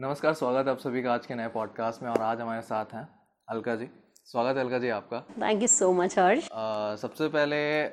नमस्कार 0.00 0.34
स्वागत 0.34 0.66
है 0.66 0.72
आप 0.72 0.78
सभी 0.78 1.02
का 1.02 1.14
आज 1.14 1.26
के 1.26 1.34
नए 1.34 1.48
पॉडकास्ट 1.48 2.02
में 2.02 2.10
और 2.10 2.20
आज 2.20 2.40
हमारे 2.40 2.62
साथ 2.62 2.86
हैं 2.92 3.08
अलका 3.48 3.76
जी। 3.76 3.88
स्वागत 4.24 4.56
है 4.56 4.64
अलका 4.64 4.78
जी 4.78 4.88
आपका। 4.88 5.20
Thank 5.20 5.62
you 5.62 5.68
so 5.68 5.92
much 5.92 6.18
Harsh 6.18 6.48
सबसे 7.00 7.28
पहले 7.28 7.84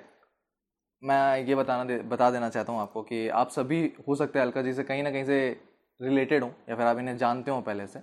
मैं 1.04 1.38
ये 1.38 1.56
बताना 1.56 1.84
दे, 1.84 1.98
बता 2.00 2.32
देना 2.32 2.50
चाहता 2.50 2.74
हूँ 2.74 2.82
आपको 2.82 3.02
कि 3.02 3.28
आप 3.30 3.50
सभी 3.50 3.94
हो 4.08 4.16
सकते 4.16 4.40
हैं 4.40 4.46
अलका 4.46 4.62
जी 4.62 4.74
से 4.74 4.84
कहीं 4.84 5.04
ना 5.04 5.12
कहीं 5.12 5.24
से 5.24 5.62
रिलेटेड 6.02 6.44
हों 6.44 6.52
या 6.70 6.76
फिर 6.76 6.86
आप 6.86 6.98
इन्हें 6.98 7.18
जानते 7.18 7.52
हों 7.52 7.62
पहले 7.62 7.88
से। 7.88 8.00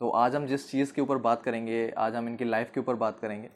तो 0.00 0.10
आज 0.10 0.36
हम 0.36 0.46
जिस 0.46 0.70
चीज़ 0.70 0.92
के 0.92 1.00
ऊपर 1.00 1.18
बात 1.18 1.42
करेंगे 1.42 1.94
आज 1.98 2.14
हम 2.14 2.28
इनकी 2.28 2.44
लाइफ 2.44 2.70
के 2.74 2.80
ऊपर 2.80 2.94
बात 2.94 3.18
करेंगे। 3.20 3.48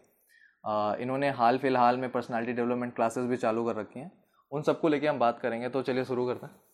अ, 0.64 0.96
इन्होंने 1.00 1.30
हाल 1.30 1.58
फ़िलहाल 1.58 1.96
में 1.96 2.10
पर्सनालिटी 2.12 2.52
डेवलपमेंट 2.52 2.94
क्लासेस 2.94 3.24
भी 3.24 3.36
चालू 3.36 3.66
कर 3.66 3.76
रखी 3.76 4.00
हैं। 4.00 4.12
उन 4.52 4.62
सबको 4.62 4.88
लेके 4.88 5.06
हम 5.06 5.18
बात 5.18 5.40
करेंगे 5.40 5.68
तो 5.68 5.82
चलिए 5.82 6.04
शुरू 6.04 6.26
करते 6.26 6.46
हैं। 6.46 6.69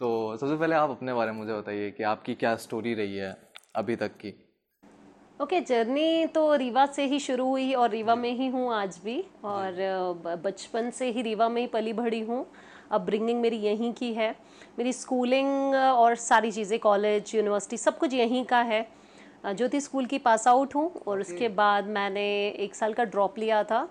तो 0.00 0.36
सबसे 0.36 0.56
पहले 0.56 0.74
आप 0.74 0.90
अपने 0.90 1.12
बारे 1.14 1.32
में 1.32 1.38
मुझे 1.38 1.52
बताइए 1.52 1.90
कि 1.90 2.02
आपकी 2.02 2.34
क्या 2.34 2.54
स्टोरी 2.56 2.92
रही 2.94 3.16
है 3.16 3.36
अभी 3.76 3.96
तक 3.96 4.16
की? 4.16 4.32
ओके 5.40 5.56
okay, 5.56 5.68
जर्नी 5.68 6.26
तो 6.26 6.54
रीवा 6.54 6.84
से 6.86 7.04
ही 7.06 7.18
शुरू 7.20 7.46
हुई 7.48 7.72
और 7.74 7.90
रीवा 7.90 8.14
में 8.14 8.30
ही 8.30 8.46
हूँ 8.48 8.72
आज 8.74 8.98
भी 9.04 9.18
और 9.44 10.38
बचपन 10.44 10.90
से 10.90 11.10
ही 11.12 11.22
रीवा 11.22 11.48
में 11.48 11.60
ही 11.62 11.66
पली 11.66 11.92
बढ़ी 11.92 12.20
हूँ। 12.20 12.44
अब 12.90 13.04
ब्रिंगिंग 13.04 13.40
मेरी 13.40 13.56
यहीं 13.56 13.92
की 13.92 14.12
है। 14.14 14.30
मेरी 14.78 14.92
स्कूलिंग 14.92 15.74
और 15.74 16.14
सारी 16.14 16.52
चीज़ें 16.52 16.78
कॉलेज 16.80 17.34
यूनिवर्सिटी 17.34 17.76
सब 17.76 17.98
कुछ 17.98 18.14
यहीं 18.14 18.44
का 18.44 18.60
है। 18.62 18.86
ज्योति 19.46 19.80
स्कूल 19.80 20.06
की 20.06 20.18
पास 20.18 20.46
आउट 20.48 20.74
हूँ 20.74 20.90
और 21.06 21.20
उसके 21.20 21.48
बाद 21.56 21.86
मैंने 21.88 22.26
एक 22.48 22.74
साल 22.74 22.92
का 22.92 23.04
ड्रॉप 23.04 23.38
लिया 23.38 23.62
था। 23.64 23.88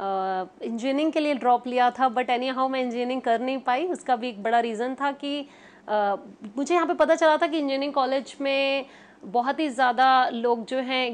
इंजीनियरिंग 0.00 1.12
के 1.12 1.20
लिए 1.20 1.34
ड्रॉप 1.36 1.66
लिया 1.66 1.90
था 1.90 2.08
बट 2.10 2.30
एनी 2.30 2.48
हाउ 2.48 2.68
मैं 2.68 2.80
इंजीनियरिंग 2.82 3.22
कर 3.22 3.40
नहीं 3.40 3.58
पाई। 3.60 3.86
उसका 3.88 4.16
भी 4.16 4.28
एक 4.28 4.42
बड़ा 4.42 4.60
रीज़न 4.60 4.94
था 4.94 5.12
कि 5.14 5.48
Uh, 5.82 6.16
मुझे 6.56 6.74
यहाँ 6.74 6.86
पे 6.86 6.94
पता 6.94 7.14
चला 7.14 7.36
था 7.36 7.46
कि 7.46 7.58
इंजीनियरिंग 7.58 7.92
कॉलेज 7.92 8.34
में 8.40 8.84
बहुत 9.24 9.60
ही 9.60 9.68
ज़्यादा 9.68 10.28
लोग 10.28 10.64
जो 10.66 10.78
हैं 10.78 11.10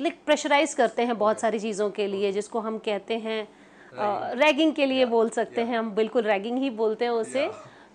लाइक 0.00 0.18
प्रेशराइज 0.26 0.74
करते 0.74 1.02
हैं 1.02 1.16
बहुत 1.18 1.40
सारी 1.40 1.58
चीज़ों 1.60 1.88
के 1.90 2.06
लिए 2.06 2.30
जिसको 2.32 2.60
हम 2.60 2.78
कहते 2.78 3.18
हैं 3.18 3.46
रैगिंग 4.36 4.72
के 4.74 4.86
लिए 4.86 5.04
बोल 5.06 5.28
सकते 5.30 5.60
हैं। 5.60 5.78
हम 5.78 5.90
बिल्कुल 5.94 6.22
रैगिंग 6.22 6.58
ही 6.58 6.70
बोलते 6.72 7.04
हैं 7.04 7.12
उसे। 7.12 7.46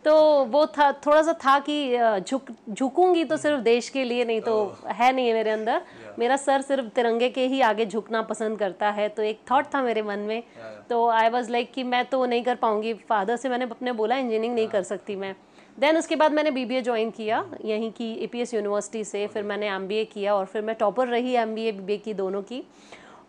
तो 0.06 0.14
वो 0.46 0.66
था 0.68 0.92
थोड़ा 1.06 1.22
सा 1.22 1.34
था 1.36 1.58
कि 1.60 1.98
झुक 2.22 2.46
झुकूँगी 2.70 3.24
तो 3.24 3.38
सिर्फ़ 3.38 3.62
देश 3.62 3.90
के 3.90 4.04
लिए 4.04 4.26
नहीं 4.26 4.42
तो 4.42 4.54
है। 4.88 5.12
नहीं 5.12 5.28
है 5.28 5.34
मेरे 5.34 5.50
अंदर। 5.52 5.82
मेरा 6.20 6.36
सर 6.38 6.62
सिर्फ़ 6.62 6.86
तिरंगे 6.96 7.30
के 7.30 7.46
ही 7.48 7.62
आगे 7.62 7.86
झुकना 7.86 8.22
पसंद 8.22 8.60
करता 8.60 8.90
है 8.90 9.10
तो 9.10 9.24
एक 9.24 9.40
थॉट 9.52 9.66
था 9.74 9.82
मेरे 9.84 10.02
मन 10.02 10.20
में। 10.20 10.42
तो 10.90 11.08
आई 11.10 11.30
वॉज़ 11.30 11.52
लाइक 11.52 11.72
कि 11.74 11.84
मैं 11.84 12.04
तो 12.06 12.26
नहीं 12.26 12.44
कर 12.44 12.56
पाऊँगी। 12.56 12.94
फादर 13.10 13.36
से 13.36 13.50
मैंने 13.50 13.66
अपने 13.66 13.92
बोला 13.92 14.18
इंजीनियरिंग 14.18 14.56
नहीं 14.56 14.68
कर 14.68 14.84
सकती 14.84 15.16
मैं। 15.16 15.36
देन 15.78 15.98
उसके 15.98 16.16
बाद 16.16 16.32
मैंने 16.32 16.52
बीबीए 16.52 16.82
ज्वाइन 16.82 17.10
किया 17.12 17.46
यहीं 17.66 17.92
की 17.92 18.12
एपीएस 18.24 18.54
यूनिवर्सिटी 18.54 19.04
से। 19.04 19.26
फिर 19.28 19.44
मैंने 19.44 19.68
एमबीए 19.68 20.06
किया 20.06 20.36
और 20.36 20.46
फिर 20.46 20.62
मैं 20.62 20.76
टॉपर 20.76 21.08
रही 21.08 21.36
एमबीए 21.36 21.72
बीबीए 21.72 21.98
की 21.98 22.14
दोनों 22.14 22.42
की। 22.42 22.64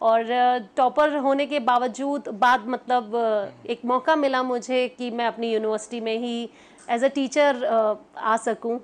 और 0.01 0.69
टॉपर 0.77 1.17
होने 1.17 1.47
के 1.47 1.59
बावजूद 1.61 2.29
बाद 2.41 2.67
मतलब 2.69 3.15
एक 3.71 3.85
मौका 3.85 4.17
मिला 4.17 4.43
मुझे 4.43 4.87
कि 4.89 5.11
मैं 5.11 5.27
अपनी 5.27 5.53
यूनिवर्सिटी 5.53 6.01
में 6.01 6.17
ही 6.19 6.49
एज 6.89 7.05
अ 7.05 7.09
टीचर 7.09 7.65
आ 8.17 8.37
सकूँ। 8.39 8.79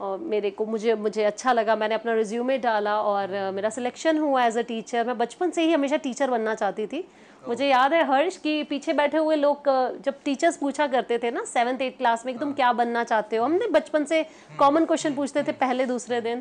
और 0.00 0.18
मेरे 0.20 0.50
को, 0.50 0.64
मुझे 0.66 0.94
मुझे 0.94 1.24
अच्छा 1.24 1.52
लगा। 1.52 1.74
मैंने 1.76 1.94
अपना 1.94 2.14
रिज्यूमे 2.14 2.56
डाला 2.58 2.96
और 3.02 3.28
मेरा 3.54 3.70
सिलेक्शन 3.70 4.18
हुआ 4.18 4.44
एज 4.44 4.56
अ 4.58 4.62
टीचर 4.62 5.06
मैं 5.06 5.16
बचपन 5.18 5.50
से 5.50 5.62
ही 5.62 5.72
हमेशा 5.72 5.96
टीचर 5.96 6.30
बनना 6.30 6.54
चाहती 6.54 6.86
थी। 6.86 7.04
मुझे 7.48 7.66
याद 7.68 7.92
है 7.92 8.02
हर्ष 8.06 8.36
कि 8.36 8.62
पीछे 8.64 8.92
बैठे 8.92 9.18
हुए 9.18 9.36
लोग 9.36 9.68
जब 10.04 10.14
टीचर्स 10.24 10.56
पूछा 10.56 10.86
करते 10.86 11.18
थे 11.18 11.30
ना 11.30 11.44
सेवन्थ 11.44 11.82
एट 11.82 11.96
क्लास 11.98 12.24
में 12.26 12.34
कि 12.34 12.40
तुम 12.40 12.52
क्या 12.52 12.72
बनना 12.72 13.04
चाहते 13.04 13.36
हो? 13.36 13.44
हमने 13.44 13.66
बचपन 13.68 14.04
से 14.04 14.22
कॉमन 14.58 14.84
क्वेश्चन 14.84 15.14
पूछते 15.14 15.42
थे 15.42 15.52
पहले, 15.54 15.86
दूसरे 15.86 16.20
दिन। 16.20 16.40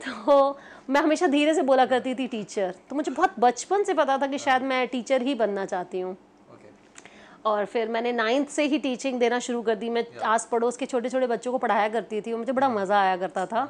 तो 0.00 0.58
मैं 0.88 1.00
हमेशा 1.00 1.26
धीरे 1.26 1.54
से 1.54 1.62
बोला 1.62 1.84
करती 1.86 2.14
थी 2.14 2.26
टीचर 2.26 2.74
तो 2.90 2.96
मुझे 2.96 3.10
बहुत 3.12 3.34
बचपन 3.38 3.82
से 3.84 3.94
पता 3.94 4.16
था 4.18 4.26
कि 4.26 4.38
शायद 4.38 4.62
मैं 4.62 4.86
टीचर 4.88 5.22
ही 5.22 5.34
बनना 5.34 5.64
चाहती 5.64 6.00
हूँ। 6.00 6.16
और 7.44 7.64
फिर 7.64 7.88
मैंने 7.88 8.12
नाइन्थ 8.12 8.48
से 8.48 8.64
ही 8.64 8.78
टीचिंग 8.78 9.18
देना 9.20 9.38
शुरू 9.38 9.62
कर 9.62 9.74
दी। 9.74 9.90
मैं 9.90 10.04
आस 10.24 10.48
पड़ोस 10.52 10.76
के 10.76 10.86
छोटे 10.86 11.08
छोटे 11.08 11.26
बच्चों 11.26 11.52
को 11.52 11.58
पढ़ाया 11.58 11.88
करती 11.88 12.20
थी। 12.20 12.32
और 12.32 12.38
मुझे 12.38 12.52
बड़ा 12.52 12.68
मज़ा 12.68 13.00
आया 13.00 13.16
करता 13.16 13.44
था। 13.46 13.68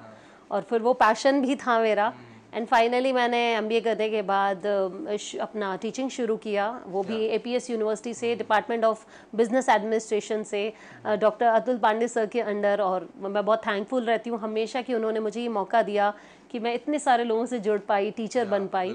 और 0.51 0.63
फिर 0.63 0.81
वो 0.81 0.93
पैशन 0.93 1.41
भी 1.43 1.57
था 1.57 1.79
मेरा। 1.81 2.13
एंड 2.57 2.67
फाइनली 2.67 3.13
मैंने 3.13 3.39
एम 3.55 3.69
करने 3.85 4.09
के 4.11 4.21
बाद 4.23 4.67
अपना 4.67 5.75
टीचिंग 5.77 6.11
शुरू 6.11 6.37
किया। 6.39 6.69
वो 6.87 7.03
भी 7.03 7.17
एपीएस 7.37 7.69
यूनिवर्सिटी 7.71 8.15
से 8.15 8.35
डिपार्टमेंट 8.37 8.85
ऑफ़ 8.85 9.05
बिज़नेस 9.37 9.69
एडमिनिस्ट्रेशन 9.69 10.43
से। 10.43 10.73
डॉक्टर 11.21 11.47
अतुल 11.47 11.79
पांडे 11.79 12.09
सर 12.09 12.27
के 12.27 12.41
अंडर 12.43 12.81
और 12.81 13.09
मैं 13.19 13.45
बहुत 13.45 13.67
थैंकफुल 13.67 14.05
रहती 14.05 14.31
हूँ। 14.31 14.41
हमेशा 14.41 14.83
कि 14.83 14.95
उन्होंने 14.95 15.21
मुझे 15.21 15.41
ये 15.41 15.49
मौका 15.51 15.83
दिया 15.83 16.13
कि 16.51 16.59
मैं 16.59 16.75
इतने 16.75 16.99
सारे 16.99 17.25
लोगों 17.25 17.47
से 17.47 17.59
जुड़ 17.61 17.79
पाई 17.89 18.11
टीचर 18.11 18.45
बन 18.47 18.67
पाई। 18.69 18.95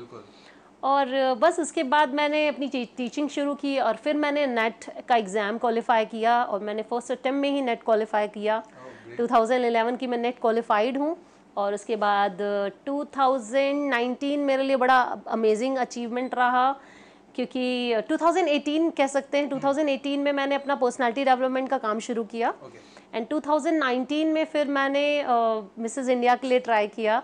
और 0.84 1.34
बस 1.40 1.60
उसके 1.60 1.84
बाद 1.86 2.14
मैंने 2.16 2.48
अपनी 2.48 2.68
टीचिंग 2.98 3.30
शुरू 3.30 3.54
की 3.56 3.78
और 3.80 3.96
फिर 3.96 4.16
मैंने 4.18 4.46
नेट 4.50 4.86
का 5.10 5.16
एग्ज़ाम 5.16 5.58
क्वालिफाई 5.58 6.06
किया 6.08 6.44
और 6.44 6.60
मैंने 6.62 6.84
फ़र्स्ट 6.84 7.12
अटेम्प्ट 7.12 7.42
में 7.42 7.50
ही 7.50 7.62
नेट 7.62 7.84
क्वालिफाई 7.84 8.28
किया। 8.30 8.64
2011 9.18 9.98
की 9.98 10.08
मैं 10.08 10.18
नेट 10.18 10.40
क्वालिफाइड 10.42 10.98
हूँ। 10.98 11.18
और 11.58 11.74
उसके 11.74 11.96
बाद 11.96 12.38
2019 12.90 14.38
मेरे 14.38 14.64
लिए 14.64 14.76
बड़ा 14.76 15.22
अमेजिंग 15.28 15.78
अचीवमेंट 15.78 16.36
रहा 16.36 16.76
क्योंकि 17.36 17.96
2018 18.12 18.92
कह 18.98 19.08
सकते 19.08 19.38
हैं 19.38 19.50
2018 19.50 20.18
में 20.18 20.32
मैंने 20.32 20.56
अपना 20.56 20.76
पर्सनालिटी 20.76 21.24
डेवलपमेंट 21.24 21.70
का 21.70 21.78
काम 21.78 22.00
शुरू 22.00 22.24
किया। 22.24 22.54
And 23.14 23.28
okay. 23.28 23.48
2019 23.48 24.26
में 24.26 24.46
फिर 24.46 24.68
मैंने 24.68 25.26
मिसेस 25.80 26.06
uh, 26.06 26.12
इंडिया 26.12 26.36
के 26.36 26.48
लिए 26.48 26.60
ट्राई 26.60 26.88
किया। 26.88 27.24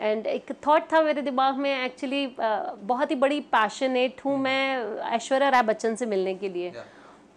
एंड 0.00 0.26
एक 0.26 0.52
थॉट 0.66 0.82
था 0.82 1.02
मेरे 1.02 1.22
दिमाग 1.22 1.56
में 1.56 1.84
एक्चुअली 1.84 2.26
uh, 2.26 2.78
बहुत 2.78 3.10
ही 3.10 3.16
बड़ी 3.16 3.40
पैशनेट 3.40 4.20
हूँ 4.24 4.38
मैं 4.38 4.84
ऐश्वर्या 5.00 5.48
राय 5.48 5.62
बच्चन 5.62 5.94
से 5.94 6.06
मिलने 6.06 6.34
के 6.34 6.48
लिए। 6.48 6.72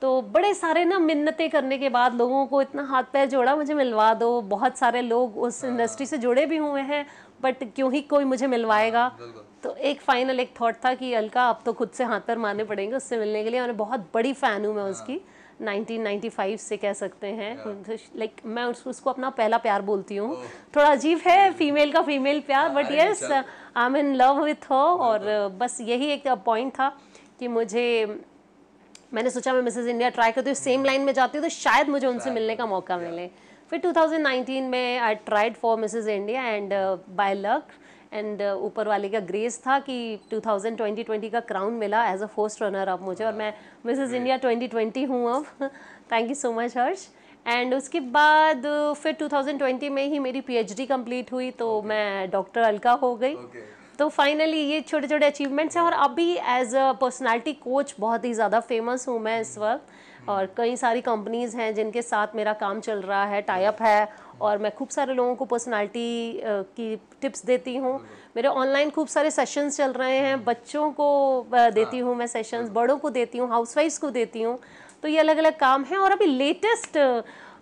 तो 0.04 0.22
बड़े 0.22 0.54
सारे 0.54 0.84
ना 0.86 0.98
मिन्नतें 1.00 1.50
करने 1.50 1.78
के 1.78 1.90
बाद 1.90 2.16
लोगों 2.16 2.46
को 2.46 2.62
इतना 2.62 2.84
हाथ 2.84 3.04
पैर 3.14 3.28
जोड़ा 3.30 3.56
मुझे 3.56 3.74
मिलवा 3.74 4.14
दो। 4.14 4.30
बहुत 4.44 4.78
सारे 4.78 5.02
लोग 5.02 5.38
उस 5.38 5.64
इंडस्ट्री 5.64 6.06
से 6.06 6.18
जुड़े 6.18 6.46
भी 6.46 6.58
हुए 6.58 6.82
हैं 6.82 7.06
बट 7.44 7.64
क्यों 7.76 7.92
ही 7.94 8.02
कोई 8.04 8.24
मुझे 8.24 8.48
मिलवाएगा? 8.48 9.08
तो 9.64 9.74
एक 9.76 10.02
फाइनल 10.02 10.40
एक 10.40 10.54
थॉट 10.60 10.76
था 10.86 10.94
कि 10.94 11.14
अलका 11.14 11.48
अब 11.50 11.62
तो 11.66 11.74
खुद 11.74 11.90
से 11.90 12.04
हाथ 12.04 12.20
पैर 12.20 12.38
मारने 12.38 12.64
पड़ेंगे 12.64 12.96
उससे 12.96 13.18
मिलने 13.18 13.44
के 13.44 13.50
लिए। 13.50 13.62
मैं 13.62 13.78
बहुत 13.78 14.10
बड़ी 14.14 14.34
फ़ैन 14.34 14.66
हूँ 14.66 14.74
मैं 14.76 14.84
उसकी 14.84 15.20
1995 15.62 16.58
से 16.60 16.78
कह 16.78 16.94
सकते 16.94 17.28
हैं। 17.28 17.56
लाइक 18.18 18.42
मैं 18.46 18.64
उस, 18.66 18.84
उसको 18.88 19.10
अपना 19.10 19.30
पहला 19.30 19.58
प्यार 19.58 19.82
बोलती 19.82 20.16
हूँ। 20.16 20.36
थोड़ा 20.76 20.90
अजीब 20.90 21.22
है 21.28 21.52
फीमेल 21.54 21.92
का 21.92 22.02
फीमेल 22.02 22.40
प्यार 22.42 22.70
but 22.70 22.92
yes 22.92 23.24
I 23.24 23.86
am 23.86 23.98
in 23.98 24.14
love 24.16 24.44
with 24.44 24.72
her 24.72 25.08
और 25.08 25.48
बस 25.60 25.82
यही 25.82 26.12
एक 26.12 26.28
पॉइंट 26.46 26.74
था 26.74 26.90
कि 27.40 27.48
मुझे 27.48 27.86
मैंने 29.14 29.30
सोचा 29.30 29.54
मैं 29.54 29.62
मिसेस 29.62 29.88
इंडिया 29.88 30.10
ट्राई 30.10 30.32
करती 30.32 30.50
हूँ 30.50 30.56
सेम 30.56 30.86
लाइन 30.86 31.02
में 31.02 31.14
जाती 31.14 31.38
हूँ 31.38 31.44
तो 31.44 31.50
शायद 31.50 31.90
मुझे 31.90 32.08
उनसे 32.08 32.32
मिलने 32.32 32.56
का 32.56 32.66
मौका 32.66 32.98
मिले। 32.98 33.30
फिर 33.70 33.80
2019 33.82 34.62
में 34.62 34.98
I 35.00 35.16
tried 35.26 35.56
for 35.56 35.80
Mrs 35.80 36.08
India 36.08 36.44
and 36.44 36.74
by 37.16 37.34
luck 37.34 37.68
and 38.14 38.42
ऊपर 38.42 38.88
वाले 38.88 39.10
का 39.10 39.20
ग्रेस 39.22 39.60
था 39.68 39.78
कि 39.80 40.20
2020 40.34 41.30
का 41.32 41.40
क्राउन 41.42 41.74
मिला 41.74 42.06
as 42.10 42.22
a 42.22 42.26
first 42.28 42.62
runner 42.64 42.88
up 42.88 43.02
मुझे 43.02 43.24
और 43.26 43.34
मैं 43.34 43.54
मिसेस 43.86 44.14
इंडिया 44.14 44.40
2020 44.40 45.08
हूँ 45.10 45.30
अब। 45.36 45.70
Thank 46.12 46.30
you 46.30 46.36
so 46.36 46.52
much 46.54 46.78
Harsh 46.78 47.08
and 47.46 47.74
उसके 47.74 48.00
बाद 48.18 48.66
फिर 48.98 49.16
2020 49.22 49.90
में 49.90 50.06
ही 50.06 50.20
मेरी 50.20 50.42
पीएचडी 50.42 50.86
कंप्लीट 50.86 51.32
हुई 51.32 51.50
तो 51.52 51.70
okay. 51.72 51.90
मैं 51.90 52.30
डॉक्टर 52.32 52.62
अलका 52.62 52.92
हो 52.92 53.16
गई। 53.16 53.36
तो 54.00 54.08
फाइनली 54.10 54.60
ये 54.60 54.80
छोटे 54.82 55.08
छोटे 55.08 55.26
अचीवमेंट्स 55.26 55.78
हैं 55.78 55.84
और 55.84 55.94
अभी 55.94 56.32
एज 56.52 56.76
अ 56.76 56.92
पर्सनालिटी 57.02 57.54
कोच 57.54 57.94
बहुत 58.00 58.26
ही 58.26 58.34
ज़्यादा 58.34 58.60
फ़ेमस 58.62 59.08
हूँ 59.08 59.20
मैं 59.20 59.40
इस 59.42 59.58
वक्त। 59.58 60.30
और 60.30 60.46
कई 60.58 60.76
सारी 60.78 61.02
कंपनीज़ 61.02 61.56
हैं 61.58 61.74
जिनके 61.76 62.02
साथ 62.02 62.36
मेरा 62.36 62.54
काम 62.56 62.80
चल 62.80 63.02
रहा 63.02 63.24
है 63.26 63.42
टाइप 63.42 63.82
है 63.82 64.08
और 64.42 64.58
मैं 64.58 64.72
खूब 64.76 64.90
सारे 64.90 65.14
लोगों 65.14 65.36
को 65.36 65.46
पर्सनालिटी 65.46 66.42
की 66.44 66.96
टिप्स 67.22 67.46
देती 67.46 67.76
हूँ। 67.78 67.94
मेरे 68.36 68.48
ऑनलाइन 68.48 68.90
खूब 68.90 69.08
सारे 69.08 69.32
सेशंस 69.32 69.78
चल 69.78 69.92
रहे 69.94 70.18
हैं। 70.18 70.44
बच्चों 70.46 70.90
को 70.92 71.10
देती 71.54 72.00
हूँ 72.00 72.16
मैं 72.16 72.28
सेशंस 72.28 72.70
बड़ों 72.70 72.98
को 72.98 73.10
देती 73.10 73.38
हूँ 73.38 73.50
हाउसवाइफ्स 73.50 73.98
को 73.98 74.10
देती 74.12 74.42
हूँ। 74.42 74.58
तो 75.04 75.08
ये 75.08 75.20
अलग 75.20 75.38
अलग 75.38 75.60
काम 75.60 75.84
हैं 75.84 75.98
और 75.98 76.12
अभी 76.12 76.26
लेटेस्ट 76.28 76.98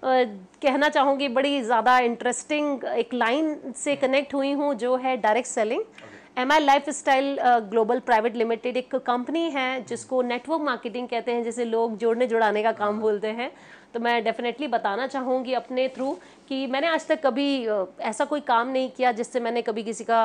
कहना 0.03 0.89
चाहूँगी 0.89 1.27
बड़ी 1.29 1.61
ज़्यादा 1.63 1.97
इंटरेस्टिंग 2.01 2.83
एक 2.85 3.13
लाइन 3.13 3.73
से 3.77 3.95
कनेक्ट 3.95 4.33
हुई 4.33 4.51
हूँ 4.53 4.73
जो 4.75 4.95
है 4.95 5.17
direct 5.17 5.49
selling 5.49 5.83
M 6.37 6.51
I 6.51 6.59
lifestyle 6.89 7.37
global 7.69 7.99
private 7.99 8.35
limited 8.35 8.77
एक 8.77 8.95
कंपनी 8.97 9.49
है 9.51 9.83
जिसको 9.85 10.21
नेटवर्क 10.21 10.61
मार्केटिंग 10.61 11.07
कहते 11.07 11.31
हैं 11.31 11.43
जैसे 11.43 11.65
लोग 11.65 11.97
जोड़ने 11.97 12.27
जुड़ाने 12.27 12.61
का 12.63 12.71
काम 12.71 12.99
बोलते 12.99 13.27
हैं। 13.29 13.51
तो 13.93 13.99
मैं 13.99 14.23
डेफिनेटली 14.23 14.67
बताना 14.67 15.07
चाहूँगी 15.07 15.53
अपने 15.53 15.87
थ्रू 15.95 16.11
कि 16.49 16.65
मैंने 16.67 16.87
आज 16.87 17.07
तक 17.07 17.21
कभी 17.25 17.47
ऐसा 18.01 18.25
कोई 18.25 18.39
काम 18.41 18.67
नहीं 18.67 18.89
किया 18.91 19.11
जिससे 19.11 19.39
मैंने 19.39 19.61
कभी 19.61 19.83
किसी 19.83 20.03
का 20.03 20.21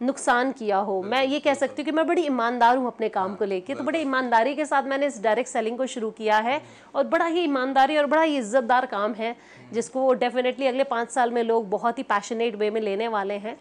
नुकसान 0.00 0.52
किया 0.52 0.78
हो। 0.78 1.00
मैं 1.04 1.22
ये 1.24 1.40
कह 1.40 1.54
सकती 1.54 1.82
हूँ 1.82 1.84
कि 1.84 1.92
मैं 1.92 2.06
बड़ी 2.06 2.22
ईमानदार 2.22 2.76
हूँ 2.76 2.86
अपने 2.86 3.08
काम 3.08 3.34
को 3.34 3.44
लेके। 3.44 3.74
तो 3.74 3.84
बड़े 3.84 4.00
ईमानदारी 4.00 4.54
के 4.54 4.66
साथ 4.66 4.82
मैंने 4.84 5.06
इस 5.06 5.22
डायरेक्ट 5.22 5.50
सेलिंग 5.50 5.78
को 5.78 5.86
शुरू 5.86 6.10
किया 6.12 6.38
है 6.40 6.60
और 6.94 7.06
बड़ा 7.06 7.26
ही 7.26 7.44
ईमानदारी 7.44 7.96
और 7.96 8.06
बड़ा 8.06 8.22
ही 8.22 8.36
इज्जतदार 8.38 8.86
काम 8.86 9.14
है 9.14 9.34
जिसको 9.72 10.12
डेफिनेटली 10.16 10.66
अगले 10.66 10.84
पाँच 10.86 11.10
साल 11.10 11.30
में 11.30 11.42
लोग 11.44 11.68
बहुत 11.70 11.98
ही 11.98 12.02
पैशनेट 12.04 12.56
वे 12.56 12.70
में 12.70 12.80
लेने 12.80 13.08
वाले 13.08 13.34
हैं। 13.38 13.58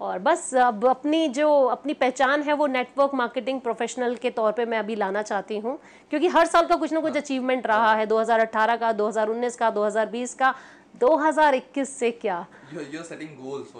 और 0.00 0.18
बस 0.18 0.54
अब 0.54 0.84
अपनी 0.86 1.28
जो 1.28 1.50
अपनी 1.64 1.94
पहचान 1.94 2.42
है 2.42 2.52
वो 2.52 2.66
नेटवर्क 2.66 3.10
मार्केटिंग 3.14 3.60
प्रोफेशनल 3.60 4.14
के 4.14 4.30
तौर 4.30 4.52
पे 4.52 4.64
मैं 4.64 4.78
अभी 4.78 4.94
लाना 4.94 5.22
चाहती 5.22 5.58
हूँ। 5.58 5.78
क्योंकि 6.10 6.28
हर 6.28 6.46
साल 6.46 6.66
का 6.66 6.76
कुछ 6.76 6.92
ना 6.92 7.00
कुछ 7.00 7.16
अचीवमेंट 7.16 7.66
रहा 7.66 7.94
है 7.94 8.06
2018 8.06 8.76
का 8.76 8.92
2019 8.92 9.56
का 9.56 9.70
2020 9.70 10.34
का। 10.34 10.54
2021 10.94 11.88
से 11.88 12.10
क्या? 12.10 12.44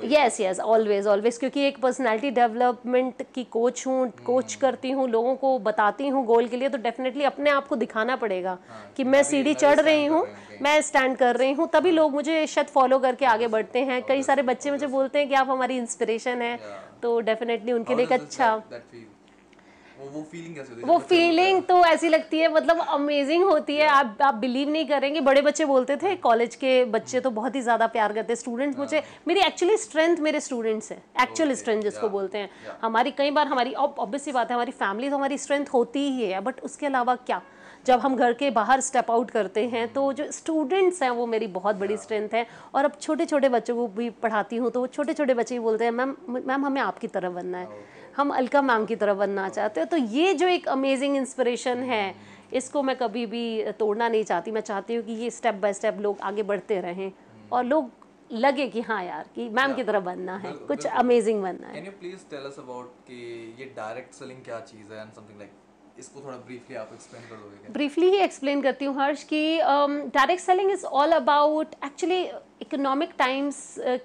यस 0.04 0.40
यस 0.40 0.60
ऑलवेज 0.60 1.06
ऑलवेज 1.06 1.38
क्योंकि 1.38 1.60
एक 1.60 1.78
पर्सनालिटी 1.80 2.30
डेवलपमेंट 2.30 3.22
की 3.34 3.44
कोच 3.44 3.86
हूँ 3.86 4.08
कोच 4.24 4.54
करती 4.54 4.90
हूँ 4.90 5.08
लोगों 5.08 5.34
को 5.36 5.58
बताती 5.58 6.08
हूँ 6.08 6.24
गोल 6.26 6.48
के 6.48 6.56
लिए 6.56 6.68
तो 6.68 6.78
डेफिनेटली 6.78 7.24
अपने 7.24 7.50
आप 7.50 7.68
को 7.68 7.76
दिखाना 7.76 8.16
पड़ेगा 8.16 8.58
कि 8.96 9.04
मैं 9.04 9.22
सीढ़ी 9.22 9.54
चढ़ 9.54 9.80
रही 9.80 10.04
हूँ 10.06 10.26
मैं 10.62 10.80
स्टैंड 10.82 11.16
कर 11.16 11.36
रही 11.36 11.52
हूँ 11.52 11.68
तभी 11.72 11.90
लोग 11.90 12.12
मुझे 12.14 12.46
शायद 12.46 12.66
फॉलो 12.68 12.98
करके 12.98 13.26
आगे 13.26 13.46
बढ़ते 13.48 13.84
हैं। 13.84 14.02
कई 14.02 14.22
सारे 14.22 14.42
बच्चे 14.42 14.70
मुझे 14.70 14.86
बोलते 14.86 15.18
हैं 15.18 15.28
कि 15.28 15.34
आप 15.34 15.50
हमारी 15.50 15.76
इंस्पिरेशन 15.76 16.42
है 16.42 16.58
तो 17.02 17.18
डेफिनेटली 17.20 17.72
उनके 17.72 17.94
लिए 17.94 18.04
एक 18.04 18.12
अच्छा 18.12 18.54
वो 20.06 20.22
फीलिंग 20.22 20.54
कैसे 20.54 20.70
होती 20.70 20.80
है 20.80 20.88
वो 20.88 20.98
फीलिंग 21.00 21.62
तो 21.62 21.84
ऐसी 21.86 22.08
लगती 22.08 22.38
है 22.38 22.52
मतलब 22.54 22.80
अमेजिंग 22.80 23.44
होती 23.44 23.76
है। 23.76 23.86
आप 23.88 24.18
आप 24.22 24.34
बिलीव 24.36 24.70
नहीं 24.70 24.86
करेंगे। 24.86 25.20
बड़े 25.22 25.42
बच्चे 25.42 25.64
बोलते 25.64 25.96
थे 25.96 26.14
कॉलेज 26.18 26.54
के 26.56 26.84
बच्चे 26.90 27.20
तो 27.20 27.30
बहुत 27.32 27.54
ही 27.54 27.60
ज़्यादा 27.62 27.86
प्यार 27.88 28.12
करते 28.12 28.32
हैं। 28.32 28.40
स्टूडेंट्स 28.40 28.78
मुझे 28.78 29.02
मेरी 29.28 29.40
एक्चुअली 29.40 29.76
स्ट्रेंथ 29.78 30.16
मेरे 30.18 30.40
स्टूडेंट्स 30.40 30.92
हैं। 30.92 31.02
एक्चुअल 31.22 31.54
स्ट्रेंथ 31.54 31.82
जिसको 31.82 32.08
बोलते 32.10 32.38
हैं। 32.38 32.50
हमारी 32.82 33.10
कई 33.18 33.30
बार 33.30 33.46
हमारी 33.46 33.72
ऑब्वियसली 33.74 34.32
बात 34.32 34.50
है 34.50 34.54
हमारी 34.54 34.72
फैमिली 34.74 35.10
तो 35.10 35.16
हमारी 35.16 35.38
स्ट्रेंथ 35.38 35.74
होती 35.74 36.08
ही 36.10 36.30
है। 36.30 36.40
बट 36.42 36.60
उसके 36.62 36.86
अलावा 36.86 37.14
क्या? 37.16 37.42
जब 37.86 38.00
हम 38.00 38.14
घर 38.16 38.32
के 38.32 38.50
बाहर 38.50 38.80
स्टेप 38.80 39.10
आउट 39.10 39.30
करते 39.30 39.64
हैं 39.68 39.86
तो 39.92 40.12
जो 40.12 40.30
स्टूडेंट्स 40.32 41.02
हैं 41.02 41.10
वो 41.10 41.26
मेरी 41.26 41.46
बहुत 41.56 41.76
बड़ी 41.76 41.96
स्ट्रेंथ 41.96 42.34
है। 42.34 42.46
और 42.74 42.84
अब 42.84 42.92
छोटे 43.00 43.26
छोटे 43.26 43.48
बच्चों 43.48 43.74
को 43.76 43.86
भी 43.88 44.08
पढ़ाती 44.22 44.56
हूँ 44.56 44.70
तो 44.70 44.80
वो 44.80 44.86
छोटे 44.88 45.14
छोटे 45.14 45.34
बच्चे 45.34 45.54
ही 45.54 45.58
बोलते 45.60 45.84
हैं 45.84 45.90
मैम 45.92 46.16
मैम 46.28 46.64
हमें 46.66 46.80
आपकी 46.82 47.06
तरह 47.08 47.30
बनना 47.30 47.58
है। 47.58 47.82
हम 48.16 48.30
अलका 48.32 48.62
मैम 48.62 48.84
की 48.86 48.96
तरह 48.96 49.14
बनना 49.14 49.48
चाहते 49.48 49.80
हैं। 49.80 49.88
तो 49.88 49.96
ये 49.96 50.34
जो 50.34 50.48
एक 50.48 50.68
अमेजिंग 50.68 51.16
इंस्पिरेशन 51.16 51.82
है 51.84 52.14
इसको 52.52 52.82
मैं 52.82 52.96
कभी 52.96 53.24
भी 53.26 53.72
तोड़ना 53.78 54.08
नहीं 54.08 54.24
चाहती। 54.24 54.50
मैं 54.50 54.60
चाहती 54.62 54.94
हूँ 54.94 55.04
कि 55.04 55.12
ये 55.14 55.30
स्टेप 55.30 55.54
बाय 55.62 55.72
स्टेप 55.72 55.98
लोग 56.00 56.20
आगे 56.22 56.42
बढ़ते 56.44 56.80
रहें 56.80 57.10
और 57.52 57.64
लोग 57.64 57.90
लगे 58.30 58.66
कि 58.68 58.80
हाँ 58.80 59.02
यार 59.04 59.28
कि 59.34 59.48
मैम 59.50 59.74
की 59.74 59.84
तरह 59.84 60.00
बनना 60.02 60.36
है। 60.36 60.52
कुछ 60.68 60.86
अमेजिंग 60.86 61.42
बनना 61.42 61.68
है। 61.68 61.74
Can 61.74 61.86
you 61.86 61.92
please 62.00 62.24
tell 62.30 62.44
us 62.46 62.58
about 62.58 62.94
कि 63.08 63.16
ये 63.58 63.72
डायरेक्ट 63.76 64.14
सेलिंग 64.14 64.42
क्या 64.44 64.60
चीज़ 64.62 64.92
है 64.92 65.00
एंड 65.00 65.12
समथिंग 65.12 65.38
लाइक 65.38 65.50
इसको 65.98 66.20
थोड़ा 66.20 66.36
ब्रीफली 66.36 66.76
आप 66.76 66.90
एक्सप्लेन 66.92 67.22
कर 67.22 67.36
दोगे 67.36 67.56
क्या? 67.56 67.72
ब्रीफली 67.72 68.06
ही 68.10 68.16
एक्सप्लेन 68.18 68.62
करती 68.62 68.84
हूँ 68.84 68.94
हर्ष 69.00 69.22
कि 69.24 69.40
direct 70.14 70.42
selling 70.42 70.70
is 70.70 70.84
all 71.00 71.12
about 71.12 71.74
actually 71.84 72.20
Economic 72.62 73.10
Times 73.18 73.58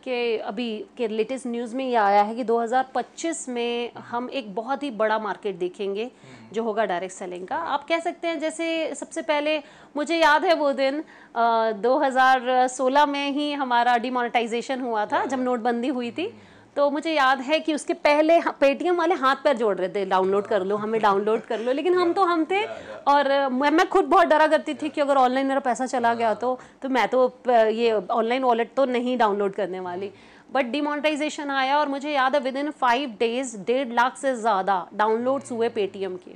के 0.04 0.20
अभी 0.52 0.68
के 0.98 1.08
लेटेस्ट 1.08 1.48
न्यूज़ 1.48 1.76
में 1.76 1.86
ये 1.86 1.96
आया 1.96 2.22
है 2.24 2.36
कि 2.36 2.44
2025 2.44 3.48
में 3.50 3.92
हम 4.10 4.30
एक 4.34 4.54
बहुत 4.56 4.84
ही 4.84 4.92
बड़ा 5.02 5.18
मार्केट 5.20 5.56
देखेंगे 5.60 6.10
जो 6.54 6.64
होगा 6.64 6.86
डायरेक्ट 6.86 7.16
सेलिंग 7.16 7.48
का। 7.48 7.56
आप 7.74 7.86
कह 7.88 8.00
सकते 8.00 8.28
हैं 8.28 8.40
जैसे 8.40 8.68
सबसे 8.96 9.22
पहले 9.22 9.58
मुझे 9.96 10.18
याद 10.18 10.46
है 10.46 10.54
वो 10.56 10.72
दिन 10.74 11.00
अ, 11.36 11.72
2016 11.82 13.06
में 13.06 13.32
ही 13.32 13.52
हमारा 13.54 13.98
डिमोनेटाइजेशन 13.98 14.82
हुआ 14.82 15.06
था 15.06 15.26
जब 15.26 15.40
नोटबंदी 15.44 15.88
हुई 15.88 16.12
थी। 16.12 16.32
तो 16.80 16.90
मुझे 16.90 17.14
याद 17.14 17.40
है 17.42 17.60
कि 17.60 17.74
उसके 17.74 17.94
पहले 17.96 18.40
पेटीएम 18.60 18.98
वाले 18.98 19.16
हाथ 19.16 19.36
पैर 19.44 19.58
जोड़ 19.58 19.76
रहे 19.78 19.88
थे 19.90 20.04
डाउनलोड 20.06 20.46
कर 20.48 20.64
लो 20.66 20.76
हमें 20.78 21.00
डाउनलोड 21.02 21.42
कर 21.46 21.60
लो 21.60 21.72
लेकिन 21.74 21.94
हम 21.94 22.14
तो 22.14 22.24
हम 22.26 22.46
थे 22.52 22.64
और 23.06 23.28
मैं 23.52 23.72
मैं 23.72 23.88
खुद 23.90 24.06
बहुत 24.06 24.28
डरा 24.28 24.48
करती 24.48 24.74
थी 24.74 24.90
कि 24.90 25.02
अगर 25.02 25.18
ऑनलाइन 25.18 25.48
मेरा 25.48 25.60
पैसा 25.60 25.86
चला 25.88 26.14
गया 26.14 26.34
तो 26.36 26.58
तो 26.82 26.90
मैं 26.90 27.08
तो 27.08 27.22
ये 27.48 27.92
ऑनलाइन 27.92 28.44
वॉलेट 28.44 28.74
तो 28.76 28.86
नहीं 28.88 29.18
डाउनलोड 29.18 29.54
करने 29.56 29.80
वाली। 29.82 30.12
बट 30.52 30.66
डिमोनेटाइजेशन 30.68 31.50
आया 31.52 31.78
और 31.80 31.88
मुझे 31.90 32.12
याद 32.12 32.36
है 32.36 32.42
विद 32.42 32.58
इन 32.58 32.72
फाइव 32.80 33.16
डेज़ 33.20 33.58
डेढ़ 33.64 33.94
लाख 33.94 34.18
से 34.18 34.36
ज़्यादा 34.38 34.86
डाउनलोड्स 34.96 35.52
हुए 35.52 35.70
पेटीएम 35.72 36.16
के 36.18 36.32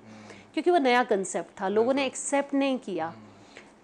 क्योंकि 0.53 0.71
वो 0.71 0.77
नया 0.79 1.03
कंसेप्ट 1.05 1.61
था 1.61 1.67
लोगों 1.69 1.93
ने 1.93 2.05
एक्सेप्ट 2.05 2.53
नहीं 2.55 2.77
किया। 2.79 3.13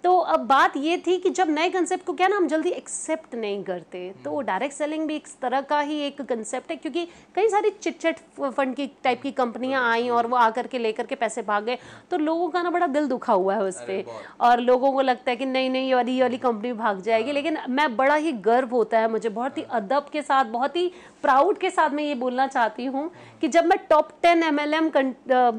तो 0.04 0.18
अब 0.18 0.40
बात 0.40 0.78
ये 0.78 0.98
थी 0.98 1.18
कि 1.18 1.30
जब 1.30 1.50
नए 1.50 1.70
कंसेप्ट 1.70 2.06
को 2.06 2.14
क्या 2.14 2.28
ना 2.28 2.36
हम 2.38 2.48
जल्दी 2.48 2.70
एक्सेप्ट 2.70 3.34
नहीं 3.36 3.64
करते 3.64 4.00
तो 4.24 4.42
डायरेक्ट 4.42 4.76
सेलिंग 4.76 5.08
भी 5.08 5.16
एक 5.16 5.28
तरह 5.42 5.62
का 5.62 5.80
ही 5.80 6.00
एक 6.02 6.22
कंसेप्ट 6.22 6.72
है 6.72 6.78
क्योंकि 6.78 7.06
कई 7.36 7.50
सारी 7.50 7.70
चिट 7.70 7.98
चिट 7.98 8.20
फंड 8.42 8.76
की 8.76 8.88
टाइप 9.04 9.22
की 9.22 9.32
कंपनियाँ 9.32 9.84
आई 9.92 10.10
और 10.10 10.28
वो 10.28 10.38
आकर 10.38 10.68
के 10.68 10.80
लेकर 10.80 11.06
के 11.06 11.16
पैसे 11.16 11.42
भाग 11.42 11.64
गए 11.64 11.78
तो 12.12 12.18
लोगों 12.18 12.48
का 12.50 12.62
ना 12.62 12.70
बड़ा 12.70 12.88
दिल 12.88 13.08
दुखा 13.08 13.34
हुआ 13.34 13.56
है 13.56 13.64
उस 13.64 13.82
पर 13.82 14.04
और 14.42 14.60
लोगों 14.60 14.92
को 14.92 15.02
लगता 15.02 15.32
है 15.32 15.36
कि 15.38 15.46
नहीं 15.46 15.70
नहीं 15.70 15.88
ये 15.88 15.96
वाली 15.96 16.16
ये 16.16 16.22
वाली 16.22 16.38
कंपनी 16.38 16.74
भाग 16.74 17.02
जाएगी 17.02 17.32
लेकिन 17.32 17.58
मैं 17.70 17.96
बड़ा 17.96 18.16
ही 18.16 18.32
गर्व 18.32 18.70
होता 18.70 19.00
है 19.00 19.12
मुझे 19.12 19.30
बहुत 19.30 19.58
ही। 19.58 19.64
अदब 19.72 20.10
के 20.14 20.22
साथ 20.22 20.46
बहुत 20.46 20.76
ही 20.76 20.92
प्राउड 21.24 21.58
के 21.58 21.70
साथ 21.70 21.90
मैं 21.90 22.04
ये 22.04 22.16
बोलना 22.16 22.46
चाहती 22.48 22.86
हूँ 22.86 23.10
कि 23.42 23.48
जब 23.48 23.66
मैं 23.66 23.78
top 23.90 24.10
ten 24.22 24.44
M 24.44 24.60
L 24.60 24.74
M 24.74 24.92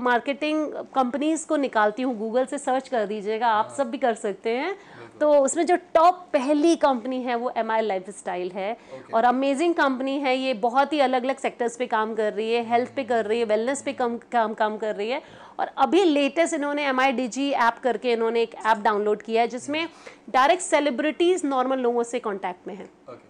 marketing 0.02 0.66
companies 0.94 1.46
को 1.46 1.56
निकालती 1.56 2.02
हूँ 2.02 2.16
गूगल 2.18 2.44
से 2.44 2.58
सर्च 2.58 2.88
कर 2.88 3.06
दीजिएगा 3.06 3.48
आप 3.48 3.74
सब 3.76 3.90
भी 3.90 3.98
कर 3.98 4.14
सकते 4.14 4.50
हैं। 4.50 4.74
तो 5.20 5.32
उसमें 5.34 5.64
जो 5.66 5.76
टॉप 5.94 6.26
पहली 6.32 6.74
कंपनी 6.76 7.20
है 7.22 7.34
वो 7.34 7.52
एम 7.56 7.70
आई 7.70 7.80
लाइफ 7.80 8.08
स्टाइल 8.10 8.50
है 8.50 8.76
और 9.14 9.24
अमेजिंग 9.24 9.74
कंपनी 9.74 10.18
है 10.20 10.36
ये 10.36 10.54
बहुत 10.62 10.92
ही 10.92 11.00
अलग 11.00 11.24
अलग 11.24 11.38
सेक्टर्स 11.38 11.76
पे 11.76 11.86
काम 11.86 12.14
कर 12.14 12.32
रही 12.32 12.52
है 12.52 12.64
हेल्थ 12.70 12.94
पे 12.96 13.04
कर 13.04 13.26
रही 13.26 13.38
है 13.38 13.44
वेलनेस 13.46 13.82
पे 13.82 13.92
कम 13.92 14.18
काम 14.32 14.54
काम 14.54 14.76
कर 14.78 14.94
रही 14.96 15.10
है। 15.10 15.22
और 15.60 15.70
अभी 15.78 16.04
लेटेस्ट 16.04 16.54
इन्होंने 16.54 16.86
M 16.88 17.00
I 17.00 17.12
D 17.12 17.28
G 17.28 17.50
app 17.50 17.78
करके 17.82 18.12
इन्होंने 18.12 18.42
एक 18.42 18.54
ऐप 18.66 18.78
डाउनलोड 18.84 19.22
किया 19.22 19.42
है 19.42 19.48
जिसमें 19.48 19.86
डायरेक्ट 20.30 20.62
सेलिब्रिटीज़ 20.62 21.46
नॉर्मल 21.46 21.78
लोगों 21.78 22.02
से 22.02 22.18
कॉन्टैक्ट 22.20 22.68
में 22.68 22.74
हैं। 22.74 22.90
ओके 23.08 23.29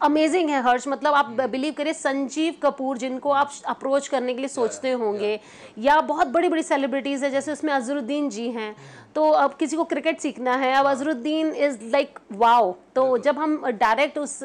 अमेजिंग 0.00 0.50
है 0.50 0.62
हर्ष। 0.62 0.88
मतलब 0.88 1.14
आप 1.14 1.30
बिलीव 1.50 1.74
करिए 1.76 1.92
संजीव 1.92 2.54
कपूर 2.62 2.98
जिनको 2.98 3.30
आप 3.32 3.52
अप्रोच 3.68 4.08
करने 4.08 4.34
के 4.34 4.40
लिए 4.40 4.48
सोचते 4.48 4.90
होंगे 4.92 5.38
या 5.78 6.00
बहुत 6.02 6.28
बड़ी 6.28 6.48
बड़ी 6.48 6.62
सेलिब्रिटीज़ 6.62 7.24
है 7.24 7.30
जैसे 7.30 7.52
उसमें 7.52 7.72
अजरुद्दीन 7.72 8.28
जी 8.30 8.50
हैं। 8.50 8.74
तो 9.14 9.28
अब 9.30 9.54
किसी 9.54 9.76
को 9.76 9.84
क्रिकेट 9.84 10.20
सीखना 10.20 10.54
है 10.56 10.74
अब 10.74 10.86
अजरुद्दीन 10.86 11.52
इज़ 11.54 11.78
लाइक 11.92 12.18
वाओ 12.32 12.72
तो 12.94 13.16
जब 13.18 13.38
हम 13.38 13.64
डायरेक्ट 13.70 14.18
उस 14.18 14.42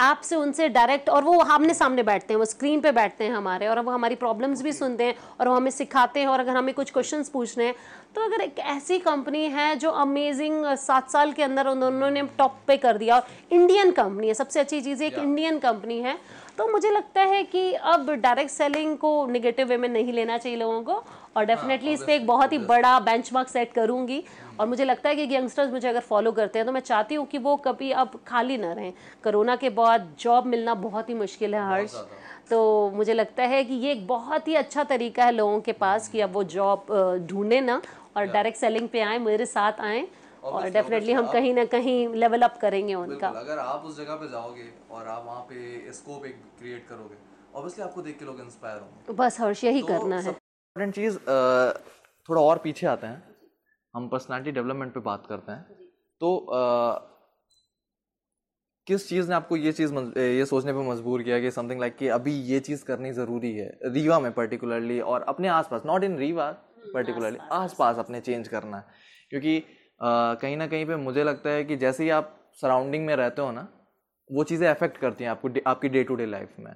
ऐप 0.00 0.20
से 0.24 0.36
उनसे 0.36 0.68
डायरेक्ट 0.68 1.08
और 1.10 1.24
वो 1.24 1.38
आमने 1.40 1.74
सामने 1.74 2.02
बैठते 2.02 2.34
हैं 2.34 2.38
वो 2.38 2.44
स्क्रीन 2.44 2.80
पे 2.80 2.90
बैठते 2.92 3.24
हैं 3.24 3.32
हमारे 3.32 3.66
और 3.66 3.80
वो 3.80 3.92
हमारी 3.92 4.14
प्रॉब्लम्स 4.14 4.62
भी 4.62 4.72
सुनते 4.72 5.04
हैं 5.04 5.14
और 5.40 5.48
वो 5.48 5.54
हमें 5.54 5.70
सिखाते 5.70 6.20
हैं 6.20 6.26
और 6.26 6.40
अगर 6.40 6.56
हमें 6.56 6.72
कुछ 6.74 6.90
क्वेश्चंस 6.90 7.28
पूछने 7.28 7.64
हैं 7.64 7.74
तो 8.14 8.24
अगर 8.24 8.40
एक 8.40 8.58
ऐसी 8.58 8.98
कंपनी 8.98 9.44
है 9.48 9.74
जो 9.76 9.90
अमेजिंग 9.90 10.64
सात 10.76 11.10
साल 11.10 11.32
के 11.32 11.42
अंदर 11.42 11.66
उन्होंने 11.66 12.22
टॉप 12.38 12.56
पे 12.66 12.76
कर 12.76 12.98
दिया 12.98 13.16
और 13.16 13.26
इंडियन 13.52 13.90
कंपनी 13.90 14.28
है 14.28 14.34
सबसे 14.34 14.60
अच्छी 14.60 14.80
चीज़ 14.80 15.02
एक 15.02 15.18
इंडियन 15.18 15.58
कंपनी 15.58 15.98
है 16.00 16.16
तो 16.58 16.66
मुझे 16.68 16.90
लगता 16.90 17.22
है 17.22 17.42
कि 17.44 17.72
अब 17.72 18.10
डायरेक्ट 18.12 18.50
सेलिंग 18.50 18.96
को 18.98 19.10
निगेटिव 19.26 19.68
वे 19.68 19.76
में 19.76 19.88
नहीं 19.88 20.12
लेना 20.12 20.38
चाहिए 20.38 20.58
लोगों 20.58 20.82
को 20.82 21.02
और 21.36 21.44
डेफिनेटली 21.44 21.92
इस 21.92 22.02
पर 22.02 22.12
एक 22.12 22.26
बहुत 22.26 22.52
ही 22.52 22.58
बड़ा 22.58 22.98
बेंचमार्क 23.00 23.48
सेट 23.48 23.72
करूँगी 23.72 24.22
और 24.60 24.66
मुझे 24.66 24.84
लगता 24.84 25.08
है 25.08 25.16
कि 25.16 25.34
यंगस्टर्स 25.34 25.70
मुझे 25.72 25.88
अगर 25.88 26.00
फॉलो 26.00 26.32
करते 26.32 26.58
हैं 26.58 26.66
तो 26.66 26.72
मैं 26.72 26.80
चाहती 26.80 27.14
हूँ 27.14 27.26
कि 27.26 27.38
वो 27.38 27.56
कभी 27.56 27.90
अब 27.92 28.18
खाली 28.26 28.56
ना 28.56 28.72
रहें। 28.72 28.92
कोरोना 29.24 29.56
के 29.56 29.70
बाद 29.70 30.14
जॉब 30.20 30.46
मिलना 30.46 30.74
बहुत 30.76 31.08
ही 31.08 31.14
मुश्किल 31.14 31.54
है 31.54 31.68
हर्ष। 31.68 31.94
तो 32.50 32.58
मुझे 32.90 33.14
लगता 33.14 33.42
है 33.42 33.62
कि 33.64 33.74
ये 33.74 33.92
एक 33.92 34.06
बहुत 34.06 34.48
ही 34.48 34.54
अच्छा 34.54 34.84
तरीका 34.84 35.24
है 35.24 35.32
लोगों 35.32 35.60
के 35.60 35.72
पास 35.74 36.08
कि 36.08 36.20
अब 36.20 36.32
वो 36.32 36.42
जॉब 36.52 36.86
ढूंढे 37.30 37.60
ना 37.60 37.80
और 38.16 38.24
डायरेक्ट 38.26 38.58
सेलिंग 38.58 38.88
पे 38.88 39.00
आए 39.00 39.18
मेरे 39.18 39.46
साथ 39.46 39.80
आए 39.80 40.06
और 40.44 40.68
डेफिनेटली 40.70 41.12
हम 41.12 41.26
कहीं 41.28 41.54
ना 41.54 41.64
कहीं 41.66 41.96
लेवल 42.14 42.42
अप 42.42 42.56
करेंगे 42.60 42.94
उनका। 42.94 43.28
अगर 43.28 43.58
आप 43.58 43.84
उस 43.84 43.96
जगह 43.96 44.14
पे 44.14 44.28
जाओगे 44.30 44.68
और 44.90 45.08
आप 45.08 45.24
वहाँ 45.26 45.40
पे 45.42 45.92
स्कोप 45.92 46.26
एक 46.26 46.42
क्रिएट 46.58 46.86
करोगे 46.88 47.16
ऑब्वियसली 47.54 47.84
आपको 47.84 48.02
देख 48.02 48.18
के 48.18 48.24
लोग 48.24 48.40
इंस्पायर 48.40 48.80
होंगे। 48.80 49.12
बस 49.14 49.40
हर्ष 49.40 49.64
यही 49.64 49.82
तो 49.82 49.88
करना 49.88 50.18
है। 50.18 50.28
इम्पोर्टेंट 50.28 50.94
चीज़ 50.94 51.18
थोड़ा 52.28 52.40
और 52.42 52.58
पीछे 52.58 52.86
आते 52.86 53.06
हैं। 53.06 53.36
हम 53.94 54.08
पर्सनालिटी 54.08 54.50
डेवलपमेंट 54.52 54.92
पे 54.94 55.00
बात 55.02 55.26
करते 55.26 55.52
हैं। 55.52 55.62
तो 56.20 56.28
किस 58.88 59.08
चीज़ 59.08 59.28
ने 59.28 59.34
आपको 59.34 59.56
ये 59.56 59.72
चीज़ 59.72 59.94
ये 60.18 60.44
सोचने 60.46 60.72
पे 60.72 60.88
मजबूर 60.90 61.22
किया 61.22 61.38
कि 61.40 61.50
समथिंग 61.50 61.80
लाइक 61.80 61.96
कि 61.96 62.08
अभी 62.08 62.32
ये 62.42 62.60
चीज़ 62.60 62.84
करनी 62.84 63.12
ज़रूरी 63.12 63.52
है 63.52 63.68
रीवा 63.86 64.18
में 64.20 64.30
पर्टिकुलरली 64.32 64.98
और 65.00 65.22
अपने 65.28 65.48
आसपास 65.48 65.82
नॉट 65.86 66.04
इन 66.04 66.16
रीवा 66.18 66.46
पर्टिकुलरली 66.94 67.38
आसपास 67.52 67.98
अपने 67.98 68.20
चेंज 68.20 68.48
करना। 68.48 68.76
है 68.76 68.84
क्योंकि 69.30 69.62
कहीं 70.02 70.56
ना 70.56 70.66
कहीं 70.66 70.86
पे 70.86 70.96
मुझे 70.96 71.24
लगता 71.24 71.50
है 71.50 71.64
कि 71.64 71.76
जैसे 71.76 72.04
ही 72.04 72.10
आप 72.10 72.34
सराउंडिंग 72.60 73.04
में 73.06 73.14
रहते 73.16 73.42
हो 73.42 73.50
ना 73.52 73.66
वो 74.30 74.44
चीज़ें 74.44 74.68
अफेक्ट 74.68 74.96
करती 74.98 75.24
हैं 75.24 75.30
आपको 75.30 75.48
आपकी 75.66 75.88
डे 75.88 76.02
टू 76.04 76.14
डे 76.14 76.26
लाइफ 76.26 76.54
में। 76.60 76.72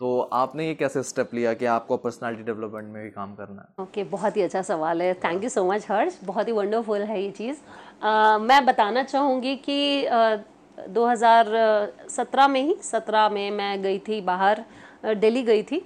तो 0.00 0.18
आपने 0.32 0.66
ये 0.66 0.74
कैसे 0.74 1.02
स्टेप 1.02 1.34
लिया 1.34 1.52
कि 1.54 1.64
आपको 1.66 1.96
पर्सनालिटी 1.96 2.42
डेवलपमेंट 2.42 2.92
में 2.92 3.02
भी 3.02 3.10
काम 3.10 3.34
करना 3.34 3.62
है? 3.62 3.84
ओके 3.84 4.04
बहुत 4.10 4.36
ही 4.36 4.42
अच्छा 4.42 4.62
सवाल 4.62 5.02
है। 5.02 5.12
Thank 5.24 5.42
you 5.44 5.48
so 5.48 5.64
much 5.64 5.86
Harsh. 5.90 6.18
बहुत 6.24 6.48
ही 6.48 6.52
वंडरफुल 6.52 7.02
है 7.02 7.22
ये 7.22 7.30
चीज़। 7.30 7.60
अ, 8.02 8.38
मैं 8.40 8.64
बताना 8.66 9.02
चाहूँगी 9.04 9.54
कि 9.56 9.78
अ, 10.04 10.36
2017 10.78 12.48
में 12.48 12.60
ही 12.60 12.74
17 12.84 13.30
में 13.32 13.50
मैं 13.50 13.82
गई 13.82 13.98
थी 13.98 14.20
बाहर 14.20 14.64
दिल्ली 15.16 15.42
गई 15.42 15.62
थी। 15.62 15.82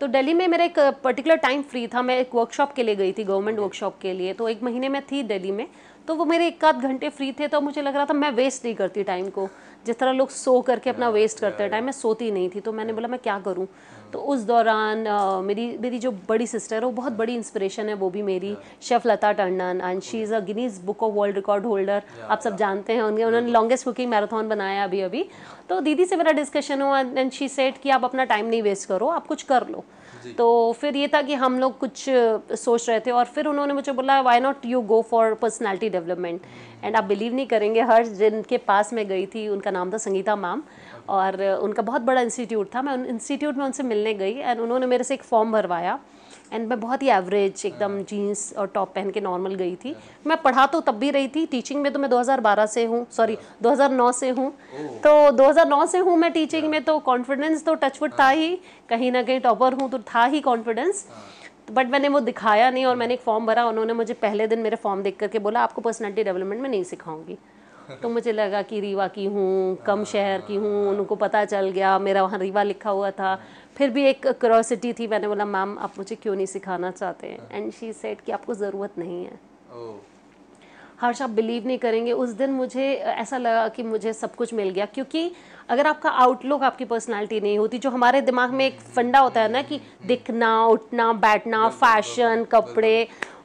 तो 0.00 0.06
दिल्ली 0.06 0.34
में 0.34 0.46
मेरा 0.48 0.64
एक 0.64 0.78
पर्टिकुलर 1.04 1.36
टाइम 1.36 1.62
फ्री 1.62 1.86
था 1.86 2.02
मैं 2.02 2.18
एक 2.18 2.34
वर्कशॉप 2.34 2.72
के 2.72 2.82
लिए 2.82 2.96
गई 2.96 3.12
थी 3.12 3.24
गवर्नमेंट 3.24 3.58
वर्कशॉप 3.58 3.98
के 4.02 4.12
लिए। 4.12 4.32
तो 4.32 4.48
एक 4.48 4.62
महीने 4.62 4.88
में 4.88 5.00
थी 5.02 5.22
दिल्ली 5.22 5.52
में 5.52 5.66
तो 6.08 6.14
वो 6.14 6.24
मेरे 6.24 6.46
एक 6.46 6.64
आध 6.64 6.80
घंटे 6.80 7.08
फ्री 7.08 7.30
थे 7.32 7.48
तो 7.48 7.60
मुझे 7.60 7.82
लग 7.82 7.94
रहा 7.96 8.06
था 8.06 8.14
मैं 8.14 8.30
वेस्ट 8.32 8.64
नहीं 8.64 8.74
करती 8.74 9.02
टाइम 9.04 9.28
को। 9.30 9.48
जिस 9.86 9.98
तरह 9.98 10.12
लोग 10.12 10.30
सो 10.30 10.60
करके 10.60 10.90
अपना 10.90 11.08
वेस्ट 11.08 11.40
करते 11.40 11.62
हैं 11.62 11.70
टाइम 11.70 11.84
मैं 11.84 11.92
सोती 11.92 12.30
नहीं 12.30 12.48
थी 12.54 12.60
तो 12.60 12.72
मैंने 12.72 12.92
बोला 12.92 13.08
मैं 13.08 13.18
क्या 13.20 13.38
करूँ? 13.38 13.66
तो 14.12 14.18
उस 14.32 14.40
दौरान 14.46 15.04
uh, 15.06 15.42
मेरी 15.44 15.66
मेरी 15.80 15.98
जो 15.98 16.10
बड़ी 16.28 16.46
सिस्टर 16.46 16.76
है 16.76 16.84
वो 16.84 16.90
बहुत 16.92 17.12
बड़ी 17.12 17.34
इंस्पिरेशन 17.34 17.88
है 17.88 17.94
वो 17.94 18.10
भी 18.10 18.22
मेरी 18.22 18.56
chef 18.82 19.08
Lata 19.08 19.32
Tandon. 19.32 19.80
And 19.84 20.02
she 20.02 20.22
is 20.22 20.34
a 20.34 20.40
Guinness 20.40 20.80
book 20.84 21.02
of 21.02 21.12
world 21.14 21.36
record 21.36 21.66
holder 21.66 22.02
आप 22.28 22.40
सब 22.40 22.56
जानते 22.56 22.92
हैं 22.92 23.02
उनके 23.02 23.24
उन्होंने 23.24 23.50
लॉन्गेस्ट 23.50 23.84
कुकिंग 23.84 24.10
मैराथन 24.10 24.48
बनाया 24.48 24.84
अभी 24.84 25.00
अभी। 25.00 25.24
तो 25.68 25.80
दीदी 25.80 26.04
से 26.04 26.16
मेरा 26.16 26.32
डिस्कशन 26.32 26.82
हुआ 26.82 27.00
एंड 27.00 27.30
शी 27.32 27.48
सेट 27.48 27.78
कि 27.82 27.90
आप 27.90 28.04
अपना 28.04 28.24
टाइम 28.24 28.46
नहीं 28.46 28.62
वेस्ट 28.62 28.88
करो 28.88 29.08
आप 29.08 29.26
कुछ 29.26 29.42
कर 29.42 29.68
लो। 29.68 29.84
तो 30.36 30.44
फिर 30.72 30.96
ये 30.96 31.08
था 31.08 31.20
कि 31.22 31.34
हम 31.34 31.58
लोग 31.60 31.78
कुछ 31.78 32.04
सोच 32.08 32.88
रहे 32.88 33.00
थे 33.00 33.10
और 33.10 33.24
फिर 33.24 33.46
उन्होंने 33.46 33.74
मुझे 33.74 33.92
बोला 33.92 34.20
why 34.20 34.40
not 34.40 34.64
you 34.66 34.80
go 34.82 35.00
for 35.10 35.34
personality 35.34 35.88
development 35.90 36.40
and 36.84 36.96
आप 36.96 37.04
बिलीव 37.04 37.34
नहीं 37.34 37.46
करेंगे 37.46 37.80
हर 37.82 38.06
जिनके 38.06 38.58
पास 38.58 38.92
मैं 38.92 39.06
गई 39.08 39.26
थी 39.26 39.46
उनका 39.48 39.70
नाम 39.70 39.92
था 39.92 39.98
संगीता 39.98 40.36
मैम। 40.36 40.62
और 41.08 41.42
उनका 41.42 41.82
बहुत 41.82 42.02
बड़ा 42.02 42.20
इंस्टीट्यूट 42.20 42.74
था। 42.74 42.82
मैं 42.82 42.92
उन 42.92 43.04
इंस्टीट्यूट 43.06 43.56
में 43.56 43.64
उनसे 43.64 43.82
मिलने 43.82 44.14
गई 44.14 44.34
एंड 44.34 44.60
उन्होंने 44.60 44.86
मेरे 44.86 45.04
से 45.04 45.14
एक 45.14 45.22
फॉर्म 45.22 45.52
भरवाया। 45.52 45.98
एंड 46.52 46.66
मैं 46.68 46.78
बहुत 46.80 47.02
ही 47.02 47.08
एवरेज 47.08 47.62
एकदम 47.66 47.98
जीन्स 48.02 48.52
और 48.58 48.66
टॉप 48.66 48.92
पहन 48.94 49.10
के 49.10 49.20
नॉर्मल 49.20 49.54
गई 49.54 49.74
थी। 49.76 49.94
मैं 50.26 50.36
पढ़ा 50.42 50.66
तो 50.66 50.80
तब 50.80 50.94
भी 50.94 51.10
रही 51.10 51.28
थी। 51.28 51.44
टीचिंग 51.46 51.80
में 51.82 51.92
तो 51.92 51.98
मैं 51.98 52.10
2012 52.10 52.66
से 52.66 52.84
हूँ। 52.84 53.04
सॉरी 53.12 53.36
2009 53.62 54.10
से 54.12 54.28
हूँ। 54.30 54.50
तो 55.04 55.30
2009 55.32 55.86
से 55.86 55.98
हूँ 55.98 56.16
मैं 56.16 56.30
टीचिंग 56.32 56.68
में 56.70 56.82
तो 56.84 56.98
कॉन्फिडेंस 57.00 57.64
तो 57.64 57.74
टचवुड 57.74 58.12
था 58.20 58.28
ही। 58.28 58.54
कहीं 58.88 59.10
ना 59.12 59.22
कहीं 59.22 59.40
टॉपर 59.40 59.74
हूँ 59.74 59.90
तो 59.90 59.98
था 60.14 60.24
ही 60.24 60.40
कॉन्फिडेंस 60.40 61.06
बट 61.70 61.90
मैंने 61.90 62.08
वो 62.08 62.20
दिखाया 62.20 62.70
नहीं 62.70 62.84
और 62.84 62.96
मैंने 62.96 63.14
एक 63.14 63.20
फॉर्म 63.20 63.46
भरा। 63.46 63.64
उन्होंने 63.66 63.92
मुझे 63.92 64.14
पहले 64.14 64.46
दिन 64.46 64.58
मेरे 64.58 64.76
फॉर्म 64.76 65.02
देख 65.02 65.18
करके 65.18 65.38
बोला 65.38 65.60
आपको 65.60 65.80
पर्सनैलिटी 65.80 66.24
डेवलपमेंट 66.24 66.62
में 66.62 66.68
नहीं 66.68 66.84
सिखाऊँगी। 66.84 67.38
तो 68.02 68.08
मुझे 68.08 68.32
लगा 68.32 68.62
कि 68.62 68.80
रीवा 68.80 69.06
की 69.08 69.24
हूँ 69.26 69.76
कम 69.86 70.04
शहर 70.04 70.40
की 70.40 70.56
हूँ 70.56 70.88
उनको 70.88 71.14
पता 71.16 71.44
चल 71.44 71.68
गया 71.70 71.98
मेरा 71.98 72.22
वहाँ 72.22 72.38
रीवा 72.38 72.62
लिखा 72.62 72.90
हुआ 72.90 73.10
था। 73.10 73.34
फिर 73.76 73.90
भी 73.90 74.04
एक 74.04 74.26
क्रोसिटी 74.40 74.92
थी 74.92 75.06
मैंने 75.06 75.28
बोला 75.28 75.44
मैम 75.44 75.78
आप 75.78 75.94
मुझे 75.98 76.14
क्यों 76.14 76.34
नहीं 76.36 76.46
सिखाना 76.46 76.90
चाहते? 76.90 77.26
हैं 77.26 77.48
एंड 77.52 77.72
शी 77.72 77.92
सेड 77.92 78.20
कि 78.20 78.32
आपको 78.32 78.54
ज़रूरत 78.54 78.98
नहीं 78.98 79.24
है। 79.24 79.38
हर्ष 81.00 81.20
आप 81.22 81.30
बिलीव 81.30 81.66
नहीं 81.66 81.78
करेंगे। 81.78 82.12
उस 82.12 82.30
दिन 82.30 82.50
मुझे 82.50 82.84
ऐसा 82.94 83.38
लगा 83.38 83.68
कि 83.68 83.82
मुझे 83.82 84.12
सब 84.12 84.34
कुछ 84.34 84.52
मिल 84.54 84.70
गया 84.70 84.84
क्योंकि 84.86 85.30
अगर 85.68 85.86
आपका 85.86 86.10
आउटलुक 86.10 86.62
आपकी 86.62 86.84
पर्सनालिटी 86.84 87.40
नहीं 87.40 87.58
होती 87.58 87.78
जो 87.78 87.90
हमारे 87.90 88.20
दिमाग 88.20 88.50
में 88.50 88.64
एक 88.66 88.80
फंडा 88.96 89.18
होता 89.18 89.40
है 89.40 89.50
ना 89.50 89.62
कि 89.62 89.80
दिखना 90.06 90.66
उठना 90.66 91.12
बैठना 91.12 91.68
फ़ैशन 91.68 92.44
कपड़े 92.44 92.96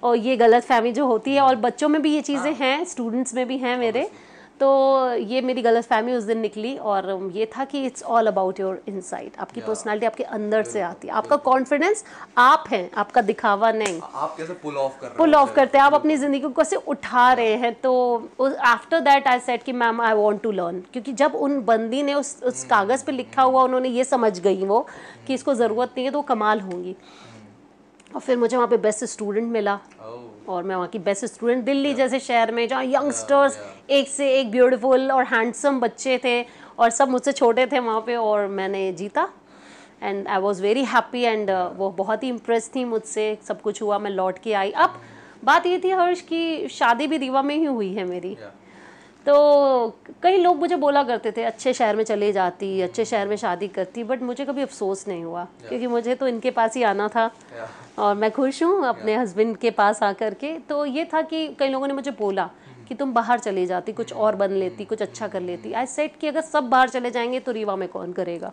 और 0.03 0.17
ये 0.17 0.37
गलत 0.37 0.63
फहमी 0.63 0.91
जो 0.91 1.05
होती 1.05 1.35
है 1.35 1.41
और 1.41 1.55
बच्चों 1.57 1.89
में 1.89 2.01
भी 2.01 2.15
ये 2.15 2.21
चीज़ें 2.21 2.53
हैं। 2.55 2.83
स्टूडेंट्स 2.85 3.33
में 3.35 3.47
भी 3.47 3.57
हैं 3.57 3.77
मेरे। 3.77 4.09
तो 4.59 4.69
ये 5.15 5.41
मेरी 5.41 5.61
गलत 5.61 5.83
फहमी 5.83 6.13
उस 6.13 6.23
दिन 6.23 6.39
निकली 6.39 6.75
और 6.77 7.29
ये 7.33 7.45
था 7.47 7.65
कि 7.65 7.83
it's 7.85 8.03
all 8.05 8.27
about 8.27 8.59
your 8.59 8.81
insight 8.87 9.37
आपकी 9.39 9.61
पर्सनालिटी 9.61 10.05
आपके 10.05 10.23
अंदर 10.23 10.63
से 10.63 10.81
आती 10.81 11.07
है। 11.07 11.13
आपका 11.13 11.35
कॉन्फिडेंस 11.45 12.03
आप 12.37 12.63
हैं 12.69 12.89
आपका 12.97 13.21
दिखावा 13.21 13.71
नहीं। 13.71 14.01
आप 14.03 14.35
कैसे 14.37 14.53
पुल 14.53 14.77
ऑफ़ 14.77 14.99
कर 15.01 15.13
पुल 15.17 15.35
ऑफ़ 15.35 15.53
करते 15.53 15.77
हैं 15.77 15.85
आप 15.85 15.93
अपनी 15.93 16.17
ज़िंदगी 16.17 16.39
को 16.39 16.49
कैसे 16.49 16.75
उठा 16.75 17.31
रहे 17.33 17.53
हैं। 17.53 17.73
तो 17.73 18.29
आफ्टर 18.41 18.99
दैट 18.99 19.27
आई 19.27 19.39
सेट 19.39 19.63
कि 19.63 19.71
ma'am 19.73 20.01
I 20.01 20.13
want 20.13 20.41
to 20.41 20.51
learn 20.51 20.83
क्योंकि 20.93 21.13
जब 21.13 21.35
उन 21.37 21.59
बंदी 21.61 22.03
ने 22.03 22.13
उस 22.13 22.35
उस 22.43 22.59
hmm. 22.59 22.69
कागज़ 22.69 23.05
पर 23.05 23.13
लिखा 23.13 23.41
हुआ 23.41 23.63
उन्होंने 23.63 23.89
ये 23.89 24.03
समझ 24.03 24.39
गई 24.39 24.65
वो 24.65 24.85
कि 25.27 25.33
इसको 25.33 25.53
ज़रूरत 25.53 25.93
नहीं 25.97 26.05
है 26.05 26.11
तो 26.11 26.17
वो 26.17 26.23
कमाल 26.25 26.59
होंगी। 26.59 26.95
और 28.15 28.21
फिर 28.21 28.37
मुझे 28.37 28.55
वहाँ 28.55 28.67
पे 28.67 28.77
बेस्ट 28.77 29.03
स्टूडेंट 29.05 29.51
मिला 29.51 29.79
oh. 29.79 30.49
और 30.49 30.63
मैं 30.63 30.75
वहाँ 30.75 30.87
की 30.87 30.99
बेस्ट 30.99 31.25
स्टूडेंट 31.25 31.63
दिल्ली 31.65 31.89
yeah. 31.89 31.97
जैसे 31.97 32.19
शहर 32.19 32.51
में 32.51 32.67
जहाँ 32.67 32.83
यंगस्टर्स 32.83 33.53
yeah, 33.53 33.65
yeah. 33.65 33.89
एक 33.91 34.07
से 34.07 34.31
एक 34.39 34.51
ब्यूटीफुल 34.51 35.11
और 35.11 35.23
हैंडसम 35.25 35.79
बच्चे 35.79 36.19
थे 36.23 36.41
और 36.79 36.89
सब 36.89 37.09
मुझसे 37.09 37.31
छोटे 37.31 37.65
थे 37.65 37.79
वहाँ 37.79 38.01
पे 38.01 38.15
और 38.15 38.47
मैंने 38.47 38.91
जीता 38.93 39.29
and 40.03 40.27
I 40.27 40.39
was 40.39 40.61
very 40.61 40.83
happy 40.85 41.21
and 41.21 41.49
वो 41.77 41.89
बहुत 41.97 42.23
ही 42.23 42.29
इम्प्रेस 42.29 42.71
थी 42.75 42.83
मुझसे 42.85 43.37
सब 43.47 43.61
कुछ 43.61 43.81
हुआ 43.81 43.99
मैं 43.99 44.11
लौट 44.11 44.37
के 44.43 44.53
आई 44.53 44.71
अब 44.85 44.99
बात 45.45 45.65
ये 45.65 45.79
थी 45.83 45.89
हर्ष 45.91 46.21
की 46.21 46.67
शादी 46.69 47.07
भी 47.07 47.17
रीवा 47.17 47.41
में 47.41 47.55
ही 47.55 47.65
हुई 47.65 47.93
है 47.93 48.05
मेरी 48.05 48.35
yeah. 48.35 48.58
तो 49.29 49.99
कई 50.23 50.37
लोग 50.37 50.57
मुझे 50.57 50.75
बोला 50.75 51.03
करते 51.03 51.31
थे 51.31 51.43
अच्छे 51.43 51.73
शहर 51.73 51.95
में 51.95 52.03
चले 52.03 52.31
जाती 52.33 52.81
अच्छे 52.81 53.05
शहर 53.05 53.27
में 53.27 53.35
शादी 53.35 53.67
करती 53.67 54.03
बट 54.03 54.21
मुझे 54.21 54.45
कभी 54.45 54.61
अफसोस 54.61 55.07
नहीं 55.07 55.23
हुआ 55.23 55.43
क्योंकि 55.67 55.87
मुझे 55.87 56.15
तो 56.15 56.27
इनके 56.27 56.51
पास 56.51 56.75
ही 56.75 56.83
आना 56.83 57.07
था 57.07 57.29
और 57.99 58.15
मैं 58.15 58.31
खुश 58.31 58.63
हूँ 58.63 58.87
अपने 58.87 59.15
हस्बैंड 59.15 59.57
के 59.57 59.71
पास 59.71 60.03
आकर 60.03 60.33
के। 60.33 60.57
तो 60.59 60.85
ये 60.85 61.05
था 61.05 61.21
कि 61.21 61.47
कई 61.47 61.69
लोगों 61.69 61.87
ने 61.87 61.93
मुझे 61.93 62.11
बोला 62.11 62.49
mm-hmm. 62.49 62.87
कि 62.87 62.95
तुम 62.95 63.13
बाहर 63.13 63.39
चले 63.39 63.65
जाती 63.65 63.93
कुछ 63.93 64.13
और 64.13 64.35
बन 64.35 64.51
लेती 64.51 64.85
कुछ 64.85 65.01
अच्छा 65.01 65.27
कर 65.27 65.41
लेती। 65.41 65.73
आई 65.73 65.85
सेट 65.85 66.15
कि 66.21 66.27
अगर 66.27 66.41
सब 66.41 66.69
बाहर 66.69 66.89
चले 66.89 67.11
जाएँगे 67.11 67.39
तो 67.39 67.51
रीवा 67.51 67.75
में 67.75 67.89
कौन 67.89 68.13
करेगा? 68.13 68.51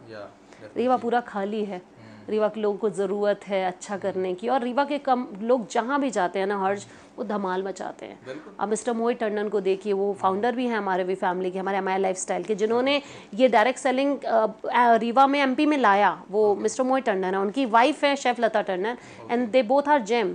रीवा 0.76 0.96
पूरा 0.96 1.20
खाली 1.20 1.64
है। 1.64 1.82
रीवा 2.28 2.48
के 2.48 2.60
लोगों 2.60 2.78
को 2.78 2.90
ज़रूरत 2.92 3.46
है 3.46 3.64
अच्छा 3.66 3.96
करने 3.98 4.34
की। 4.34 4.48
और 4.48 4.62
रीवा 4.62 4.84
के 4.84 4.98
कम 5.00 5.26
लोग 5.42 5.68
जहाँ 5.70 6.00
भी 6.00 6.10
जाते 6.10 6.38
हैं 6.38 6.46
ना 6.46 6.58
हर्ज 6.60 6.86
वो 7.18 7.24
धमाल 7.24 7.62
मचाते 7.62 8.06
हैं। 8.06 8.18
अब 8.60 8.68
मिस्टर 8.68 8.92
मोहित 8.92 9.18
टंडन 9.18 9.48
को 9.48 9.60
देखिए 9.60 9.92
वो 9.92 10.12
फाउंडर 10.20 10.56
भी 10.56 10.66
हैं 10.66 10.76
हमारे 10.76 11.04
भी 11.04 11.14
फैमिली 11.16 11.50
के 11.50 11.58
हमारे 11.58 11.78
हमारे 11.78 12.02
लाइफ 12.02 12.26
के 12.46 12.54
जिन्होंने 12.54 13.00
ये 13.34 13.48
डायरेक्ट 13.48 13.78
सेलिंग 13.78 14.18
रीवा 15.00 15.26
में 15.26 15.40
एमपी 15.40 15.66
में 15.66 15.76
लाया। 15.78 16.10
वो 16.30 16.54
मिस्टर 16.56 16.84
मोहित 16.84 17.04
टंडन 17.04 17.34
है 17.34 17.40
उनकी 17.40 17.66
वाइफ 17.68 18.04
है 18.04 18.14
chef 18.16 18.40
Lata 18.40 18.62
Tandon 18.62 18.96
and 19.30 19.48
they 19.50 19.62
both 19.64 19.88
are 19.88 20.02
gem 20.04 20.34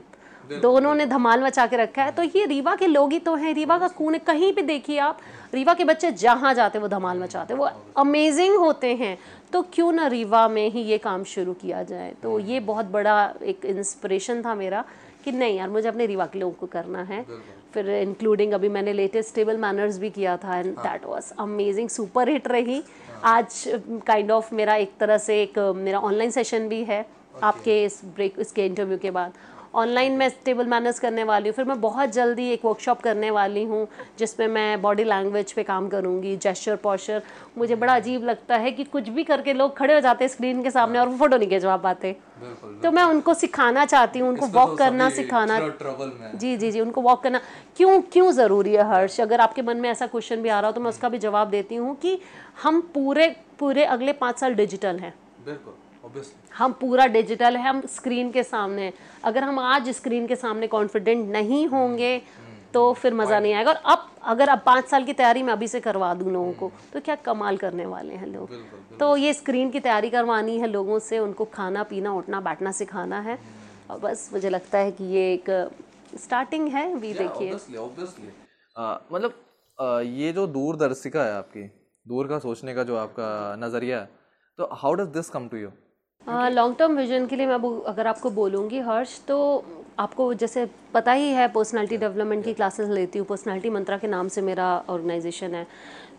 दोनों 0.51 0.93
ने 0.95 1.05
धमाल 1.05 1.43
मचा 1.43 1.65
के 1.67 1.77
रखा 1.77 2.03
है। 2.03 2.11
तो 2.11 2.23
ये 2.23 2.45
रीवा 2.45 2.75
के 2.75 2.87
लोग 2.87 3.11
ही 3.11 3.19
तो 3.19 3.35
हैं। 3.35 3.53
रीवा 3.53 3.77
का 3.79 3.87
खून 3.87 4.13
है 4.13 4.19
कहीं 4.19 4.51
भी 4.53 4.61
देखिए 4.61 4.97
आप 4.99 5.19
रीवा 5.53 5.73
के 5.73 5.83
बच्चे 5.83 6.11
जहाँ 6.13 6.53
जाते 6.53 6.79
वो 6.79 6.87
धमाल 6.87 7.19
मचाते 7.19 7.53
वो 7.53 7.69
अमेजिंग 7.97 8.55
होते 8.55 8.95
हैं। 8.95 9.17
तो 9.53 9.61
क्यों 9.73 9.91
ना 9.91 10.07
रीवा 10.07 10.47
में 10.47 10.69
ही 10.69 10.81
ये 10.81 10.97
काम 10.97 11.23
शुरू 11.23 11.53
किया 11.53 11.83
जाए? 11.83 12.13
तो 12.23 12.37
ये 12.39 12.59
बहुत 12.61 12.85
बड़ा 12.87 13.33
एक 13.43 13.65
इंस्पिरेशन 13.65 14.41
था 14.41 14.55
मेरा 14.55 14.83
कि 15.23 15.31
नहीं 15.31 15.57
यार 15.57 15.69
मुझे 15.69 15.87
अपने 15.89 16.05
रीवा 16.05 16.25
के 16.25 16.39
लोगों 16.39 16.53
को 16.53 16.65
करना 16.67 17.03
है। 17.03 17.25
फिर 17.73 17.89
इंक्लूडिंग 17.89 18.53
अभी 18.53 18.69
मैंने 18.69 18.93
लेटेस्ट 18.93 19.35
टेबल 19.35 19.57
मैनर्स 19.57 19.97
भी 19.97 20.09
किया 20.09 20.35
था 20.37 20.57
and 20.57 20.75
that 20.77 21.05
was 21.05 21.31
amazing 21.39 21.89
super 21.89 22.29
hit 22.29 22.47
रही। 22.47 22.75
हाँ। 22.75 23.37
आज 23.37 23.63
काइंड 23.67 24.05
kind 24.07 24.31
ऑफ़ 24.31 24.47
of 24.47 24.53
मेरा 24.53 24.75
एक 24.75 24.91
तरह 24.99 25.17
से 25.17 25.41
एक 25.43 25.59
मेरा 25.77 25.99
ऑनलाइन 25.99 26.31
सेशन 26.31 26.67
भी 26.67 26.83
है। 26.83 27.03
okay. 27.03 27.43
आपके 27.43 27.83
इस 27.83 28.01
ब्रेक 28.15 28.39
इसके 28.39 28.65
इंटरव्यू 28.65 28.97
के 28.97 29.11
बाद। 29.11 29.33
ऑनलाइन 29.73 30.17
मैं 30.17 30.29
टेबल 30.45 30.65
मैनर्स 30.67 30.99
करने 30.99 31.23
वाली 31.23 31.49
हूँ 31.49 31.55
फिर 31.55 31.65
मैं 31.65 31.79
बहुत 31.81 32.09
जल्दी 32.13 32.47
एक 32.51 32.65
वर्कशॉप 32.65 33.01
करने 33.01 33.29
वाली 33.31 33.63
हूँ 33.63 33.87
जिसमें 34.19 34.47
मैं 34.47 34.81
बॉडी 34.81 35.03
लैंग्वेज 35.03 35.51
पे 35.53 35.63
काम 35.63 35.87
करूँगी 35.89 36.35
जेस्चर 36.37 36.75
पॉस्चर 36.75 37.21
मुझे 37.57 37.75
बड़ा 37.75 37.95
अजीब 37.95 38.23
लगता 38.23 38.57
है 38.57 38.71
कि 38.71 38.83
कुछ 38.85 39.09
भी 39.09 39.23
करके 39.23 39.53
लोग 39.53 39.75
खड़े 39.77 39.93
हो 39.93 39.99
जाते 39.99 40.23
हैं 40.25 40.29
स्क्रीन 40.29 40.63
के 40.63 40.71
सामने 40.71 40.99
और 40.99 41.07
वो 41.07 41.17
फ़ोटो 41.17 41.37
नहीं 41.37 41.49
खिंचवा 41.49 41.77
पाते। 41.77 42.15
तो 42.83 42.91
मैं 42.91 43.03
उनको 43.03 43.33
सिखाना 43.33 43.85
चाहती 43.85 44.19
हूँ 44.19 44.29
उनको 44.29 44.47
वॉक 44.47 44.69
तो 44.69 44.75
करना 44.75 45.09
सिखाना 45.09 45.59
जी 46.35 46.55
जी 46.57 46.71
जी 46.71 46.79
उनको 46.81 47.01
वॉक 47.01 47.21
करना। 47.23 47.39
क्यों 47.77 48.01
क्यों 48.13 48.31
ज़रूरी 48.31 48.73
है 48.73 48.87
हर्ष? 48.89 49.19
अगर 49.21 49.41
आपके 49.41 49.61
मन 49.61 49.77
में 49.77 49.89
ऐसा 49.89 50.07
क्वेश्चन 50.07 50.41
भी 50.41 50.49
आ 50.49 50.59
रहा 50.59 50.69
हो 50.69 50.75
तो 50.75 50.81
मैं 50.81 50.89
उसका 50.89 51.09
भी 51.09 51.17
जवाब 51.19 51.49
देती 51.49 51.75
हूँ 51.75 51.95
कि 51.95 52.17
हम 52.63 52.81
पूरे 52.93 53.35
पूरे 53.59 53.83
अगले 53.85 54.13
पाँच 54.13 54.39
साल 54.39 54.53
डिजिटल 54.55 54.99
हैं। 54.99 55.13
बिल्कुल। 55.45 55.73
हम 56.55 56.71
पूरा 56.73 57.05
डिजिटल 57.07 57.57
है 57.57 57.67
हम 57.67 57.81
स्क्रीन 57.87 58.31
के 58.31 58.43
सामने 58.43 58.81
हैं। 58.81 58.93
अगर 59.23 59.43
हम 59.43 59.59
आज 59.61 59.89
स्क्रीन 59.91 60.27
के 60.27 60.35
सामने 60.37 60.67
कॉन्फिडेंट 60.67 61.27
नहीं 61.31 61.65
होंगे 61.67 62.21
तो 62.73 62.81
फिर 62.93 63.13
मज़ा 63.13 63.39
नहीं 63.39 63.53
आएगा। 63.53 63.71
और 63.71 63.77
अब 63.87 64.07
अगर 64.25 64.49
अब 64.49 64.61
पाँच 64.65 64.85
साल 64.87 65.03
की 65.03 65.13
तैयारी 65.13 65.43
मैं 65.43 65.53
अभी 65.53 65.67
से 65.67 65.79
करवा 65.79 66.13
दूँ 66.13 66.31
लोगों 66.33 66.53
को 66.53 66.71
तो 66.93 66.99
क्या 67.01 67.15
कमाल 67.25 67.57
करने 67.57 67.85
वाले 67.85 68.15
हैं 68.15 68.27
लोग। 68.27 68.49
तो 68.99 69.15
ये 69.17 69.33
स्क्रीन 69.33 69.69
की 69.71 69.79
तैयारी 69.79 70.09
करवानी 70.09 70.57
है 70.59 70.67
लोगों 70.67 70.99
से 71.01 71.19
उनको 71.19 71.45
खाना 71.53 71.83
पीना 71.83 72.13
उठना 72.13 72.41
बैठना 72.41 72.71
सिखाना 72.71 73.19
है। 73.19 73.37
और 73.89 73.99
बस 73.99 74.29
मुझे 74.33 74.49
लगता 74.49 74.77
है 74.77 74.91
कि 74.91 75.03
ये 75.05 75.33
एक 75.33 75.49
स्टार्टिंग 76.17 76.67
है 76.69 76.85
भी 76.99 77.13
देखिए। 77.13 77.51
मतलब 79.11 79.33
ये 80.07 80.31
जो 80.33 80.47
दूरदर्शिका 80.49 81.23
है 81.23 81.33
आपकी 81.33 81.63
दूर 82.05 82.27
का 82.27 82.39
सोचने 82.39 82.73
का 82.73 82.83
जो 82.83 82.95
आपका 82.97 83.29
नज़रिया 83.59 83.99
है 83.99 84.09
तो 84.59 84.69
how 84.73 84.93
does 84.93 85.07
this 85.09 85.29
come 85.29 85.47
to 85.47 85.57
you 85.57 85.69
long 86.27 86.75
term 86.79 86.97
vision 86.97 87.25
के 87.27 87.35
लिए 87.35 87.45
मैं 87.47 87.55
अगर 87.87 88.07
आपको 88.07 88.29
बोलूँगी 88.31 88.79
हर्ष 88.79 89.19
तो 89.27 89.37
आपको 89.99 90.33
जैसे 90.33 90.65
पता 90.93 91.11
ही 91.11 91.27
है 91.29 91.47
पर्सनालिटी 91.47 91.97
डेवलपमेंट 91.97 92.43
की 92.45 92.53
क्लासेस 92.53 92.89
लेती 92.89 93.19
हूँ 93.19 93.27
पर्सनालिटी 93.27 93.69
मंत्रा 93.69 93.97
के 93.97 94.07
नाम 94.07 94.27
से 94.27 94.41
मेरा 94.41 94.67
ऑर्गेनाइजेशन 94.89 95.55
है। 95.55 95.65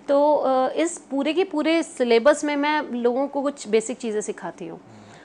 तो 0.09 0.71
इस 0.77 0.99
पूरे 1.11 1.33
के 1.33 1.45
पूरे 1.45 1.83
सिलेबस 1.83 2.45
में 2.45 2.55
मैं 2.57 2.81
लोगों 2.93 3.27
को 3.29 3.43
कुछ 3.43 3.69
बेसिक 3.69 3.99
चीज़ें 3.99 4.21
सिखाती 4.21 4.67
हूँ। 4.67 4.81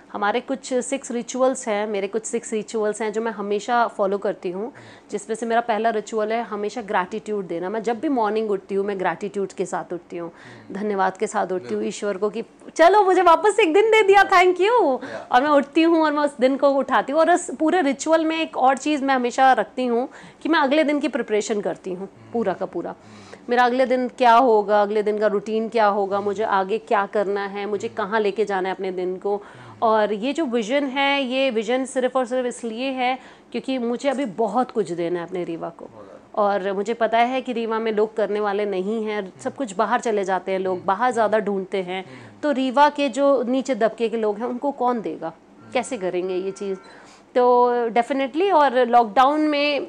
हमारे 0.10 0.40
कुछ 0.40 0.74
सिक्स 0.74 1.12
रिचुअल्स 1.12 1.68
हैं 1.68 1.88
मेरे 1.88 2.08
कुछ 2.08 2.26
सिक्स 2.26 2.52
रिचुअल्स 2.54 3.02
हैं 3.02 3.12
जो 3.14 3.22
मैं 3.22 3.32
हमेशा 3.32 3.86
फॉलो 3.88 4.18
करती 4.18 4.50
हूँ 4.52 4.72
जिसमें 5.12 5.36
से 5.36 5.46
मेरा 5.46 5.62
पहला 5.62 5.90
रिचुअल 5.90 6.32
है 6.32 6.42
हमेशा 6.44 6.82
ग्रैटिट्यूड 6.82 7.48
देना। 7.48 7.70
मैं 7.70 7.82
जब 7.84 8.00
भी 8.00 8.10
मॉर्निंग 8.10 8.52
उठती 8.52 8.76
हूँ 8.76 8.86
मैं 8.86 8.98
ग्रैटिट्यूड 9.00 9.54
के 9.54 9.66
साथ 9.66 9.94
उठती 9.94 10.18
हूँ 10.18 10.32
धन्यवाद 10.72 11.18
के 11.18 11.28
साथ 11.28 11.52
उठती 11.52 11.76
हूँ 11.76 11.84
ईश्वर 11.86 12.18
को 12.18 12.30
कि 12.30 12.44
चलो 12.76 13.04
मुझे 13.04 13.22
वापस 13.22 13.60
एक 13.60 13.74
दिन 13.74 13.92
दे 13.92 14.02
दिया 14.04 14.24
थैंक 14.32 14.62
यू 14.62 14.74
और 14.74 15.44
मैं 15.44 15.50
उठती 15.50 15.82
हूँ 15.82 16.02
और 16.04 16.14
मैं 16.14 16.24
उस 16.24 16.38
दिन 16.40 16.58
को 16.58 16.70
उठाती 16.70 17.12
हूँ। 17.12 17.20
और 17.22 17.32
उस 17.32 17.50
पूरे 17.60 17.82
रिचुअल 17.82 18.26
में 18.26 18.40
एक 18.40 18.58
और 18.58 18.78
चीज़ 18.78 19.04
मैं 19.04 19.16
हमेशा 19.16 19.52
रखती 19.54 19.86
हूँ 19.86 20.08
कि 20.42 20.50
मैं 20.50 20.60
अगले 20.60 20.84
दिन 20.84 21.00
की 21.00 21.08
प्रिपरेशन 21.08 21.62
करती 21.62 21.94
हूँ 21.94 22.10
पूरा 22.34 22.54
का 22.54 22.66
पूरा। 22.66 22.96
मेरा 23.50 23.64
अगले 23.66 23.86
दिन 23.86 24.08
क्या 24.08 24.34
होगा 24.36 24.82
अगले 24.82 25.02
दिन 25.04 25.18
का 25.18 25.28
रूटीन 25.28 25.68
क्या 25.70 25.86
होगा 25.88 26.20
मुझे 26.22 26.44
आगे 26.44 26.78
क्या 26.78 27.06
करना 27.06 27.46
है 27.48 27.66
मुझे 27.66 27.88
कहाँ 27.90 28.20
लेके 28.20 28.46
जाना 28.46 28.70
है 28.70 28.76
अपने 28.76 28.92
दिन 28.92 29.16
को। 29.18 29.42
और 29.82 30.14
ये 30.14 30.34
जो 30.34 30.46
विज़न 30.46 30.86
है 30.88 31.22
ये 31.24 31.50
विज़न 31.52 31.86
सिर्फ़ 31.86 32.18
और 32.18 32.26
सिर्फ़ 32.26 32.48
इसलिए 32.48 32.90
है 32.92 33.18
क्योंकि 33.52 33.78
मुझे 33.78 34.10
अभी 34.10 34.26
बहुत 34.38 34.72
कुछ 34.72 34.92
देना 34.92 35.20
है 35.20 35.26
अपने 35.26 35.44
रीवा 35.44 35.70
को। 35.70 35.90
और 36.36 36.72
मुझे 36.74 36.94
पता 36.94 37.18
है 37.18 37.42
कि 37.42 37.54
रीवा 37.54 37.80
में 37.80 37.92
लोग 37.92 38.16
करने 38.16 38.40
वाले 38.40 38.66
नहीं 38.66 39.04
हैं 39.06 39.32
सब 39.40 39.56
कुछ 39.56 39.74
बाहर 39.76 40.00
चले 40.00 40.24
जाते 40.24 40.52
हैं 40.52 40.60
लोग 40.60 40.84
बाहर 40.86 41.12
ज़्यादा 41.12 41.40
ढूंढते 41.40 41.82
हैं। 41.84 42.04
तो 42.44 42.52
रीवा 42.52 42.90
के 42.90 43.10
जो 43.10 43.44
नीचे 43.44 43.76
दबके 43.76 44.10
के 44.10 44.18
लोग 44.18 44.38
हैं 44.38 44.46
उनको 44.46 44.72
कौन 44.74 45.02
देगा? 45.02 45.34
कैसे 45.74 45.98
करेंगे 45.98 46.36
ये 46.36 46.52
चीज़? 46.52 46.78
तो 47.36 47.88
डेफिनेटली 47.90 48.50
और 48.52 48.86
लॉकडाउन 48.88 49.42
में 49.42 49.88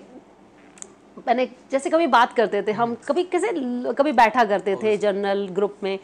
मैंने 1.26 1.46
जैसे 1.72 1.90
कभी 1.90 2.06
बात 2.06 2.32
करते 2.32 2.62
थे 2.62 2.72
हम 2.72 2.94
कभी 3.06 3.22
कैसे 3.24 3.48
कभी 3.94 4.12
बैठा 4.14 4.44
करते 4.44 4.76
थे 4.82 4.96
जर्नल 4.96 5.46
ग्रुप 5.52 5.76
में 5.82 5.98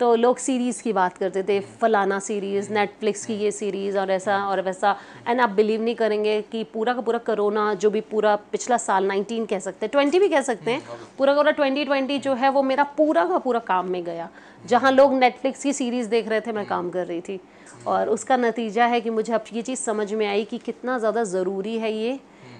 तो 0.00 0.14
लोग 0.14 0.38
सीरीज़ 0.38 0.82
की 0.82 0.92
बात 0.92 1.16
करते 1.18 1.42
थे, 1.42 1.58
फलाना 1.80 2.18
सीरीज़ 2.18 2.72
नेटफ्लिक्स 2.72 3.24
की 3.26 3.34
ये 3.34 3.50
सीरीज़ 3.50 3.98
और 3.98 4.10
ऐसा 4.10 4.36
और 4.46 4.60
वैसा। 4.60 4.94
एंड 5.28 5.40
आप 5.40 5.50
बिलीव 5.50 5.82
नहीं 5.82 5.94
करेंगे 5.94 6.40
कि 6.42 6.62
पूरा 6.64 6.94
का 6.94 7.00
पूरा 7.00 7.18
कोरोना 7.18 7.72
जो 7.74 7.90
भी 7.90 8.00
पूरा 8.00 8.34
पिछला 8.52 8.76
साल 8.76 9.06
19 9.06 9.46
कह 9.46 9.58
सकते 9.58 9.86
हैं 9.86 9.90
20 9.92 10.20
भी 10.20 10.28
कह 10.28 10.40
सकते 10.40 10.70
हैं, 10.70 10.82
पूरा 11.18 11.34
का 11.34 11.42
पूरा 11.42 11.52
2020 11.52 12.18
जो 12.18 12.34
है 12.34 12.48
वो 12.48 12.62
मेरा 12.62 12.84
पूरा 12.96 13.24
का 13.24 13.38
पूरा 13.38 13.60
काम 13.64 13.90
में 13.90 14.02
गया। 14.04 14.28
जहाँ 14.66 14.92
लोग 14.92 15.14
नेटफ्लिक्स 15.14 15.62
की 15.62 15.72
सीरीज़ 15.72 16.08
देख 16.08 16.28
रहे 16.28 16.40
थे, 16.40 16.52
मैं 16.52 16.66
काम 16.66 16.90
कर 16.90 17.06
रही 17.06 17.20
थी। 17.20 17.40
और 17.86 18.08
उसका 18.08 18.36
नतीजा 18.36 18.86
है 18.86 19.00
कि 19.00 19.10
मुझे 19.10 19.32
अब 19.32 19.44
ये 19.52 19.62
चीज़ 19.62 19.80
समझ 19.80 20.12
में 20.12 20.26
आई 20.26 20.44
कि 20.44 20.58
कितना 20.58 20.98
ज़्यादा 20.98 21.24
ज़रूरी 21.24 21.78
है 21.78 21.92
ये 21.92 22.18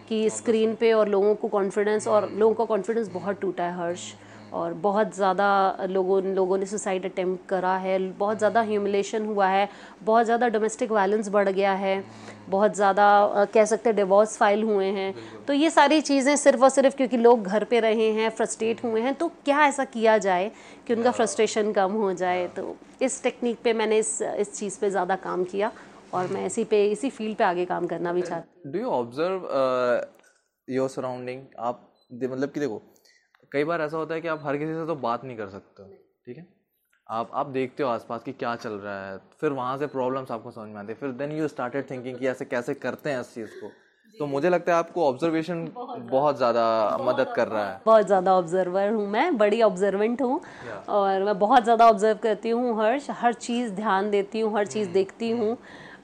कि 0.08 0.28
स्क्रीन 0.30 0.74
पे 0.74 0.92
और 0.92 1.08
लोगों 1.08 1.34
को 1.34 1.48
कॉन्फिडेंस 1.48 2.06
और 2.08 2.30
लोगों 2.32 2.54
का 2.54 2.64
कॉन्फिडेंस 2.64 3.08
बहुत 3.08 3.40
टूटा 3.40 3.64
है, 3.64 3.76
हर्ष। 3.76 4.12
और 4.56 4.74
बहुत 4.82 5.14
ज़्यादा 5.14 5.46
लोगों 5.90 6.22
लोगों 6.34 6.58
ने 6.58 6.66
सुसाइड 6.66 7.04
अटेम्प्ट 7.04 7.48
करा 7.48 7.74
है 7.78 7.98
बहुत 8.18 8.38
ज़्यादा 8.38 8.60
ह्यूमिलेशन 8.62 9.26
हुआ 9.26 9.46
है 9.48 9.68
बहुत 10.04 10.24
ज़्यादा 10.24 10.48
डोमेस्टिक 10.48 10.90
वायलेंस 10.92 11.28
बढ़ 11.30 11.48
गया 11.48 11.72
है 11.74 12.02
बहुत 12.50 12.74
ज़्यादा 12.74 13.06
कह 13.54 13.64
सकते 13.64 13.88
हैं 13.90 13.96
डिवोर्स 13.96 14.36
फ़ाइल 14.38 14.62
हुए 14.62 14.86
हैं। 14.98 15.14
तो 15.46 15.52
ये 15.52 15.70
सारी 15.70 16.00
चीज़ें 16.02 16.34
सिर्फ़ 16.36 16.62
और 16.62 16.70
सिर्फ़ 16.70 16.96
क्योंकि 16.96 17.16
लोग 17.18 17.44
घर 17.44 17.64
पे 17.64 17.80
रहे 17.80 18.10
हैं 18.12 18.30
फ्रस्ट्रेट 18.32 18.82
हुए 18.84 19.00
हैं 19.00 19.14
तो 19.14 19.28
क्या 19.44 19.66
ऐसा 19.66 19.84
किया 19.86 20.16
जाए 20.20 20.50
कि 20.86 20.94
उनका 20.94 21.10
फ्रस्ट्रेशन 21.12 21.72
कम 21.72 21.92
हो 21.94 22.12
जाए? 22.14 22.46
तो 22.48 22.76
इस 23.02 23.22
टेक्निक 23.22 23.58
पे 23.64 23.72
मैंने 23.74 23.98
इस 23.98 24.20
इस 24.22 24.54
चीज़ 24.58 24.78
पे 24.80 24.90
ज़्यादा 24.90 25.16
काम 25.24 25.44
किया 25.46 25.72
और 26.14 26.28
मैं 26.28 26.46
इसी 26.46 26.64
पे 26.64 26.84
इसी 26.90 27.10
फ़ील्ड 27.10 27.36
पे 27.36 27.44
आगे 27.44 27.64
काम 27.66 27.86
करना 27.86 28.12
भी 28.12 28.22
चाहती 28.22 28.60
हूँ। 28.64 28.72
Do 28.72 28.78
you 28.78 28.90
observe 28.90 29.48
your 30.68 30.88
surrounding 30.88 31.42
आप 31.60 31.88
मतलब 32.14 32.50
कि 32.50 32.60
देखो 32.60 32.82
कई 33.56 33.64
बार 33.64 33.80
ऐसा 33.80 33.96
होता 33.96 34.14
है 34.14 34.20
कि 34.20 34.28
आप 34.28 34.40
हर 34.44 34.56
किसी 34.56 34.72
से 34.74 34.86
तो 34.86 34.94
बात 35.02 35.24
नहीं 35.24 35.36
कर 35.36 35.48
सकते 35.48 35.82
हो 35.82 35.88
ठीक 36.26 36.36
है? 36.36 36.46
आप 37.06 37.30
आप 37.34 37.46
देखते 37.48 37.82
हो 37.82 37.88
आसपास 37.88 38.22
कि 38.22 38.32
क्या 38.32 38.54
चल 38.56 38.72
रहा 38.72 38.94
है 39.06 39.18
फिर 39.40 39.52
वहाँ 39.52 39.76
से 39.78 39.86
प्रॉब्लम्स 39.86 40.30
आपको 40.30 40.50
समझ 40.50 40.68
में 40.68 40.78
आती 40.80 40.88
है 40.88 40.94
फिर 40.94 41.10
देन 41.20 41.32
यू 41.32 41.48
स्टार्टेड 41.48 41.90
थिंकिंग 41.90 42.18
कि 42.18 42.26
ऐसे 42.28 42.44
कैसे 42.44 42.74
करते 42.76 43.10
हैं 43.10 43.20
इस 43.20 43.34
चीज़ 43.34 43.54
को। 43.60 43.70
तो 44.14 44.26
मुझे 44.26 44.50
लगता 44.50 44.72
है 44.72 44.78
आपको 44.78 45.06
ऑब्जर्वेशन 45.08 45.64
बहुत 46.10 46.36
ज़्यादा। 46.36 46.66
मदद 47.00 47.32
कर 47.36 47.48
रहा 47.48 47.64
है। 47.70 47.80
बहुत 47.86 48.06
ज़्यादा 48.06 48.34
ऑब्जर्वर 48.34 48.92
हूँ 48.92 49.06
मैं 49.08 49.36
बड़ी 49.38 49.62
ऑब्जर्वेंट 49.62 50.22
हूँ 50.22 50.40
और 50.90 51.22
मैं 51.22 51.38
बहुत 51.38 51.64
ज़्यादा 51.64 51.88
ऑब्ज़र्व 51.88 52.18
करती 52.22 52.50
हूँ 52.50 52.76
हर 52.80 53.00
हर 53.12 53.32
चीज़ 53.40 53.72
ध्यान 53.72 54.10
देती 54.10 54.40
हूँ 54.40 54.56
हर 54.56 54.66
चीज़ 54.66 54.88
देखती 54.90 55.30
हूँ। 55.30 55.56